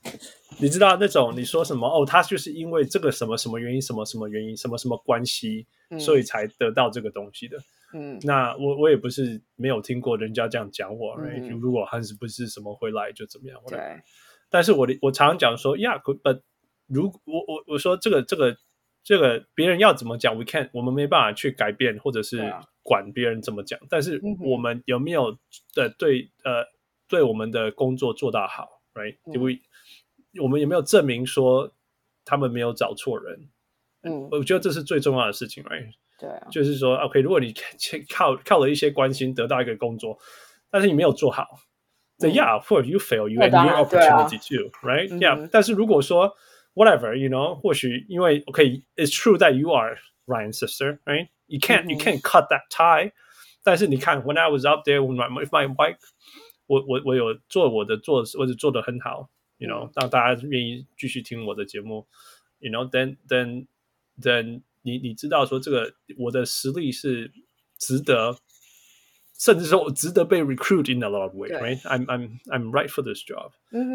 [0.59, 7.57] 你知道那种你说什么哦，他就是因为这个什么什么原因，什么什么原因，什么什么关系，嗯所以才得到这个东西的。
[7.57, 7.82] 嗯
[8.24, 11.14] 那我我也不是没有听过人家这样讲我？
[11.60, 14.02] 如果汉斯不是什么回来就怎么样，对
[14.50, 16.40] 但是我的我常常讲说呀，可 but
[16.86, 18.56] 如我我我说这个这个
[19.02, 22.38] 这个别人要怎么讲，we can 我们没办法去改变或者是
[22.82, 25.38] 管别人怎么讲，但是我们有没有
[25.74, 26.64] 的对呃
[27.08, 29.16] 对我们的工作做到好，right？
[29.24, 29.60] 嗯因为
[30.42, 31.72] 我们有没有证明说
[32.24, 33.48] 他们没有找错人？
[34.02, 35.92] 嗯，我觉得这是最重要的事情，right？
[36.24, 37.54] 对啊，就是说，OK，如果你
[38.08, 40.18] 靠靠了一些关心得到一个工作，
[40.70, 41.46] 但是你没有做好
[42.18, 45.12] ，then 嗯 yeah，of course you fail you 那 and 当 your 然对啊 opportunity too，right？
[45.12, 46.34] 嗯 Yeah，哼但是如果说
[46.74, 52.62] whatever，you know，或许因为 OK，it's true that you are Ryan's sister，right？You can't you 嗯哼 can't cut that
[52.70, 53.12] tie。
[53.62, 55.96] 但是你看，when I was up there with my wife，
[56.66, 59.28] 我我我有做我的做，或者做的很好
[59.58, 62.06] ，you know，让大家愿意继续听我的节目
[62.58, 63.66] ，you know，then then
[64.20, 67.32] then 你你知道说这个我的实力是
[67.78, 68.36] 值得，
[69.38, 73.50] 甚至说我值得被 recruit in a lot of way，right？I'm I'm I'm right for this job。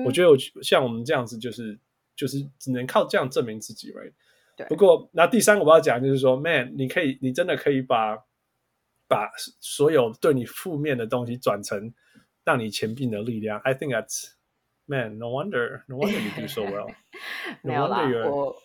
[0.06, 1.80] 我觉得我像我们这样子，就是
[2.16, 4.14] 就是只能靠这样证明自己，right？
[4.58, 8.18] 对不过那第三个我要讲就是说，man，你可以，你真的可以把
[9.08, 11.94] 把所有对你负面的东西转成
[12.44, 13.60] 让你前进的力量。
[13.62, 14.32] I think that's
[14.86, 16.94] man, no wonder, no wonder you do so well.
[17.62, 18.60] 没 No 有啦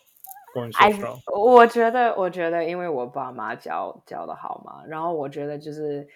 [0.54, 1.20] wonder，you're 我 going so I strong.
[1.38, 6.06] 我觉得，我觉得，因为我爸妈教教的好嘛，然后我觉得就是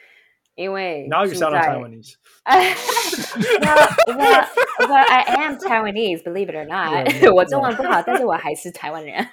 [0.55, 2.14] 因为 Now you 住 sound like 在 Taiwanese.
[3.60, 4.48] well, well,
[4.78, 7.06] well, I am Taiwanese, believe it or not.
[7.09, 9.26] Yeah, 我中文不好，但是我还是台湾人。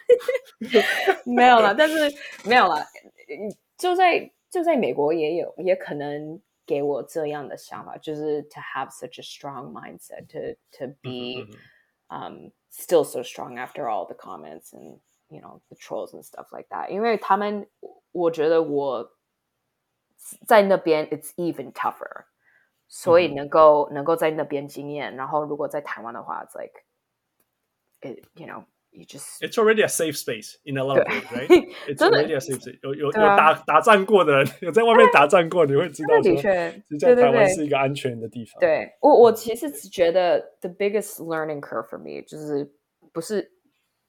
[1.25, 2.11] 没有了，但是
[2.45, 2.85] 没有了。
[3.77, 11.57] 就在就在美国也有，也可能给我这样的想法，就是 to have such a strong mindset, to to be 嗯哼
[12.07, 14.99] um still so strong after all the comments and
[15.29, 16.89] you know the trolls and stuff like that.
[16.89, 17.67] 因为他们，
[18.11, 19.11] 我觉得我
[20.45, 22.25] 在那边 it's even tougher，
[22.87, 26.83] 所以嗯能够、能够在那边经验，然后如果在台湾的话，it's like
[28.01, 28.65] it you know
[28.95, 31.67] you just It's already a safe space in a lot of 对 ways, right?
[31.87, 32.79] It's 真的 already a safe space.
[32.83, 38.59] 有有有对啊打打仗过的人，有在外面打仗过，你会知道说，的确其实在对对台湾对是一个安全的地方。
[38.59, 42.69] 对我，我其实只觉得 the biggest learning curve for me 就是
[43.13, 43.51] 不是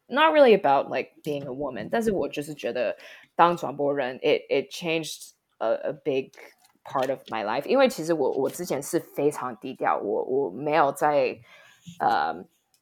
[0.07, 2.97] not really about like being a woman，但是我就是觉得
[3.37, 6.33] 当转播人，it it changed a a big
[6.85, 7.67] part of my life。
[7.67, 11.39] 因为其实我我之前是非常低调，我我没有在
[12.01, 12.35] 呃、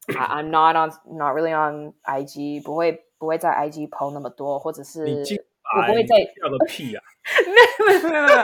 [0.09, 5.39] I I'm not on not really on IG，不会不会在 IG PO 那么多，或者是你进
[5.77, 7.03] 我不会在要个屁啊！
[7.47, 8.39] 没有没有没有没有，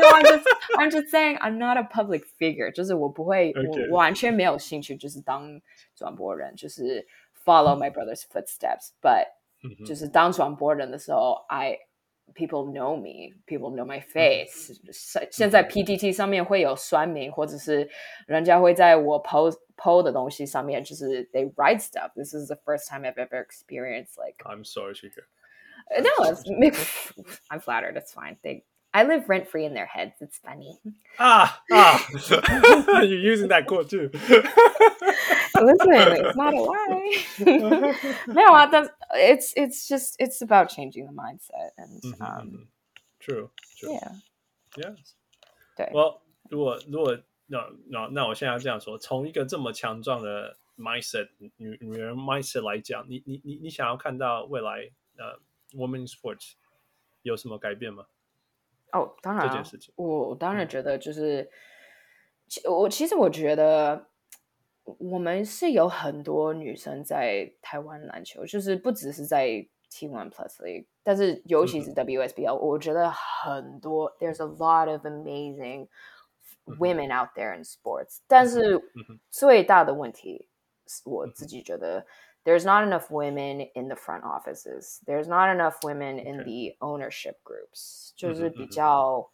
[0.00, 0.44] No, I'm just
[0.78, 3.88] I'm just saying I'm not a public figure，就是我不会 Okay.
[3.90, 5.60] 我完全没有兴趣，就是当
[5.94, 7.06] 转播人，就是
[7.44, 9.28] follow my brother's footsteps。But
[9.62, 11.78] 嗯哼就是当转播人的时候，I
[12.34, 14.74] people know me, people know my face。
[14.90, 17.88] 现现在 PTT 上面会有酸民，或者是
[18.26, 22.12] 人家会在我 post post 的东西上面，就是 they write stuff.
[22.14, 25.26] This is the first time I've ever experienced like I'm sorry to hear.
[25.90, 26.44] uh, No, it's,
[27.50, 27.96] I'm flattered.
[27.96, 28.36] It's fine.
[28.42, 30.20] They, I live rent free in their heads.
[30.20, 30.78] It's funny.
[31.18, 31.98] Ah, ah.
[33.02, 34.10] You're using that quote too.
[34.12, 34.42] Listen,
[36.12, 37.24] it's not a lie.
[38.26, 42.66] no, I- that's it's it's just it's about changing the mindset and Mhm, um mhm.
[43.20, 43.92] True, true.
[43.92, 44.12] yeah.
[44.76, 45.14] Yes.
[45.76, 46.20] 对 Well，
[46.50, 47.16] 如果如果
[47.47, 55.39] 那那那我现在要这样说，从一个这么强壮的 mindset 女女人 mindset 来讲，你你你你想要看到未来呃
[55.73, 56.53] women sports
[57.21, 58.05] 有什么改变吗？
[58.91, 61.49] 哦，当然、啊这件事情，我我当然嗯觉得就是，
[62.47, 64.07] 其我其实我觉得
[64.99, 75.87] 我们是有很多女生在台湾篮球，就是不只是在 T One Plus League，但是尤其是嗯 WSBL，、我觉得很多 There's a lot of amazing
[76.78, 80.48] women out there in sports，、但是嗯哼最大的问题，
[80.86, 82.06] 是我自己觉得。
[82.44, 84.98] There's not enough women in the front offices.
[85.06, 86.74] There's not enough women in Okay.
[86.74, 88.10] the ownership groups.
[88.10, 89.30] 嗯哼就是比嗯哼较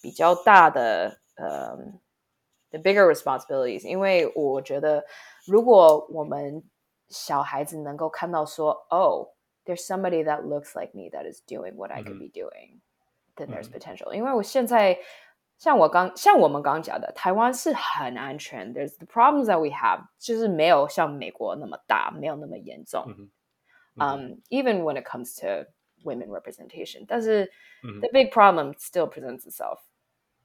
[0.00, 1.76] 比较大的呃、
[2.70, 3.84] the bigger responsibilities。
[3.84, 5.04] 因为我觉得，
[5.48, 6.62] 如果我们
[7.08, 9.30] 小孩子能够看到说，Oh,
[9.64, 12.80] there's somebody that looks like me that is doing what I could 嗯哼 be doing,
[13.34, 14.12] then there's 嗯 potential。
[14.14, 14.96] 因为我现在
[15.58, 18.74] 像我刚像我们刚讲的，台湾是很安全。
[18.74, 23.04] There's the problems that we have，就是没有像美国那么大，没有那么严重。
[23.06, 23.30] 嗯哼
[23.94, 25.70] Um, even when it comes to
[26.02, 27.04] women representation.
[27.06, 27.52] 但是
[27.82, 28.00] Mhm.
[28.00, 29.80] the big problem still presents itself.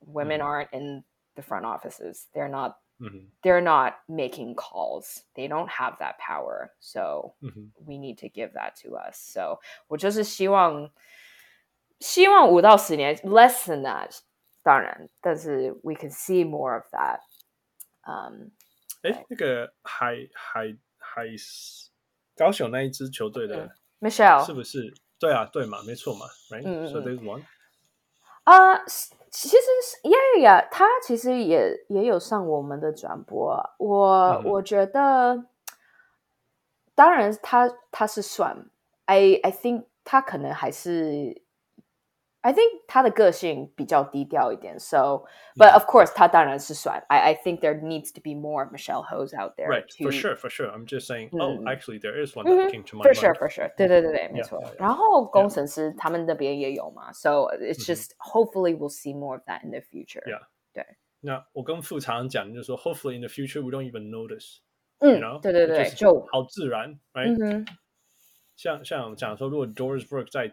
[0.01, 0.43] Women Mhm.
[0.43, 1.05] aren't in
[1.35, 2.26] the front offices.
[2.34, 5.23] They're not 嗯哼 they're not making calls.
[5.34, 6.72] They don't have that power.
[6.80, 9.15] So 嗯哼 we need to give that to us.
[9.15, 10.91] So 我就是希望
[11.99, 14.19] 希望五到十年 less than that
[14.64, 17.19] 当然，但是 we can see more of that.
[18.03, 18.51] Um,
[19.03, 21.26] 哎，那个海海海
[22.35, 23.69] 高雄那一支球队的，
[23.99, 24.93] Michelle 是不是？
[25.19, 26.61] 对啊，对嘛，没错嘛，right？
[26.64, 27.43] 嗯嗯 So 嗯 there's one。
[28.43, 33.76] 啊、是其实是呀呀呀，他其实也也有上我们的转播啊。
[33.77, 35.45] 我、嗯哼我觉得，
[36.95, 38.69] 当然他他是算，
[39.05, 41.41] I I think 他可能还是
[42.41, 44.80] ，I think 他的个性比较低调一点。
[44.80, 47.03] So, but of course 他当然是算。
[47.09, 49.68] I I think there needs to be more Michelle Hose out there.
[49.68, 50.69] Right, to, for sure, for sure.
[50.72, 51.30] I'm just saying.
[51.34, 53.19] Oh, 嗯 actually, there is one 嗯 that 哼 came to my For mind.
[53.19, 53.69] sure, for sure.
[53.76, 54.80] 对对对对，没 Yeah, 错 yeah, yeah.
[54.80, 60.23] 然后工程师他们那边也有嘛，so it's 嗯哼 just hopefully we'll see more of that in the future.
[60.26, 60.41] Yeah.
[60.73, 60.85] 对，
[61.22, 64.59] 那我跟副常常讲，就是说，hopefully in the future we don't even notice.
[64.99, 67.35] You 嗯 know，，对对 It 对， just 就好自然，right？
[67.39, 67.65] 嗯
[68.62, 70.48] 像像讲说，如果 Doris Burke 在，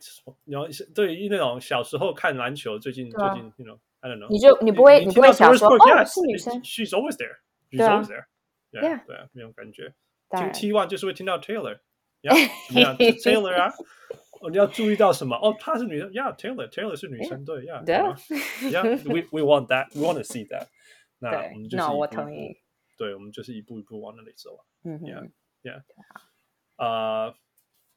[0.45, 9.94] 然后对于那种小时候看篮球，最近、啊、最近那种 I don't know，你就你不会你不会想说哦是女生，She's always there，She's always there，yeah 对啊那种感觉。
[10.31, 11.77] 听 T One 就是会听到 Taylor，
[12.22, 12.34] 呀
[13.22, 13.72] ，Taylor 啊，
[14.49, 15.36] 你要注意到什么？
[15.36, 20.65] 哦，她是女生呀，Taylor，Taylor yeah，we want that，we want to see that。
[21.19, 22.57] 那我们就是，我同意。
[22.98, 24.65] 对，我们就是一步一步往那里走啊。
[24.84, 25.30] 嗯，yeah
[25.61, 25.84] yeah，
[26.77, 27.36] 啊。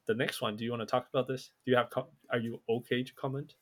[0.06, 0.56] the next one.
[0.56, 1.52] Do you want to talk about this?
[1.66, 1.90] Do you have?
[1.90, 3.56] Com- are you okay to comment?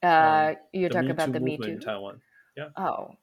[0.00, 1.86] 呃，you're the talking Me about Too the Me movement in Too.
[1.86, 2.20] Taiwan.
[2.76, 3.16] Oh,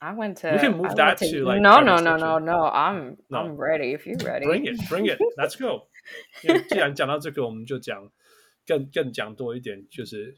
[0.00, 0.52] I went to.
[0.52, 2.20] We can move I that went to, like, no, no, no, conversation.
[2.20, 2.64] no, no.
[2.64, 3.38] I'm No.
[3.38, 4.46] I'm ready if you're ready.
[4.46, 5.18] Bring it, bring it.
[5.36, 5.88] Let's go.
[6.42, 8.10] 因为既然讲到这个，我们就讲
[8.66, 10.36] 更更讲多一点，就是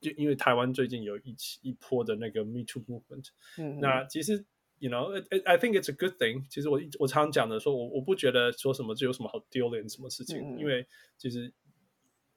[0.00, 4.44] 就因为台湾最近有一起一波的那个 Me Too movement，、嗯哼，那其实
[4.78, 6.44] you know it, it, I think it's a good thing。
[6.50, 11.52] 其实我一我常常讲的说，我我不觉得说什么这有什么好丢脸什么事情，嗯因为其实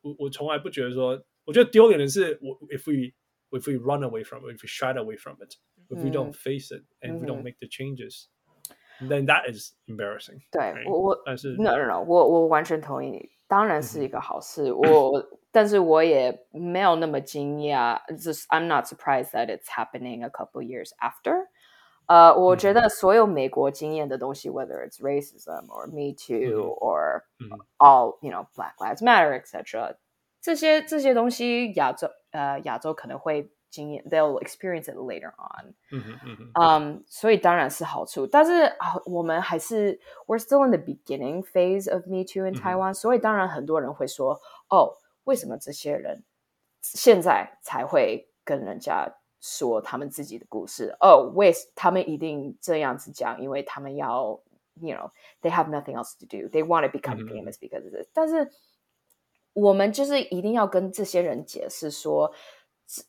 [0.02, 3.14] 我我从来不觉得说，我觉得丢脸的是我 if we
[3.58, 5.56] if we run away from it, if we shy away from it,
[5.90, 8.28] if we don't face it and we don't 嗯 make the changes,
[9.02, 10.42] then that is embarrassing.
[10.52, 10.90] 对 right？
[10.90, 14.72] 我我但是 no no no，我我完全同意你，当然是一个好事。
[14.72, 21.41] 我但是我也没有那么惊讶，just I'm not surprised that it's happening a couple years after。
[22.08, 29.38] 呃，我觉得所有美国经验的东西，whether it's racism or Me Too 嗯 or 嗯 all you know Black Lives Matter
[29.38, 29.98] etc.
[30.42, 35.74] 这些这些东西，亚洲呃亚洲可能会经验，they'll experience it later on。
[35.92, 44.40] 嗯哼嗯哼嗯，所以当然是好处，但是啊，我们还是 we're still in the beginning phase of Me Too in 嗯哼 Taiwan，、所以当然很多人会说，
[44.70, 46.24] 哦，为什么这些人
[46.82, 50.96] 现在才会跟人家 说他们自己的故事？
[51.00, 54.40] 哦，为他们一定这样子讲，因为他们要，
[54.76, 55.12] you know
[55.42, 58.08] they have nothing else to do, they want to become 嗯哼 famous because of this。
[58.14, 58.52] 但是
[59.54, 62.34] 我们就是一定要跟这些人解释说，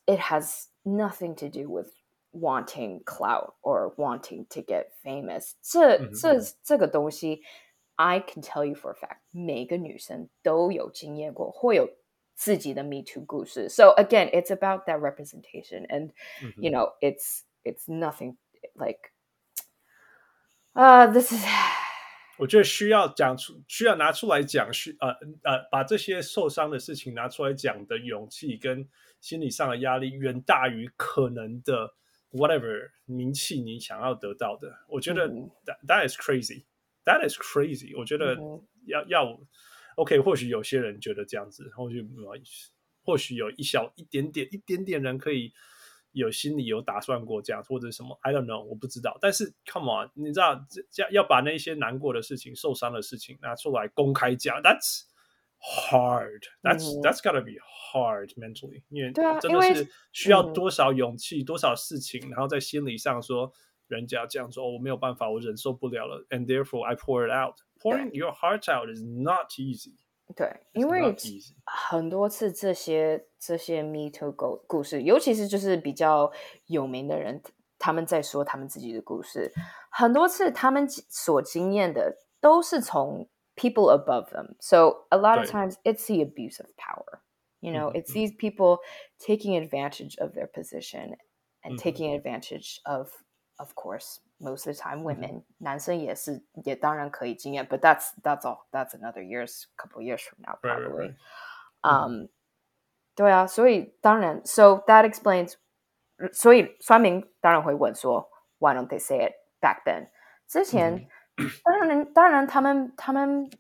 [0.06, 1.90] it has nothing to do with
[2.32, 5.96] wanting clout or wanting to get famous 这。
[5.96, 7.42] 嗯哼这这个东西，
[7.96, 11.88] I can tell you for a fact，每个女生都有经验过，或有
[12.34, 13.68] 自己的 Me Too 故事。
[13.68, 16.12] So again, it's about that representation, and
[16.56, 18.36] you know, it's it's nothing
[18.74, 19.12] like.
[20.74, 21.44] Uh, this is
[22.38, 25.08] 我觉得需要讲出，需要拿出来讲，需呃
[25.42, 28.88] 呃，把这些受伤的事情拿出来讲的勇气跟
[29.20, 31.92] 心理上的压力，远大于可能的
[32.30, 34.72] whatever 名气你想要得到的。
[34.86, 36.62] 我觉得 that that is crazy,
[37.04, 37.98] that is crazy。
[37.98, 38.36] 我觉得
[38.86, 39.40] 要要
[39.95, 42.07] OK，或许有些人觉得这样子，或许
[43.03, 45.53] 或许有一小一点点一点点人可以。
[46.15, 49.17] 有心里有打算过这样或者什么，I don't know，我不知道。
[49.19, 55.05] 但是，come on，你知道，这要要把那些难过的事情、受伤的事情拿出来公开讲，That's
[55.59, 56.43] hard.
[56.61, 57.53] That's that's gotta be
[57.91, 63.51] hard mentally，因为真的是需要多少勇气、多少事情，然后在心理上说，
[63.87, 67.55] 人家这样说，我没有办法，我忍受不了了，and therefore I pour it out.
[67.82, 69.96] Pouring your heart out is not easy.
[70.36, 71.16] 对，因为
[71.64, 76.30] 很多次这些这些 Me Too 故故事，尤其是就是比较
[76.66, 77.42] 有名的人，
[77.78, 79.52] 他们在说他们自己的故事，
[79.90, 84.56] 很多次他们所经验的都是从 people above them.
[84.60, 87.20] So a lot of times it's the abuse of power.
[87.60, 88.78] You know, it's these people
[89.18, 91.16] taking advantage of their position
[91.62, 93.10] and taking advantage of,
[93.56, 100.22] of course, most of the time women，、嗯、男生也是也当然可以经验，but that's that's all that's another years couple years
[100.22, 101.14] from now probably。
[101.82, 102.28] 嗯，
[103.16, 105.54] 对啊，所以当然，so that explains，
[106.32, 110.08] 所以酸民当然会问说，why don't they say it back then？
[110.46, 111.08] 之前
[111.64, 113.50] 当然当然他们他们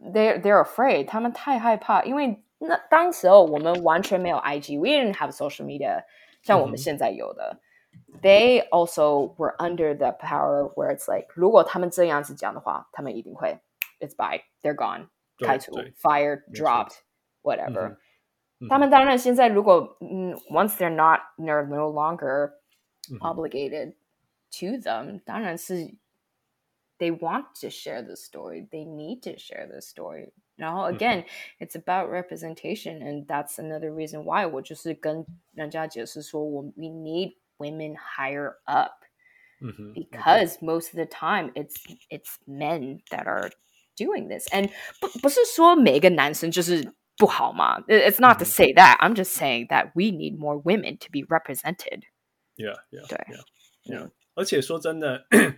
[0.00, 6.04] they're they're afraid，他们太害怕，因为那当时候我们完全没有 IG，we didn't have social media，
[6.42, 7.52] 像我们现在有的。
[7.54, 7.60] 嗯
[8.22, 13.58] they also were under the power where it's like，如果他们这样子讲的话，他们一定会
[14.00, 16.98] it's by they're gone 开除 fired dropped
[17.42, 17.96] whatever。
[18.68, 22.52] 他们当然现在如果嗯 once they're not they're no longer
[23.20, 23.94] obligated
[24.50, 25.94] to them，当然是
[26.98, 30.32] they want to share the story they need to share the story。
[30.56, 31.26] 然后 again
[31.58, 39.04] it's about representation and that's another reason why 我就是跟人家解释说我 we need women higher up
[39.62, 39.92] mm-hmm.
[39.94, 40.66] because mm-hmm.
[40.66, 41.76] most of the time it's
[42.10, 43.50] it's men that are
[43.96, 44.70] doing this and
[45.00, 48.50] 不不是说每个男生就是不好嘛 it's not to mm-hmm.
[48.50, 52.02] say that i'm just saying that we need more women to be represented
[52.56, 53.42] yeah yeah 对 yeah
[53.84, 55.26] yeah 而且说真的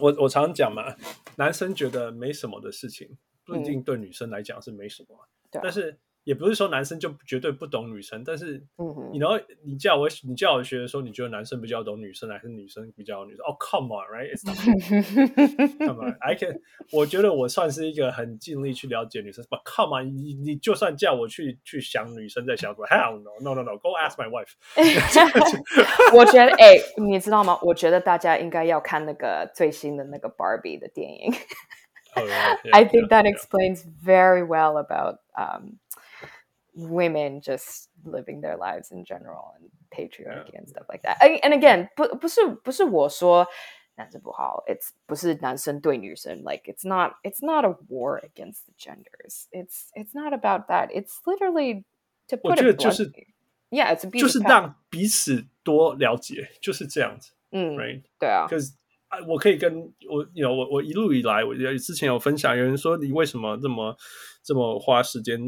[0.00, 0.94] 我我常讲嘛
[1.36, 8.63] 男生觉得没什么的事情不一定对女生来讲是没什么但是 也不是说男生就绝对不懂女生，但是，
[9.11, 13.43] 你然后你叫我你叫我学的时候，你觉得男生比较懂女生，还是女生比较懂女生？
[13.45, 16.61] 哦，Come on，right？Come on，I can，
[16.93, 19.43] 我觉得我算是一个很尽力去了解女生。
[19.45, 24.53] But come on，你你就算叫我去去想女生在想什么，Hell no，no no no，Go ask my wife。
[26.15, 27.59] 我觉得，哎，你知道吗？
[27.61, 31.33] 我觉得大家应该要看那个最新的那个 Barbie 的电影。
[32.71, 35.79] I think that explains very well about um.
[36.74, 40.60] women just living their lives in general and patriarchy yeah.
[40.60, 41.18] and stuff like that.
[41.20, 43.46] And again, 不不是不是我说
[43.96, 49.46] 男生不好，it's 不是男生对女生，like it's not it's not a war against the genders.
[49.50, 50.90] It's it's not about that.
[50.90, 51.84] It's literally
[52.28, 53.26] to put it bluntly.
[53.70, 57.32] Yeah, it's a 就是让彼此多了解，就是这样子。
[57.50, 58.72] 嗯，right，对啊，because
[59.26, 63.96] 我可以跟我有我我一路以来，我之前有分享，有人说你为什么这么
[64.42, 65.38] 这么花时间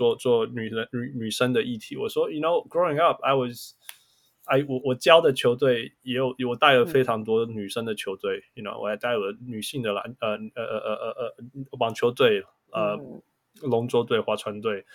[0.00, 11.34] 做做女人女女生的议题，我说，you know，growing up，I was，I 我我教的球队也有，我带了非常多女生的球队，you know，我还带了女性的篮呃呃呃呃呃
[11.78, 12.98] 网球队，呃
[13.60, 14.86] 龙舟队、划船队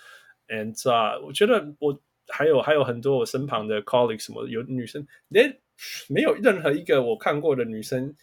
[0.48, 5.62] ，and 啊，我觉得我还有还有很多我身旁的 colleagues 什么有女生，连
[6.10, 8.16] 没有任何一个我看过的女生，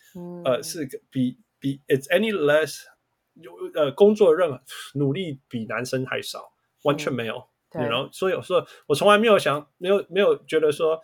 [0.44, 2.82] 呃，是比比 it's any less
[3.34, 4.60] 有呃工作任何
[4.94, 6.51] 努力比男生还少。
[6.82, 7.42] 完全没有，
[7.72, 11.00] 然后所以我说我从来没有想，没有没有觉得说，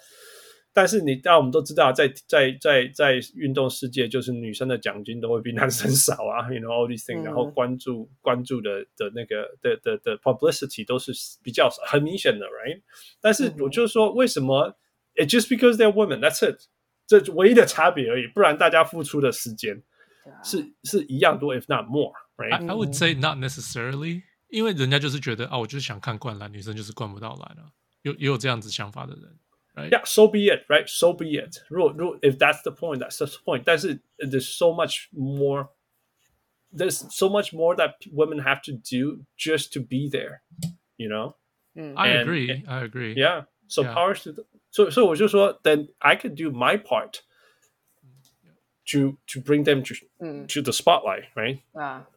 [0.72, 12.82] 但是你，但我们都知道，在在在在运动世界，就是女生的奖金都会比男生少啊，you know all these things，然后关注关注的的那个的的的 publicity 都是比较很明显的，right？
[13.20, 14.76] 但是我就是说，为什么
[15.14, 16.60] ？It just because they're women，that's it，
[17.06, 19.82] 这唯一的差别而已，不然大家付出的时间
[20.44, 24.22] 是是一样多，if not more，right？I would say not necessarily。
[24.49, 27.72] 因为人家就是觉得啊，我就是想看灌篮，女生就是灌不到篮啊，
[28.03, 29.40] 有也有这样子想法的人，
[29.76, 29.90] right?
[29.90, 30.85] Yeah, so be it, right?
[30.88, 31.64] So be it.
[31.69, 33.64] 如果如果 if that's the point, that's the point.
[33.65, 35.69] 但是 there's so much more.
[36.76, 40.41] There's so much more that women have to do just to be there.
[40.98, 41.35] you know.
[41.76, 42.64] 嗯 I And- agree.
[42.68, 43.14] I agree.
[43.15, 43.45] Yeah.
[43.68, 43.94] So Yeah.
[43.94, 47.22] powers to the, so so 我就说 then I could do my part
[48.91, 51.60] to to bring them to 嗯 to the spotlight, right?
[51.73, 52.07] 啊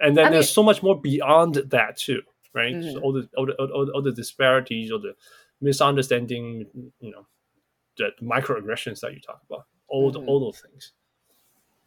[0.00, 2.22] And then I there's mean- so much more beyond that too,
[2.54, 2.74] right?
[2.82, 3.02] So Mhm.
[3.02, 5.14] all the all the all, the- all the disparities or the
[5.60, 6.66] misunderstanding,
[7.00, 7.24] you know,
[7.96, 10.28] the microaggressions that you talk about, all the, Mhm.
[10.28, 10.92] all those things.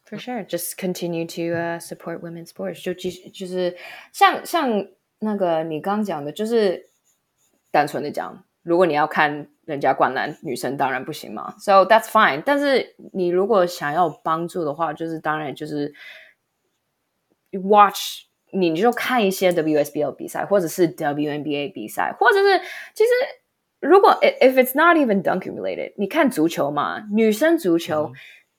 [0.05, 2.81] For sure, just continue to uh, support women's sports.
[2.83, 3.77] 就继续就是
[4.11, 4.87] 像像
[5.19, 6.89] 那个你刚讲的，就是
[7.71, 11.53] 单纯的讲，如果你要看人家灌篮，女生当然不行嘛。
[11.59, 12.41] So that's fine。
[12.43, 15.93] 但是你如果想要帮助的话，就是当然就是
[17.53, 22.59] watch，你就看一些 WSBL 比赛，或者是 WNBA 比赛，或者是
[22.93, 23.09] 其实
[23.79, 28.11] 如果 i- if it's not even dunking related，你看足球嘛，女生足球、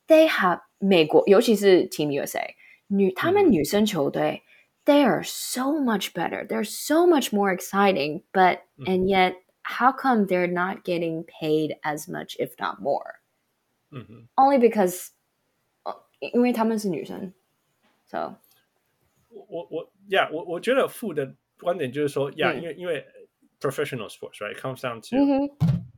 [0.07, 2.55] they have 美国，尤其是 Team USA
[2.89, 4.43] 女，他们嗯女生球队、
[4.85, 6.47] they are so much better.
[6.47, 12.11] They're so much more exciting, but and yet how come they're not getting paid as
[12.11, 13.21] much, if not more?
[13.91, 14.29] 嗯哼。
[14.37, 15.09] Only because
[15.85, 17.33] 呃因为他们是女生，
[18.07, 18.37] so
[19.48, 23.06] 我我 yeah 我我觉得负的观点就是说，yeah，、嗯因为因为
[23.60, 25.56] professional sports right comes down to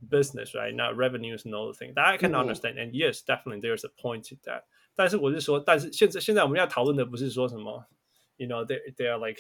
[0.10, 3.22] business right not revenues and all the thing that I can 嗯 understand and yes
[3.26, 4.64] definitely there's a point to that。
[4.96, 7.86] 但是我是说，但是现在现在我们要讨论的不是说什么
[8.38, 9.40] ，you know they they are like。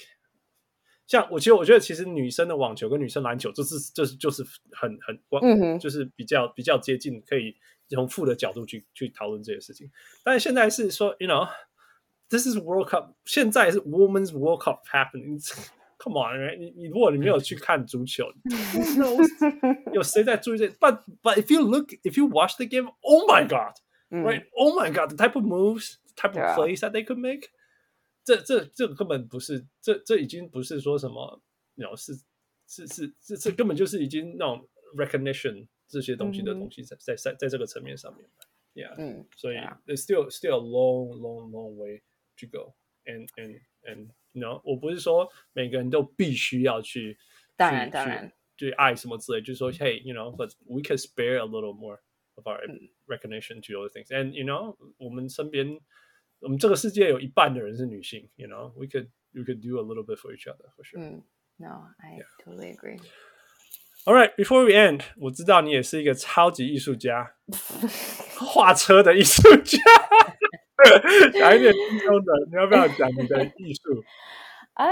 [1.07, 7.55] 像我其实我觉得，其实女生的网球跟女生篮球，就是就是就是很很嗯就是比较比较接近，可以
[7.87, 9.89] 从负的角度去去讨论这些事情。
[10.23, 11.47] 但是现在是说，you know。
[12.28, 16.58] this is World Cup，现在是 Women's World Cup happening。Come on，right?
[16.58, 20.66] 你你如果你没有去看足球，who knows 有谁在注意这？
[20.68, 23.76] But but if you look, if you watch the game, oh my god,
[24.10, 24.44] 嗯 right?
[24.52, 27.18] Oh my god, the type of moves, the type of 对啊 plays that they could
[27.18, 27.50] make，
[28.24, 31.40] 这这这个根本不是，这这已经不是说什么，
[31.76, 32.14] you know 是
[32.66, 38.28] 是是这这根本就是已经那种 recognition 这些东西的嗯东西在在在在这个层面上面，
[38.74, 38.92] yeah。
[38.98, 42.02] 嗯所以对啊 there's still still a long long long way
[42.36, 42.74] to go
[43.04, 47.18] and and and you know 我不是说每个人都必须要去
[47.56, 51.98] 当然去当然去去爱什么之类，就是说 hey you know but we can spare a little more
[52.34, 55.80] of our 嗯 recognition to other things and you know 我们身边
[56.40, 61.22] 我们这个世界有一半的人是女性，you know we could we could do a little bit for each other for sure、嗯，
[61.58, 62.98] No, I totally agree.
[64.04, 67.36] All right, before we end，我知道你也是一个超级艺术家，
[68.36, 69.78] 画车的艺术家。
[71.32, 74.02] 讲一点轻松的，你要不要讲你的艺术？
[74.74, 74.86] 啊，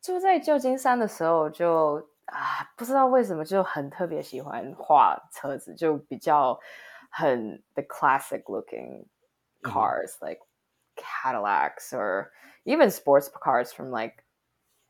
[0.00, 6.58] 住在旧金山的时候就啊，不知道为什么就很特别喜欢画车子，就比较
[7.10, 9.06] 很 the classic looking
[9.62, 10.40] cars、like
[10.96, 12.30] Cadillacs or
[12.64, 14.24] even sports cars from like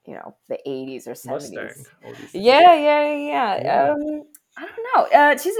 [0.04, 1.30] you know the 80s or 70s.
[1.30, 2.34] Mustang, all these things.
[2.34, 3.62] Yeah, yeah, yeah.
[3.62, 3.92] Yeah.
[3.92, 5.08] Um, I don't know.
[5.10, 5.58] 呃，其实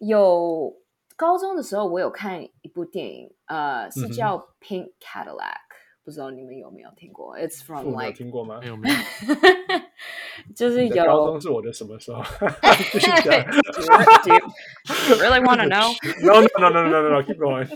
[0.00, 0.74] 有
[1.18, 5.36] 高中的时候，我有看一部电影，呃，是嗯哼叫《Pink Cadillac》，
[6.04, 7.38] 不知道你们有没有听过？
[7.38, 8.60] It's 父 from 母 有 like，没听过吗？
[8.62, 8.94] 有没有，
[10.56, 11.40] 就是你的高有中。
[11.40, 12.22] 是我的什么时候？
[12.92, 13.62] 继续 do, 讲 you,
[14.24, 15.94] do you really want to know?
[16.22, 17.22] No, no, no, no, no, no, no.
[17.22, 17.68] Keep going.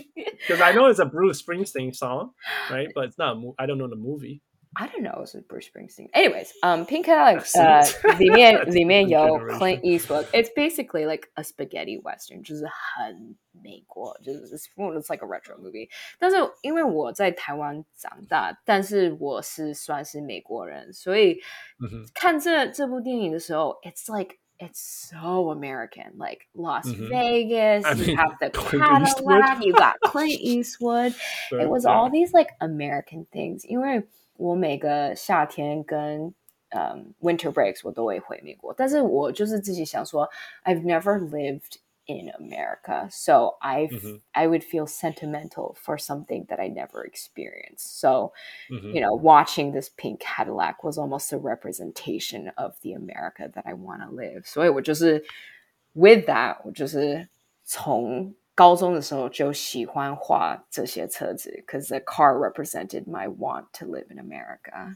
[0.47, 2.33] Because I know it's a Bruce Springsteen song,
[2.69, 2.89] right?
[2.93, 3.31] But it's not.
[3.31, 4.41] A mo- I don't know the movie.
[4.77, 6.09] I don't know, it's Bruce Springsteen.
[6.13, 7.83] Anyways, um, Pink Cadillac, 是呃，
[8.19, 10.25] 里面里面有 Generation Clint Eastwood.
[10.31, 15.89] It's basically like a spaghetti western，就是很美国，就是 it's it's like a retro movie。
[16.19, 21.41] 但是因为我在台湾长大，但是我是算是美国人，所以
[21.81, 27.09] 嗯哼看这这部电影的时候，it's like it's so American, like Las Mhm.
[27.09, 27.83] Vegas.
[27.85, 29.41] I you mean, have the Clint Eastwood.
[29.41, 31.15] Cadillac, you got Clint Eastwood.
[31.49, 33.65] 对 It was 对 all these like American things.
[33.67, 34.03] 因为
[34.37, 36.33] 我每个夏天跟
[36.69, 40.29] 嗯 winter breaks 我都会回美国，但是我就是自己想说，
[40.63, 44.21] I've never lived in America, so I Mhm.
[44.31, 47.99] I would feel sentimental for something that I never experienced.
[47.99, 48.33] So
[48.69, 53.65] 嗯哼 you know, watching this pink Cadillac was almost a representation of the America that
[53.65, 54.43] I want to live.
[54.45, 55.23] 所以我就是
[55.93, 57.27] with that，我就是
[57.63, 64.95] 从 高中的时候就喜欢画这些车子，because the car represented my want to live in America.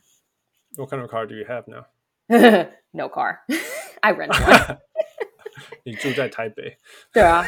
[0.76, 1.86] What kind of car do you have now?
[2.92, 3.40] no car,
[4.02, 4.78] I rent one.
[5.86, 6.78] 你住在台北？
[7.14, 7.44] 对啊，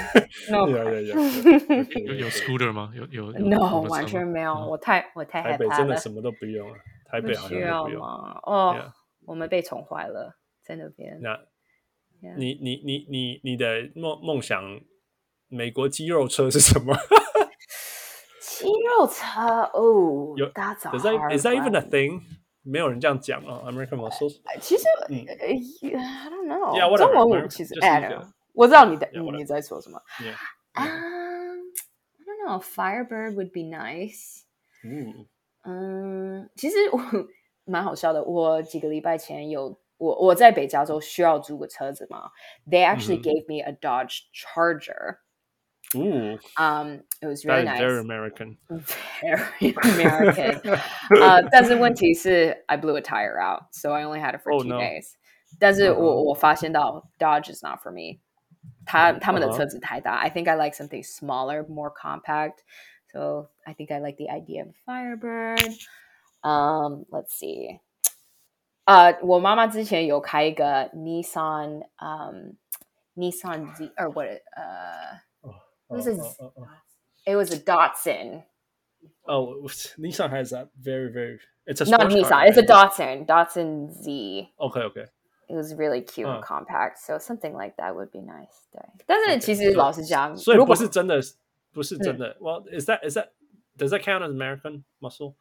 [0.50, 1.02] no 有 car.
[1.02, 2.92] 有有有有 scooter 吗？
[2.94, 8.02] 有有有 No，摩托车完全吗没有，嗯我太我太台害怕了，北真的什么都不用了，台不北好需要像都不用。
[8.02, 8.40] 吗？
[8.44, 8.92] 哦 Yeah，
[9.26, 11.20] 我们被宠坏了，在那边。
[11.22, 11.36] 那
[12.22, 14.62] Yeah 你你你你你的梦梦想，
[15.50, 16.96] 美国肌肉车是什么
[18.40, 19.42] 肌肉车
[19.74, 21.90] 哦有，That's a Does that hard is that even a one.
[21.90, 22.22] thing?
[22.64, 24.40] 没有人这样讲啊，American muscles。
[24.60, 30.02] 其实嗯呃，I don't know， Yeah, whatever，中文我 whatever，其实就是 I 一 don't 个 know，我知道你的 Yeah, whatever 你在说什么。
[30.20, 30.36] Yeah.
[30.74, 31.62] Um,
[32.18, 32.60] I don't know.
[32.60, 34.42] Firebird would be nice.
[34.84, 35.26] 嗯
[35.64, 37.00] 嗯，其实我
[37.66, 38.24] 蛮好笑的。
[38.24, 42.32] 我几个礼拜前有我我在北加州需要租个车子嘛，
[42.70, 45.18] They actually 嗯哼 gave me a Dodge Charger.
[45.96, 48.58] ，Ooh, Um, it was that really is very nice, American.
[49.22, 50.62] very American.
[51.22, 54.80] 呃，但是问题是 I blew a tire out, so I only had it for Oh, two no.
[54.80, 55.14] days.
[55.60, 58.20] 但是嗯哼我我发现到 Dodge is not for me.
[58.86, 60.16] 他他们的嗯哼车子太大。
[60.16, 62.60] I think I like something smaller, more compact.
[63.12, 65.62] So I think I like the idea of Firebird.
[66.42, 67.80] Um, let's see.
[68.86, 72.58] 呃，我妈妈之前有开一个 Nissan, um,
[73.16, 74.28] Nissan Z or what?
[74.56, 75.20] Uh,
[75.90, 76.68] This is- oh, oh,
[77.28, 78.44] it was a Datsun.
[79.28, 79.68] oh, oh,
[80.00, 81.40] Nissan has that very very.
[81.68, 82.30] It's a Not sports Nissan.
[82.30, 82.70] car, It's a right?
[82.70, 83.26] Datsun.
[83.26, 84.54] Datsun Z.
[84.60, 85.06] Okay, okay.
[85.48, 86.42] It was really cute and Uh.
[86.42, 86.98] compact.
[87.00, 88.68] So something like that would be nice.
[88.72, 91.20] 对，但是 Okay, 其实 so- 老实讲，所以如果不是真的，
[91.72, 92.36] 不是真的。
[92.40, 93.30] Well, is that is that
[93.78, 95.36] does that count as American muscle?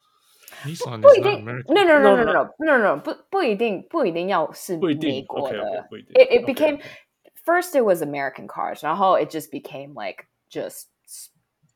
[0.65, 1.75] Nissan 不 is 一 not 定 American.
[1.75, 6.13] ，no no no No, no no, no no no no 不不一定不一定要是不一定美国 OK 的 OK 不一定。
[6.15, 6.85] It it OK， became OK
[7.45, 10.85] first it was American cars，然后 it just became like just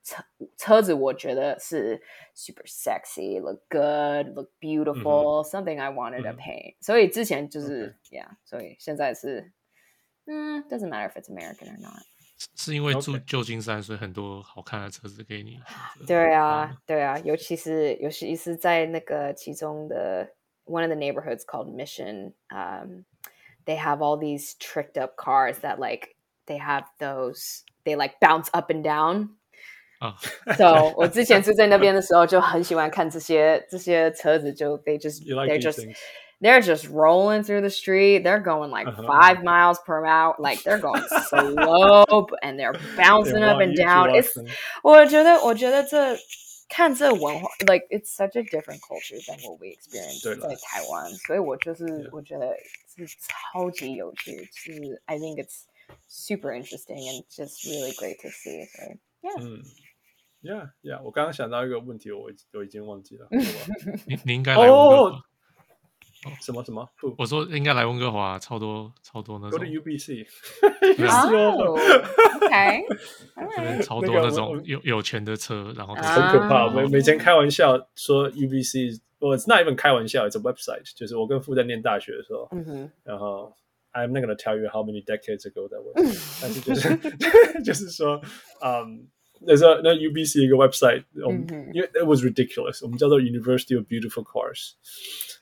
[0.04, 0.24] 车
[0.56, 2.00] 车子，我觉得是
[2.34, 6.76] super sexy, look good, look beautiful, something I wanted to 嗯哼 paint。
[6.80, 9.52] 所以之前就是 yeah，所以现在是
[10.26, 12.02] 嗯 doesn't matter if it's American or not。
[12.38, 15.62] 是是因为住 OK 旧金山，所以很多好看的车子给你选
[15.98, 16.06] 择。
[16.06, 20.32] 对啊嗯，对啊，尤其是尤其是在那个其中的
[20.64, 23.04] one of the neighborhoods called Mission, um,
[23.66, 26.14] they have all these tricked up cars that like
[26.46, 29.30] they have those they like bounce up and down.
[30.00, 30.14] 啊，
[30.56, 35.96] So 我之前住在那边的时候就很喜欢看这些这些车子，就 they just You like they're these just things?
[36.40, 38.22] they're just rolling through the street.
[38.22, 39.02] They're going like Uh-huh.
[39.08, 43.72] five miles per hour, like they're going slow, and they're bouncing They up want and
[43.72, 44.08] you to down.
[44.12, 44.46] watch It's them.
[44.84, 46.16] 我觉得，我觉得这
[46.68, 52.08] 看这文化，like it's such a different culture than what we experience 对啦在台湾，所以我就是 Yeah.
[52.12, 52.54] 我觉得
[52.94, 53.04] 是
[53.52, 55.62] 超级有趣，是 I think it's
[56.06, 58.64] super interesting and just really great to see.
[58.66, 59.62] 所以 yeah，嗯，
[60.42, 63.26] Yeah Yeah，我刚刚想到一个问题，我已我已经忘记了。
[63.30, 65.18] 好吧你你应该来温哥华。
[65.18, 65.22] 哦，
[66.42, 66.88] 什么什么？
[67.00, 70.26] 不我说应该来温哥华，超多超多那，Go 种 to UBC。
[70.96, 71.78] 对啊哦，
[72.42, 72.84] OK，
[73.56, 76.68] 这边超多那那个我我种有有钱的车，然后都是啊很可怕。
[76.70, 80.92] 每每天开玩笑说 UBC， 我 it's not even 开玩笑，it's a website。
[80.96, 83.54] 就是我跟傅在念大学的时候，嗯哼，然后
[83.93, 85.95] I'm not gonna tell you how many decades ago that was
[87.65, 88.21] just so
[88.61, 89.07] um
[89.45, 91.75] a 那 UBC 一个 website，我们、mm um, hmm.
[91.75, 92.81] it was ridiculous.
[92.81, 94.75] Um, ridiculous，我们叫做 University of Beautiful Cars。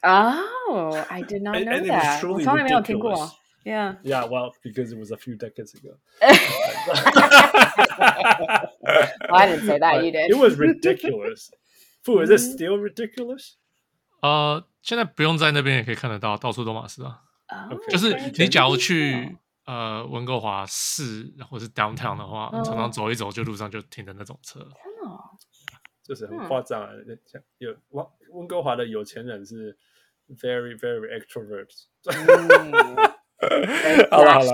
[0.03, 2.23] Oh, I did not and, know and, and that.
[2.23, 3.32] It was truly ridiculous.
[3.64, 3.98] Yeah.
[4.02, 5.99] Yeah, well, because it was a few decades ago.
[6.19, 6.32] well,
[9.32, 10.03] I didn't say that.
[10.03, 10.32] You did.
[10.32, 11.52] It was ridiculous.
[12.03, 12.22] Fu.
[12.22, 12.53] is it mm-hmm.
[12.53, 13.57] still ridiculous?
[14.23, 17.22] Uh, 呃，现在不用在那边也可以看得到，到处都马斯啊。
[17.69, 24.60] Oh, 就是你假如去呃温哥华市或是 downtown 的话，嗯常常走一走，就路上就停的那种车。
[24.60, 25.19] 真的哦
[26.03, 26.90] 就是很嗯夸张啊！
[27.26, 29.78] 像有温温哥华的有钱人是
[30.30, 31.69] very very extrovert。
[32.06, 32.95] 嗯
[34.11, 34.52] 好了好了，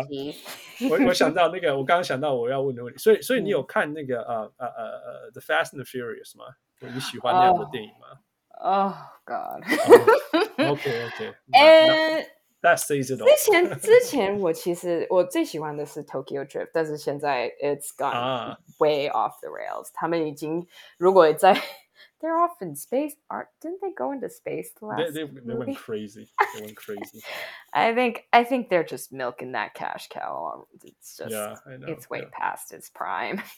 [0.89, 6.45] 我我想到那个，我刚刚想到我要问的问题，所以所以你嗯有看那个呃呃呃呃《The Fast and the Furious》吗？
[6.79, 8.19] 你喜欢那样的哦电影吗
[8.59, 8.93] Oh
[9.25, 12.25] God.？OK OK， 呃，
[12.62, 19.90] That says it all 之前之前我其实我最喜欢的是 Tokyo Drift，但是现在 it's gone 啊 way off the rails。
[19.92, 20.66] 他们已经
[20.96, 21.54] 如果在
[22.20, 25.54] they're off in space, aren't didn't they go into space the They last they they
[25.54, 25.74] went movie?
[25.74, 26.28] crazy.
[26.54, 27.20] They went crazy.
[27.72, 30.68] I think I think they're just milking that cash cow.
[30.84, 31.88] It's just Yeah, I know.
[31.88, 32.28] it's way yeah.
[32.30, 33.42] past its prime.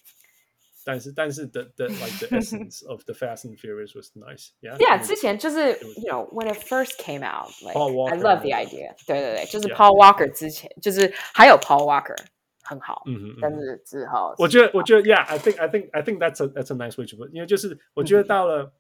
[0.89, 4.51] 但是但是 the the like the essence of the Fast and Furious was nice.
[4.61, 4.77] Yeah.
[4.79, 7.95] Yeah， I mean, 之前就是 was- you know when it first came out, like Paul I
[7.95, 8.95] Walker love the 那个 idea.
[9.07, 12.17] 对对对，就是 Yeah, Paul Walker 之前就是还有 Paul Walker
[12.63, 18.73] 很好，嗯哼嗯哼但是之后我觉得，我觉得，Yeah，I think，I think，I think that's a that's a nice way to put，因为就是我觉得到了、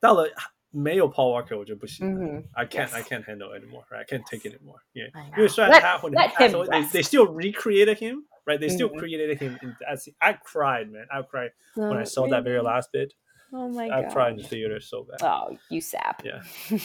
[0.00, 0.28] 到了
[0.70, 2.12] 没有 Paul Walker，我就不行了。
[2.12, 3.84] 嗯哼 I can't, yes I can't handle it anymore.
[3.88, 4.00] Right?
[4.00, 4.80] I can't take it anymore.
[4.92, 5.10] Yeah.
[5.14, 5.36] I know.
[5.36, 6.92] 因为虽然 Let- 他混 let 他 him 说 they rest.
[6.92, 8.59] they still recreated him, right?
[8.59, 8.97] They still Mhm.
[8.99, 9.57] created him.
[9.61, 11.05] In, as I cried, man.
[11.11, 13.13] I cried when I Uh, saw that very last bit.
[13.53, 13.97] Oh my god!
[13.97, 14.11] I god.
[14.13, 15.21] cried in the theater so bad.
[15.21, 16.23] Oh, you sap.
[16.25, 16.41] Yeah.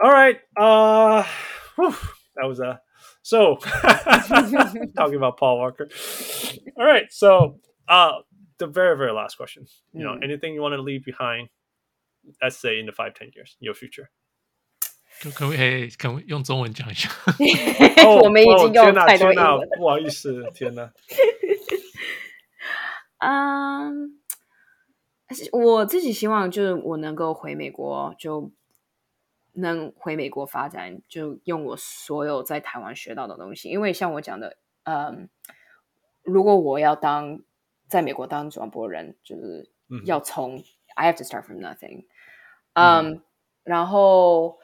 [0.00, 0.38] All right.
[0.56, 1.24] Uh,
[1.76, 1.94] whew,
[2.36, 2.80] that was a
[3.22, 3.56] so
[4.96, 5.88] talking about Paul Walker.
[6.76, 7.10] All right.
[7.12, 7.58] So,
[7.88, 8.18] uh,
[8.58, 9.66] the very very last question.
[9.92, 10.24] You know, Mm.
[10.24, 11.48] anything you want to leave behind?
[12.42, 14.10] let's say in the five ten years your future？
[15.20, 17.10] 可可不可以可不可以用中文讲一下？
[18.22, 19.66] 我们已经用太多英文了。
[19.76, 20.92] 不好意思，天哪！
[23.18, 24.20] 嗯，
[25.52, 28.52] 我自己希望就是我能够回美国，就
[29.54, 33.68] 能回美国发展，就用我所有在台湾学到的东西。
[33.68, 35.28] 因为像我讲的，嗯，
[36.22, 37.40] 如果我要当
[37.88, 40.62] 在美国当转播人，就是嗯要从、
[40.94, 42.04] I have to start from nothing。
[42.74, 43.20] 嗯，
[43.64, 44.58] 然后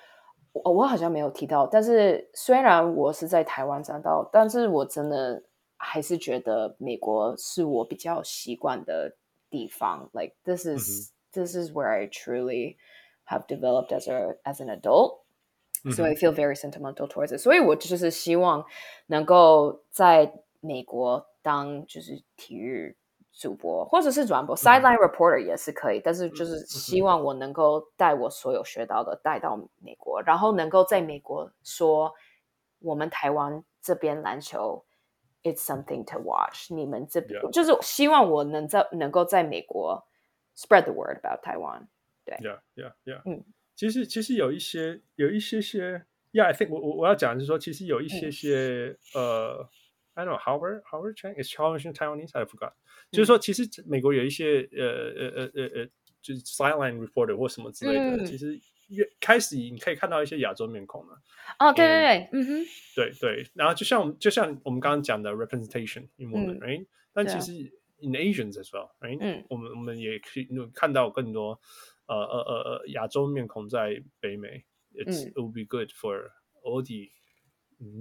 [0.53, 5.43] 我我好像没有提到，但是虽然我是在台湾长大，但是我真的
[5.77, 9.15] 还是觉得美国是我比较习惯的
[9.49, 10.09] 地方。
[10.13, 12.77] Like this is、this is where I truly
[13.25, 15.19] have developed as a as an adult.
[15.95, 17.37] So I feel very sentimental towards it.
[17.37, 18.65] 所以我就是希望
[19.07, 22.97] 能够在美国当就是体育
[23.34, 26.00] 主播，或者是转播、sideline reporter 也是可以。
[26.02, 32.14] 但是就是希望我能够带我所有学到的带到美国，然后能够在美国说
[32.78, 34.84] 我们台湾这边篮球。
[35.46, 36.72] It's something to watch。
[36.72, 40.02] 你们这边.就是希望我能在能够在美国
[40.56, 41.88] spread the word about Taiwan。
[42.24, 43.20] Yeah, yeah, yeah.
[43.26, 43.44] 嗯，
[43.76, 49.68] 其实其实有一些有一些些，Yeah, I think 我我我要讲的是说，其实有一些些、呃
[50.13, 52.73] ，I don't know Howard Howard Chang is Howard Chang Taiwanese I forgot，、
[53.11, 55.89] 就是说其实美国有一些呃呃呃呃呃，
[56.21, 61.21] 就是 sideline reporter 或什么之类的，嗯其实越开始你可以看到一些亚洲面孔了。
[61.59, 62.65] 哦，对对对，嗯哼，
[62.95, 66.85] 对对，然后就像我们就像我们刚刚讲的 representation in women，、嗯 right？
[67.13, 69.17] 但对啊其实 in Asians as well，right？
[69.21, 71.59] 嗯我们我们也可以看到更多
[72.07, 74.63] 呃呃呃呃亚洲面孔在北美，
[74.95, 76.31] it's、嗯 it would be good for
[76.63, 77.09] all the mm,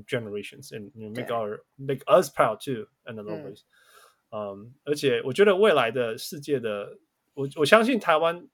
[0.07, 3.41] generations and you know, make 对 our make us proud too and a lot of
[3.41, 3.63] 嗯 ways。
[4.31, 6.99] 嗯，而且我觉得未来的世界的，
[7.35, 8.49] 我我相信台湾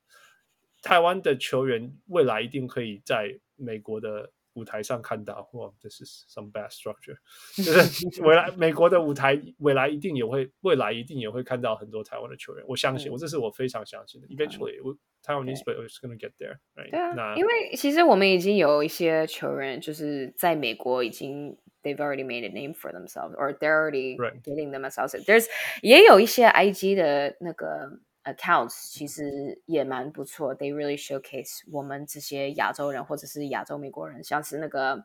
[0.83, 5.49] 台湾的球员未来一定可以在美国的舞台上看到。
[5.55, 7.17] 哇，这是 some bad structure，
[7.57, 12.65] 就是未来美国的舞台未来一定也会未来一定也会看到很多台湾的球员。
[12.69, 14.29] 我相信，嗯我这是我非常相信的。
[14.29, 16.91] Eventually，我 台湾 news 对 is going to get there，right？
[16.91, 24.43] 对啊那，因为其实我们已经有一些球员就是在美国已经 they've already made a name for themselves or they're already Right.
[24.43, 25.13] getting themselves.
[25.25, 25.47] There's
[25.83, 35.05] 也有一些 IG 的那个 accounts 其实也蛮不错，they really showcase 我们这些亚洲人或者是亚洲美国人，像是那个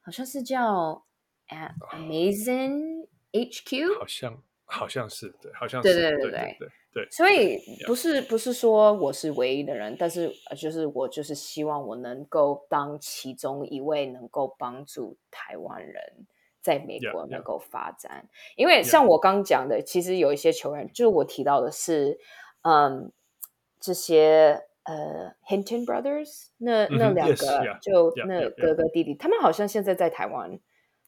[0.00, 1.04] 好像是叫
[1.48, 15.95] A- Amazing HQ，好像 好像是对，好像是对对对对对对，所以不是不是说我是唯一的人，但是呃就是我就是希望我能够当其中一位能够帮助台湾人
[16.61, 18.27] 在美国.能够发展。
[18.55, 22.19] 因为像我刚讲的，其实有一些球员，就是我提到的是，
[22.63, 23.11] 嗯，
[23.79, 27.35] 这些呃 Hinton Brothers 那那两个
[27.81, 30.59] 就那.哥哥弟弟，他们好像现在在台湾，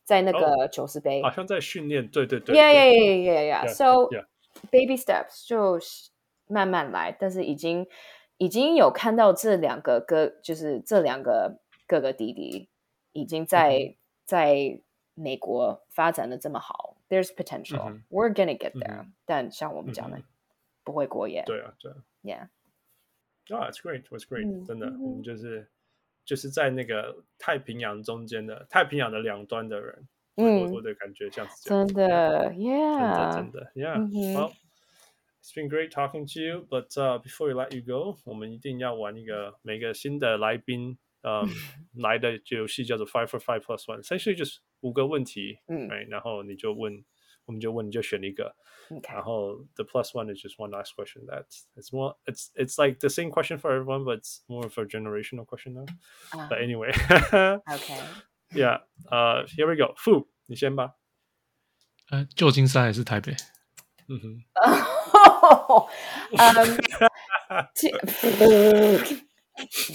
[0.10, 1.22] 在那哦个九十杯。
[1.22, 3.68] 好像在训练，对对对 Yeah, 对 yeah, yeah, yeah, yeah.
[3.68, 4.10] So
[4.72, 5.80] baby steps 就
[6.48, 7.86] 慢慢来，但是已经
[8.38, 12.70] 已经有看到这两个哥，就是这两个哥哥弟弟
[13.14, 13.96] 已经在、嗯
[14.30, 14.80] 在
[15.16, 20.24] 美国发展的这么好，There's potential.、We're gonna get 嗯 there、但像我们讲的，嗯
[20.84, 21.44] 不会过夜。
[21.48, 21.98] 对啊对啊。
[22.22, 22.50] Yeah.
[23.58, 25.68] 啊、it's great, it's great，、嗯真的，嗯我们就是
[26.30, 34.52] 就是在那个太平洋中间的太平洋的两端的人，我嗯我的感觉这样子讲，真的真的，Yeah，真的，Yeah，、嗯哼 well,
[35.42, 41.48] it's been great talking to you, but、uh, before we let you go，我们一定要玩一个每个新的来宾，嗯，
[41.96, 47.04] 来的游戏叫做 Five for Five Plus One，essentially 就是五个问题，嗯，right，然后你就问，
[47.49, 48.55] 我们就问，你就选一个，
[48.91, 51.27] OK，然后 the plus one is just one last question.
[51.27, 54.79] That's it's more it's it's like the same question for everyone, but it's more of
[54.79, 55.87] a generational question now.
[56.31, 56.93] 啊 But anyway,
[57.67, 58.01] ，OK，
[58.53, 58.81] yeah.
[59.11, 59.95] Uh, here we go.
[59.97, 60.95] Fu，你先吧。
[62.11, 63.35] 呃，旧金山还是台北？
[64.09, 64.45] 嗯哼，
[66.33, 66.39] 嗯，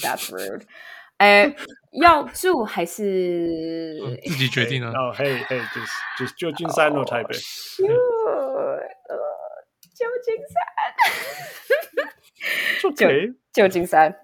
[0.01, 0.65] That's rude。
[1.24, 1.54] 呃，
[2.02, 4.90] 要住还是嗯自己决定啊。
[4.90, 5.86] 哦，嘿嘿，就是
[6.18, 7.34] 就是旧金山或台北。
[9.94, 10.56] 旧金山，
[12.80, 14.14] 旧 OK，旧金山，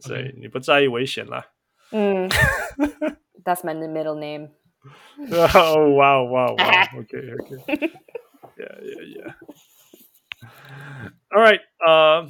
[0.00, 1.46] 所以你不在意危险啦。
[1.90, 2.28] 嗯，
[3.44, 4.50] That's my middle name。
[5.32, 6.54] 哦，哇哇哇
[6.98, 7.56] ！OK OK。
[8.58, 9.34] Yeah yeah yeah.
[11.30, 12.28] All right，呃，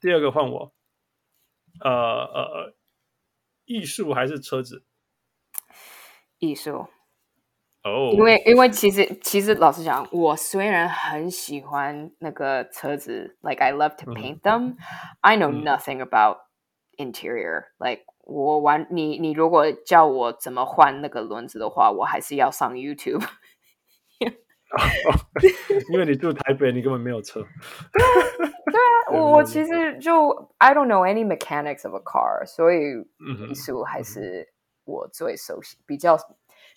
[0.00, 0.72] 第二个换我。
[1.82, 2.74] 呃呃呃，
[3.70, 4.84] 艺术还是车子？
[6.40, 6.88] 艺术，
[7.84, 14.74] 哦，因为因为其实其实老实讲，我虽然很喜欢那个车子，like I love to paint them,
[15.20, 16.38] I know nothing about
[16.96, 17.66] interior.
[17.78, 23.24] Like 我玩你你如果叫我怎么换那个轮子的话，我还是要上 YouTube。
[25.91, 27.45] 因为你住台北，你根本没有车。
[29.11, 34.51] 我我其实就 I don't know any mechanics of a car，所以嗯哼艺术还是
[34.83, 36.17] 我最熟悉、比较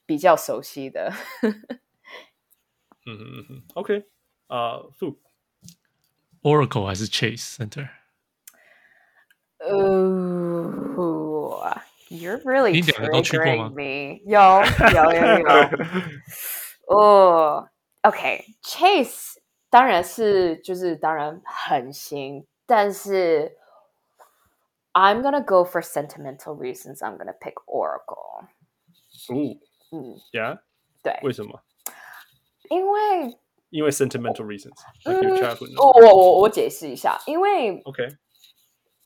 [0.07, 1.13] 比较熟悉的。
[1.43, 4.05] 嗯哼嗯哼，OK，
[4.49, 5.19] 啊、负
[6.43, 7.89] Oracle 还是 Chase Center？
[9.61, 9.73] 哦、
[12.11, 14.21] y o u r e really 你两个都去过吗 triggering me？
[14.27, 14.39] 有
[14.95, 15.47] 有有有。
[16.87, 17.69] 哦、
[18.03, 19.37] OK，Chase
[19.71, 23.57] 当然是就是当然很新，但是
[24.93, 26.99] I'm gonna go for sentimental reasons.
[27.01, 28.47] I'm gonna pick Oracle。
[29.29, 29.59] 哦
[29.91, 30.61] 嗯， ，Yeah，
[31.03, 31.63] 对，为什么？
[32.71, 33.39] 因为
[33.71, 35.75] 因为 sentimental reasons，like your 嗯 childhood。
[35.83, 38.07] 我我我我解释一下，因为 OK，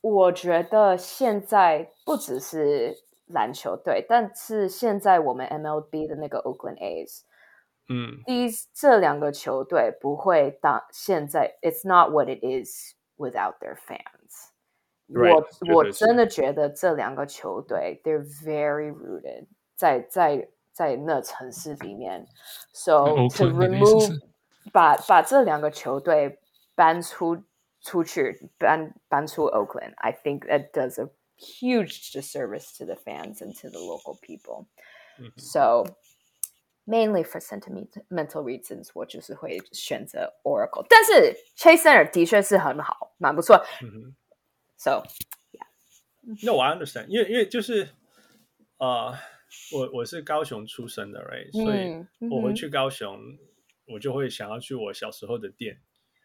[0.01, 7.23] 我觉得现在不只是篮球队，但是现在我们 MLB 的那个 Oakland A's，
[7.89, 14.51] 嗯 these 这两个球队不会当现在 it's not what it is without their fans。
[15.09, 22.25] Right，我绝对是我真的觉得这两个球队 they're very rooted 在在在那城市里面，
[22.71, 24.21] so to Oakland 那个意思 remove 是
[24.71, 26.39] 把把这两个球队
[26.73, 27.43] 搬出
[27.81, 34.67] 出去，搬搬出 Oakland。I think that does a huge disservice to the fans and to the local people.
[35.19, 35.83] 嗯哼 So
[36.87, 40.85] mainly for sentimental reasons，我就是会选择 Oracle。
[40.89, 43.55] 但是 Chase Center 的确是很好，蛮不错。
[43.81, 44.15] 嗯哼。
[44.77, 45.03] So
[46.43, 47.89] No, I understand，因为因为就是
[48.77, 49.13] 呃，
[49.73, 53.19] 我我是高雄出生的，right？、所以嗯嗯我回哼去高雄，
[53.87, 55.81] 我就会想要去我小时候的店，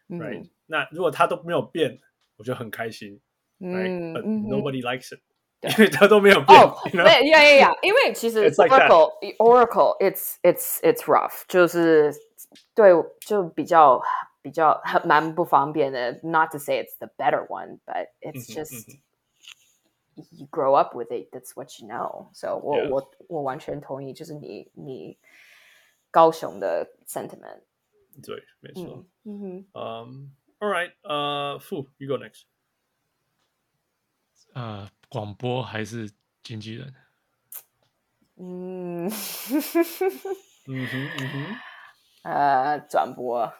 [0.07, 1.99] right？、嗯那如果它都没有变，
[2.37, 3.19] 我就很开心，
[3.59, 5.21] right？、嗯 But 嗯哼 nobody likes it，
[5.63, 6.59] 因为它都没有变。
[6.59, 7.03] 哦， you know？
[7.03, 8.87] 对呀呀呀，因为其实 It's like that.
[8.87, 12.13] Oracle Oracle it's it's it's rough，就是
[12.73, 14.01] 对就比较
[14.41, 16.19] 比较很蛮不方便的。
[16.23, 18.89] Not to say it's the better one, but it's 嗯哼 just
[20.15, 21.29] 嗯哼 you grow up with it.
[21.31, 22.29] That's what you know.
[22.33, 22.89] So 我 Yeah.
[22.89, 25.17] 我我完全同意，就是你你
[26.11, 27.61] 高雄的 sentiment。
[28.23, 29.05] 对，没错。
[29.23, 32.43] 嗯哼，嗯、a l right，呃、f you go next。
[34.53, 36.10] 呃， 广播还是
[36.42, 36.92] 经纪人？
[38.36, 39.06] 嗯，
[40.66, 41.56] 嗯哼嗯哼，
[42.24, 43.52] 呃，转播，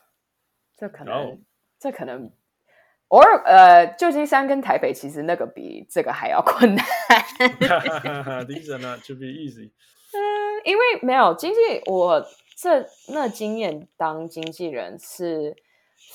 [0.76, 1.39] 这可能哦
[1.78, 2.32] 这可能。
[3.09, 6.85] 偶尔，呃，旧金山跟台北其实那个比这个还要困难。
[8.47, 9.70] These are not to be easy。
[10.10, 10.18] 嗯，
[10.64, 12.26] 因为没有经纪，我
[12.56, 15.55] 这那经验当经纪人是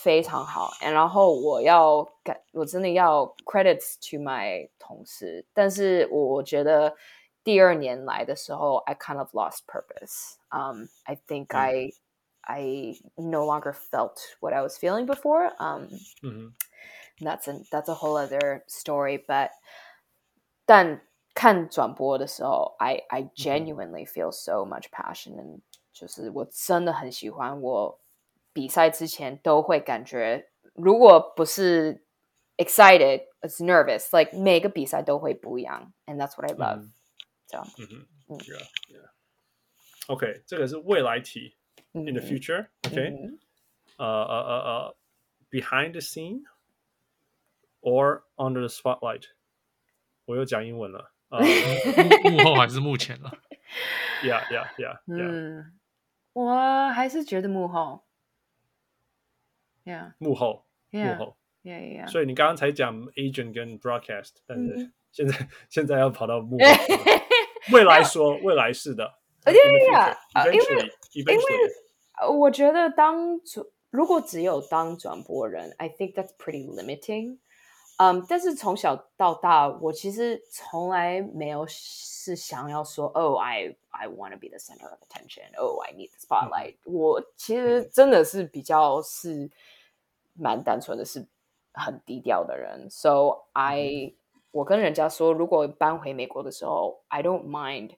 [0.02, 6.94] 非常好，然后我要感，我真的要 credits to my 同事，但是我我觉得
[7.42, 10.36] 第二年来的时候，I kind of lost purpose.
[10.50, 11.90] Um, I think I
[12.42, 15.54] I no longer felt what I was feeling before.
[15.58, 15.88] Um,
[16.22, 16.52] 嗯
[17.20, 19.18] 哼， that's a that's a whole other story.
[19.24, 19.50] But
[20.66, 21.02] 但
[21.34, 25.60] 看转播的时候，I I genuinely feel so much passion，and
[25.92, 27.60] 就是我真的很喜欢。
[27.60, 27.98] 我
[28.58, 32.04] 比赛之前都会感觉，如果不是
[32.56, 34.16] excited, it's nervous.
[34.16, 36.92] Like 每个比赛都会不一样，and that's what I love、嗯
[37.46, 41.56] 这样，嗯哼嗯，Yeah Yeah。OK，这个是未来题
[41.92, 43.38] 嗯，in the future。OK，嗯
[43.96, 44.96] 呃呃呃呃，
[45.50, 46.42] behind the scene
[47.80, 49.24] or under the spotlight。
[50.26, 51.12] 我又讲英文了。
[51.30, 53.30] 呃幕幕后还是幕前了？
[54.22, 55.28] ，Yeah Yeah Yeah Yeah。
[55.28, 55.78] 嗯，
[56.32, 58.04] 我还是觉得幕后
[59.88, 61.36] ，Yeah 幕后，幕 Yeah 后。
[61.62, 66.98] Yeah Yeah，所以你刚刚才讲 agent 跟 broadcast，但是嗯现在现在要跑到幕后去了。
[67.72, 69.04] 未来说，未来是的。
[69.44, 70.90] 呃 In the yeah, yeah, future, 呃因为 eventually,
[71.24, 71.72] eventually，
[72.20, 77.38] 呃我觉得当转如果只有当转播人，I think that's pretty limiting。
[77.96, 85.44] 嗯，但是从小到大，我其实从来没有是想要说，Oh, I I want to be the center of attention.
[85.56, 86.74] Oh, I need the spotlight.
[86.84, 89.48] 我其实真的是比较是
[90.38, 91.26] 蛮单纯的，是
[91.72, 92.88] 很低调的人。
[92.90, 94.14] So I
[94.50, 97.96] 我跟人家说，如果搬回美国的时候，I don't mind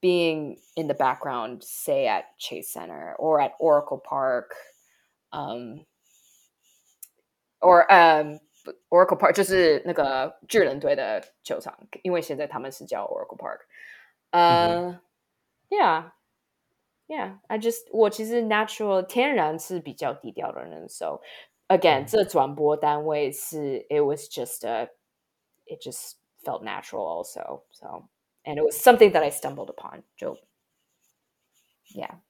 [0.00, 4.54] being in the background, say at Chase Center or at Oracle Park,
[5.30, 5.84] um,
[7.60, 8.38] or um,
[8.88, 13.60] Oracle Park 就是那个巨人队的球场，因为现在他们是叫 Oracle Park。
[14.30, 15.00] 呃、
[15.68, 16.12] y e a h
[17.08, 17.38] yeah.
[17.46, 21.20] I just 我其实 natural 天然是比较低调的人，so
[21.70, 24.88] again、这转播单位是 it was just a
[25.66, 26.14] it just
[26.44, 28.08] felt natural also so
[28.44, 30.38] and it was something that I stumbled upon 就
[31.94, 32.20] yeah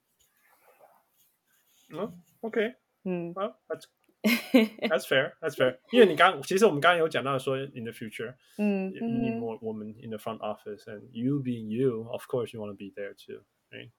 [1.93, 2.13] Oh,
[2.43, 2.75] okay.
[3.05, 3.87] 嗯 Well, that's
[4.89, 5.35] that's fair.
[5.41, 5.79] That's fair.
[5.93, 11.41] 因为你刚其实我们刚刚有讲到说，in the future, 嗯 you need 嗯 more women in the front office, and you
[11.41, 13.91] being you, of course, you want to be there too, right?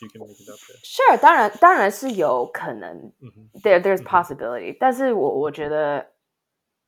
[0.00, 0.78] You can make it up there.
[0.84, 6.12] Sure，当然当然是有可能嗯哼，there there's possibility，、但是我我觉得，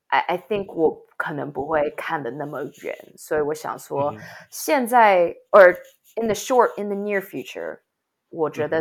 [0.09, 5.77] I I think 我可能不会看的那么远，所以我想说，嗯哼现在 or
[6.17, 7.81] in the short in the near future，
[8.29, 8.81] 我觉得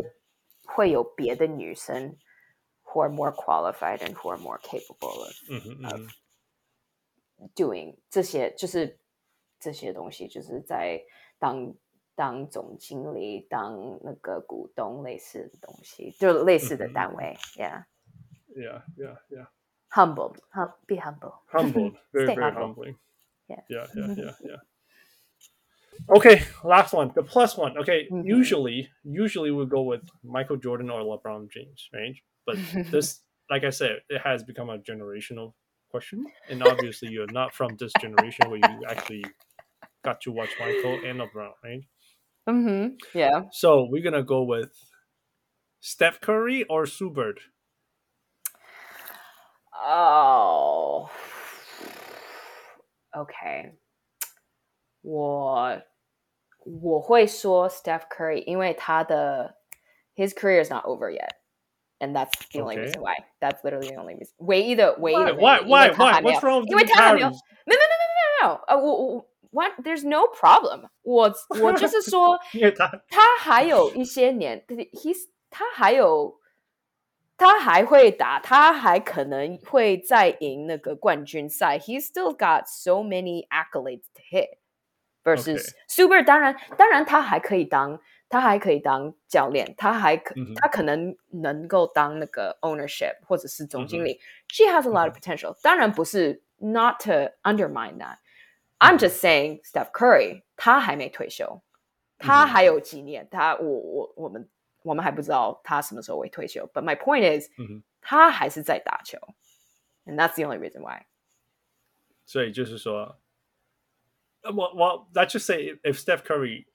[0.66, 2.16] 会有别的女生
[2.86, 9.00] who are more qualified and who are more capable of 嗯哼嗯哼 doing 这些，就是
[9.60, 11.02] 这些东西，就是在
[11.40, 11.74] 当
[12.16, 17.86] 当总经理、当那个股东类似的东西，就类似的单位、y e a h
[18.56, 19.48] Yeah, yeah, yeah.
[19.90, 21.42] humble, hum, be humble.
[21.48, 22.68] Humbled, very, Stay very humble.
[22.68, 22.96] humbling.
[23.48, 23.64] Yeah.
[23.70, 24.60] yeah, yeah, yeah, yeah.
[26.08, 27.78] Okay, last one, the plus one.
[27.78, 28.26] Okay, Mhm.
[28.26, 32.16] usually, usually we go with Michael Jordan or LeBron James, right?
[32.46, 32.58] But
[32.92, 35.54] this, like I said, it has become a generational
[35.90, 39.24] question, and obviously you're not from this generation where you actually
[40.04, 41.84] got to watch Michael and LeBron, right?
[42.49, 42.97] Mm-hmm.
[43.15, 43.45] Yeah.
[43.53, 44.73] So we're gonna go with
[45.81, 47.41] Steph Curry or Sue Bird.
[49.87, 51.11] Oh.
[53.13, 53.75] OK，
[55.03, 55.83] 我
[56.65, 59.57] 我会说 Steph Curry，因为他的
[60.17, 61.37] his career is not over yet。
[62.01, 62.87] And that's the only okay.
[62.87, 63.17] reason why.
[63.41, 64.35] That's literally the only reason.
[64.39, 66.23] 唯一的唯一的 why why why, why?
[66.23, 67.31] what's wrong with the no no no
[67.67, 70.89] no no no 呃我我 what there's no problem。
[71.03, 71.33] 我
[71.63, 72.39] 我就是说，
[73.09, 76.41] 他还有一些年，he's 他还有。
[77.37, 81.77] 他还会打，他还可能会再赢那个冠军赛。
[81.77, 84.59] He still got so many accolades to hit
[85.25, 86.25] versus Sue Bird。
[86.25, 87.99] 当然，当然他还可以当，
[88.29, 90.61] 他还可以当教练，他还可、mm hmm.
[90.61, 94.11] 他可能能够当那个 ownership 或者是总经理。
[94.11, 94.23] Mm hmm.
[94.47, 95.91] She has a lot of potential、mm。
[95.91, 96.39] Hmm.
[96.61, 98.19] not to undermine that，
[98.80, 101.62] I'm just saying Steph Curry 他还没退休，
[102.18, 104.50] 他嗯哼还有几年，他我我我们
[104.84, 106.70] 我们还不知道他什么时候会退休。
[106.74, 109.18] But my point is，、嗯哼他还是在打球，
[110.06, 111.06] and that's the only reason why.
[112.26, 113.20] 所以就是说
[114.42, 116.66] 呃，well, well, let's just say if Steph Curry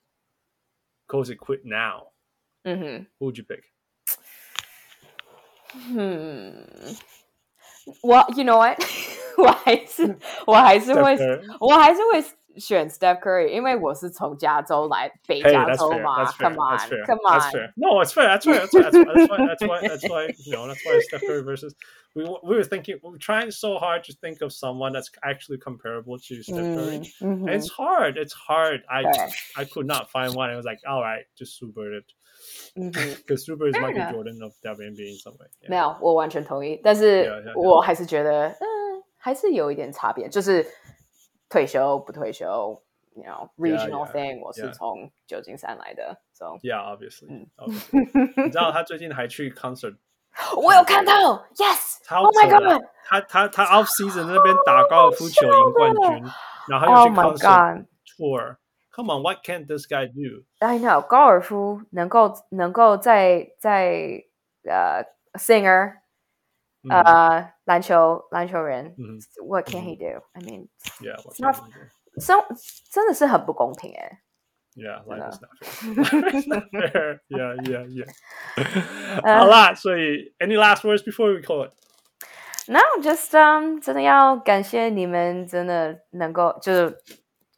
[1.06, 2.12] calls it quit now,
[2.64, 3.06] 嗯哼。
[3.18, 3.62] who would you pick?
[5.96, 6.66] 嗯，
[8.02, 8.78] 我 you know what，
[9.41, 11.17] 我还是我还是会
[11.59, 12.23] 我还是会
[12.57, 13.19] 选 Steph
[16.37, 17.71] come on，come on。
[17.77, 18.27] No, it's fair.
[18.27, 18.67] That's fair.
[18.67, 19.05] That's fair.
[19.05, 19.47] That's why.
[19.47, 19.87] That's why.
[19.87, 20.33] That's why.
[20.45, 21.75] You know, that's why Steph Curry versus.
[22.15, 25.59] We we were thinking we were trying so hard to think of someone that's actually
[25.59, 26.99] comparable to Steph mm, Curry.
[27.21, 27.49] Mm-hmm.
[27.49, 28.17] It's hard.
[28.17, 28.81] It's hard.
[28.89, 29.03] I.
[29.55, 30.49] I could not find one.
[30.49, 32.05] I was like, all right, just super it.
[32.77, 33.21] Mm-hmm.
[33.27, 35.47] 可 Sue Bird is Michael Jordan of WNBA in some way。
[35.67, 40.65] 没有，我完全同意，但是我还是觉得，嗯，还是有一点差别，就是
[41.49, 42.81] 退休不退休
[43.13, 47.27] ，you know regional yeah, thing，我是从旧金山来的，so Yeah, obviously.
[47.27, 49.97] 你知道他最近还去 concert
[50.55, 51.13] 我有看到
[51.55, 56.31] ，yes，超 Oh my god 他他他 off season 那边打高尔夫球赢冠军，
[56.69, 58.57] 然后又 Oh 去 concert tour。
[58.91, 60.45] Come on, what can this guy do?
[60.59, 64.23] I know 高尔夫能够能够在在
[64.63, 65.98] 呃 singer
[66.83, 70.21] 嗯呃篮球篮球人、嗯 what can he do?
[70.33, 70.67] I mean
[71.01, 72.21] Yeah, it's not- do?
[72.21, 72.37] 真
[72.91, 74.21] 真的是很不公平哎。
[74.75, 77.19] Yeah, life is not fair.
[77.27, 79.21] Yeah, yeah, yeah.
[79.23, 81.73] 呃好啦，所以 any last words before we call it?
[82.67, 86.97] No, just um，真的要感谢你们，真的能够就是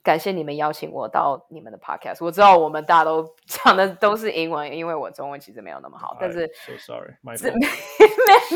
[0.03, 2.23] 感谢你们邀请我到你们的 podcast。
[2.25, 7.51] 我知道我们大家都 讲的都是英文，因为我中文其实没有那么好，但是 so sorry, my 没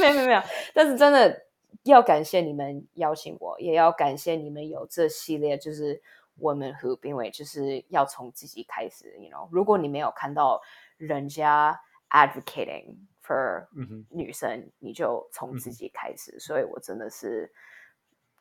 [0.01, 0.41] 没没没没有，
[0.73, 1.45] 但是真的
[1.83, 6.01] 要感谢你们邀请我，也要感谢你们有这系列就是
[6.39, 10.61] Women Hoop，因为就是要从自己开始，you know，如果你没有看到
[10.97, 13.67] 人家 advocating for
[14.09, 17.51] 女生，你就从嗯自己开始，所以我真的是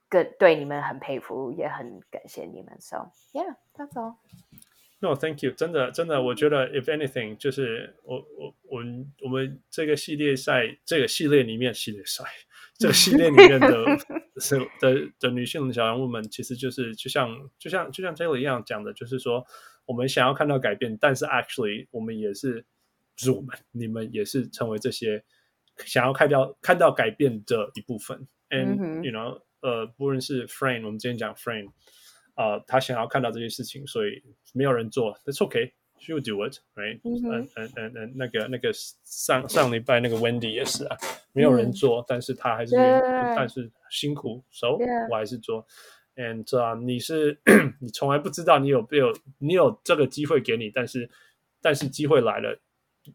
[0.08, 2.76] 更对你们很佩服，也很感谢你们。
[2.80, 4.16] So yeah, that's all.
[5.00, 5.50] No, thank you.
[5.50, 12.24] 真的，真的，我觉得 if anything，就是我我我们我们这个系列赛，这个系列里面系列赛，
[12.78, 13.84] 这个系列里面的
[14.40, 17.28] 是的的女性小人物们，其实就是就像
[17.58, 19.44] 就像就像 Taylor 一样讲的，就是说
[19.84, 22.64] 我们想要看到改变，但是 actually 我们也是
[23.14, 25.22] 就是我们，你们也是成为这些
[25.84, 28.26] 想要看到看到改变的一部分。
[28.50, 31.70] And、you know，呃，不论是 Frame，我们之前讲 Frame，
[32.34, 34.22] 呃，他想要看到这些事情，所以
[34.52, 35.72] 没有人做，That's okay。
[36.06, 37.00] You do it, right?
[37.02, 38.70] 嗯嗯嗯嗯嗯，那个那个
[39.04, 40.96] 上上礼拜那个 Wendy 也是啊，
[41.32, 42.76] 没有人做，但是他还是
[43.34, 44.76] 但是辛苦，so.
[45.10, 45.66] 我还是做。
[46.16, 47.40] And 啊、你是
[47.80, 51.08] 你从来不知道你有没有你有这个机会给你，但是
[51.62, 52.60] 但是机会来了，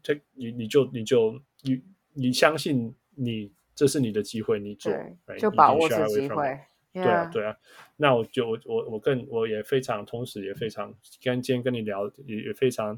[0.02, 1.80] 这你你就你就你
[2.14, 4.92] 你相信你这是你的机会，你做？
[5.38, 6.60] 就把握这机会。
[6.92, 7.56] 对啊对啊，
[7.96, 12.88] 那我就我我我更我也非常，同时也非常跟今天跟你聊，也也非常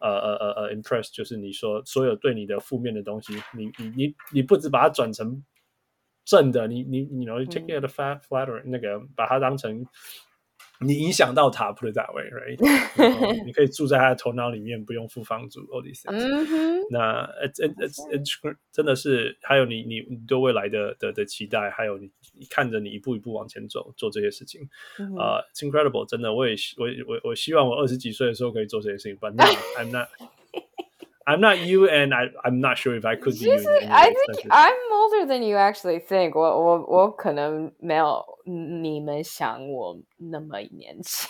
[0.00, 5.40] 呃呃呃呃 impress，就是你说所有对你的负面的东西，你你你你不止把它转成
[6.24, 9.86] 正的，你你你 know take it a fat flatter 那个把它当成
[10.80, 13.44] 你影响到他，put it that way，right？
[13.44, 16.18] 你可以住在他的头脑里面，不用付房租，all these things。
[16.18, 24.68] 嗯哼，那 it's it's it's 真的是，还有你你你对未来的的的期待，还有你你看着你一步一步往前走，做这些事情，
[24.98, 29.44] 嗯哼呃、i t s incredible，真的，我也希我我我希望我二十几岁的时候可以做这些事情，but now
[29.78, 30.08] I'm not。
[31.26, 33.56] I'm not you, and I I'm not sure if I could be you.
[33.56, 36.44] 其实 I think I'm older than you actually think 我。
[36.44, 41.26] 我我可能没有你们想我那么年轻。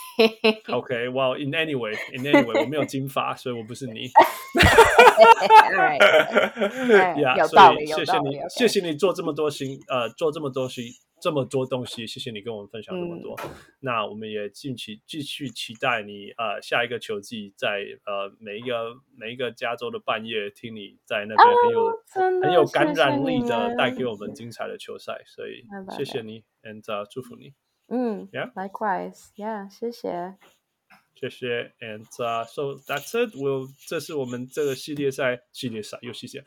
[0.67, 4.11] Okay, well, in any way, in any way，我没有金发，所以我不是你。
[7.39, 10.91] 有所以道理谢谢你，OK 谢谢你做这么多心，呃，做这么多西，
[11.25, 13.35] 这么多东西，谢谢你跟我们分享这么嗯多。
[13.81, 21.93] 那我们也近期继续期待你，呃，下一个球季在呃每一个每一个加州的半夜，听你在那边很有、哦
[22.43, 25.65] 很有感染力的带给我们精彩的球赛，所以
[25.97, 27.55] 谢谢你，and、uh, 祝福你。
[27.89, 30.37] 嗯 Yeah.，likewise，yeah，谢谢。
[31.24, 33.36] 谢谢，and uh, so that's it.
[33.36, 36.46] We'll 这是我们这个系列赛系列赛又系列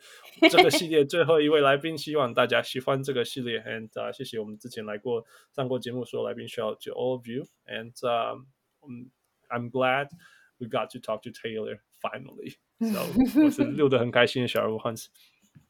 [0.49, 5.23] 这个系列最后一位来宾，希望大家喜欢这个系列，and、uh, 谢谢我们之前来过
[5.55, 8.47] 上过节目所有来宾，shout out to all of you, and um,
[8.81, 9.11] um,
[9.49, 10.09] I'm glad
[10.57, 12.55] we got to talk to Taylor finally.
[12.79, 15.05] So 我是录的很开心的小人物 Hans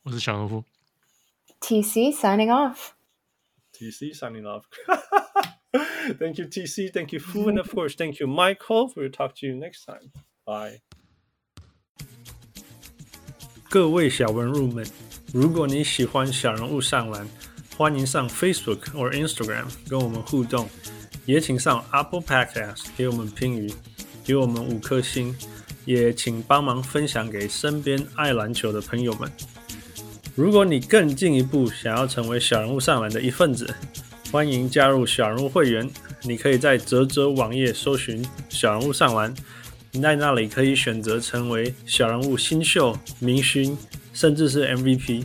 [0.03, 0.63] 我是小农夫，
[1.59, 2.91] TC signing off。
[3.73, 4.63] TC signing off.
[6.19, 8.91] thank you TC, thank you Fu, and of course thank you Michael.
[8.95, 10.11] We'll talk to you next time.
[10.45, 10.81] Bye.
[13.69, 14.85] 各位小文入们，
[15.33, 17.27] 如果你喜欢小人物上篮，
[17.75, 20.69] 欢迎上 Facebook 或 Instagram 跟我们互动，
[21.25, 23.73] 也请上 Apple Podcast 给我们评语，
[24.23, 25.35] 给我们五颗星，
[25.85, 29.31] 也请帮忙分享给身边爱篮球的朋友们。
[30.35, 33.73] 如果你更进一步想要成为小人物上篮的一份子，
[34.30, 35.88] 欢迎加入小人物会员。
[36.22, 39.34] 你可以在泽泽网页搜寻“小人物上玩”，
[39.92, 43.76] 你”，在那里可以选择成为小人物新秀、明星，
[44.12, 45.24] 甚至是 MVP。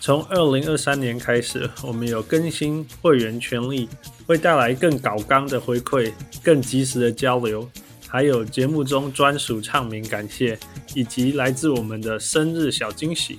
[0.00, 3.88] 从二零二三年开始，我们有更新会员权利，
[4.26, 6.12] 会带来更高纲的回馈、
[6.42, 7.70] 更及时的交流，
[8.08, 10.58] 还有节目中专属唱名感谢，
[10.94, 13.38] 以及来自我们的生日小惊喜。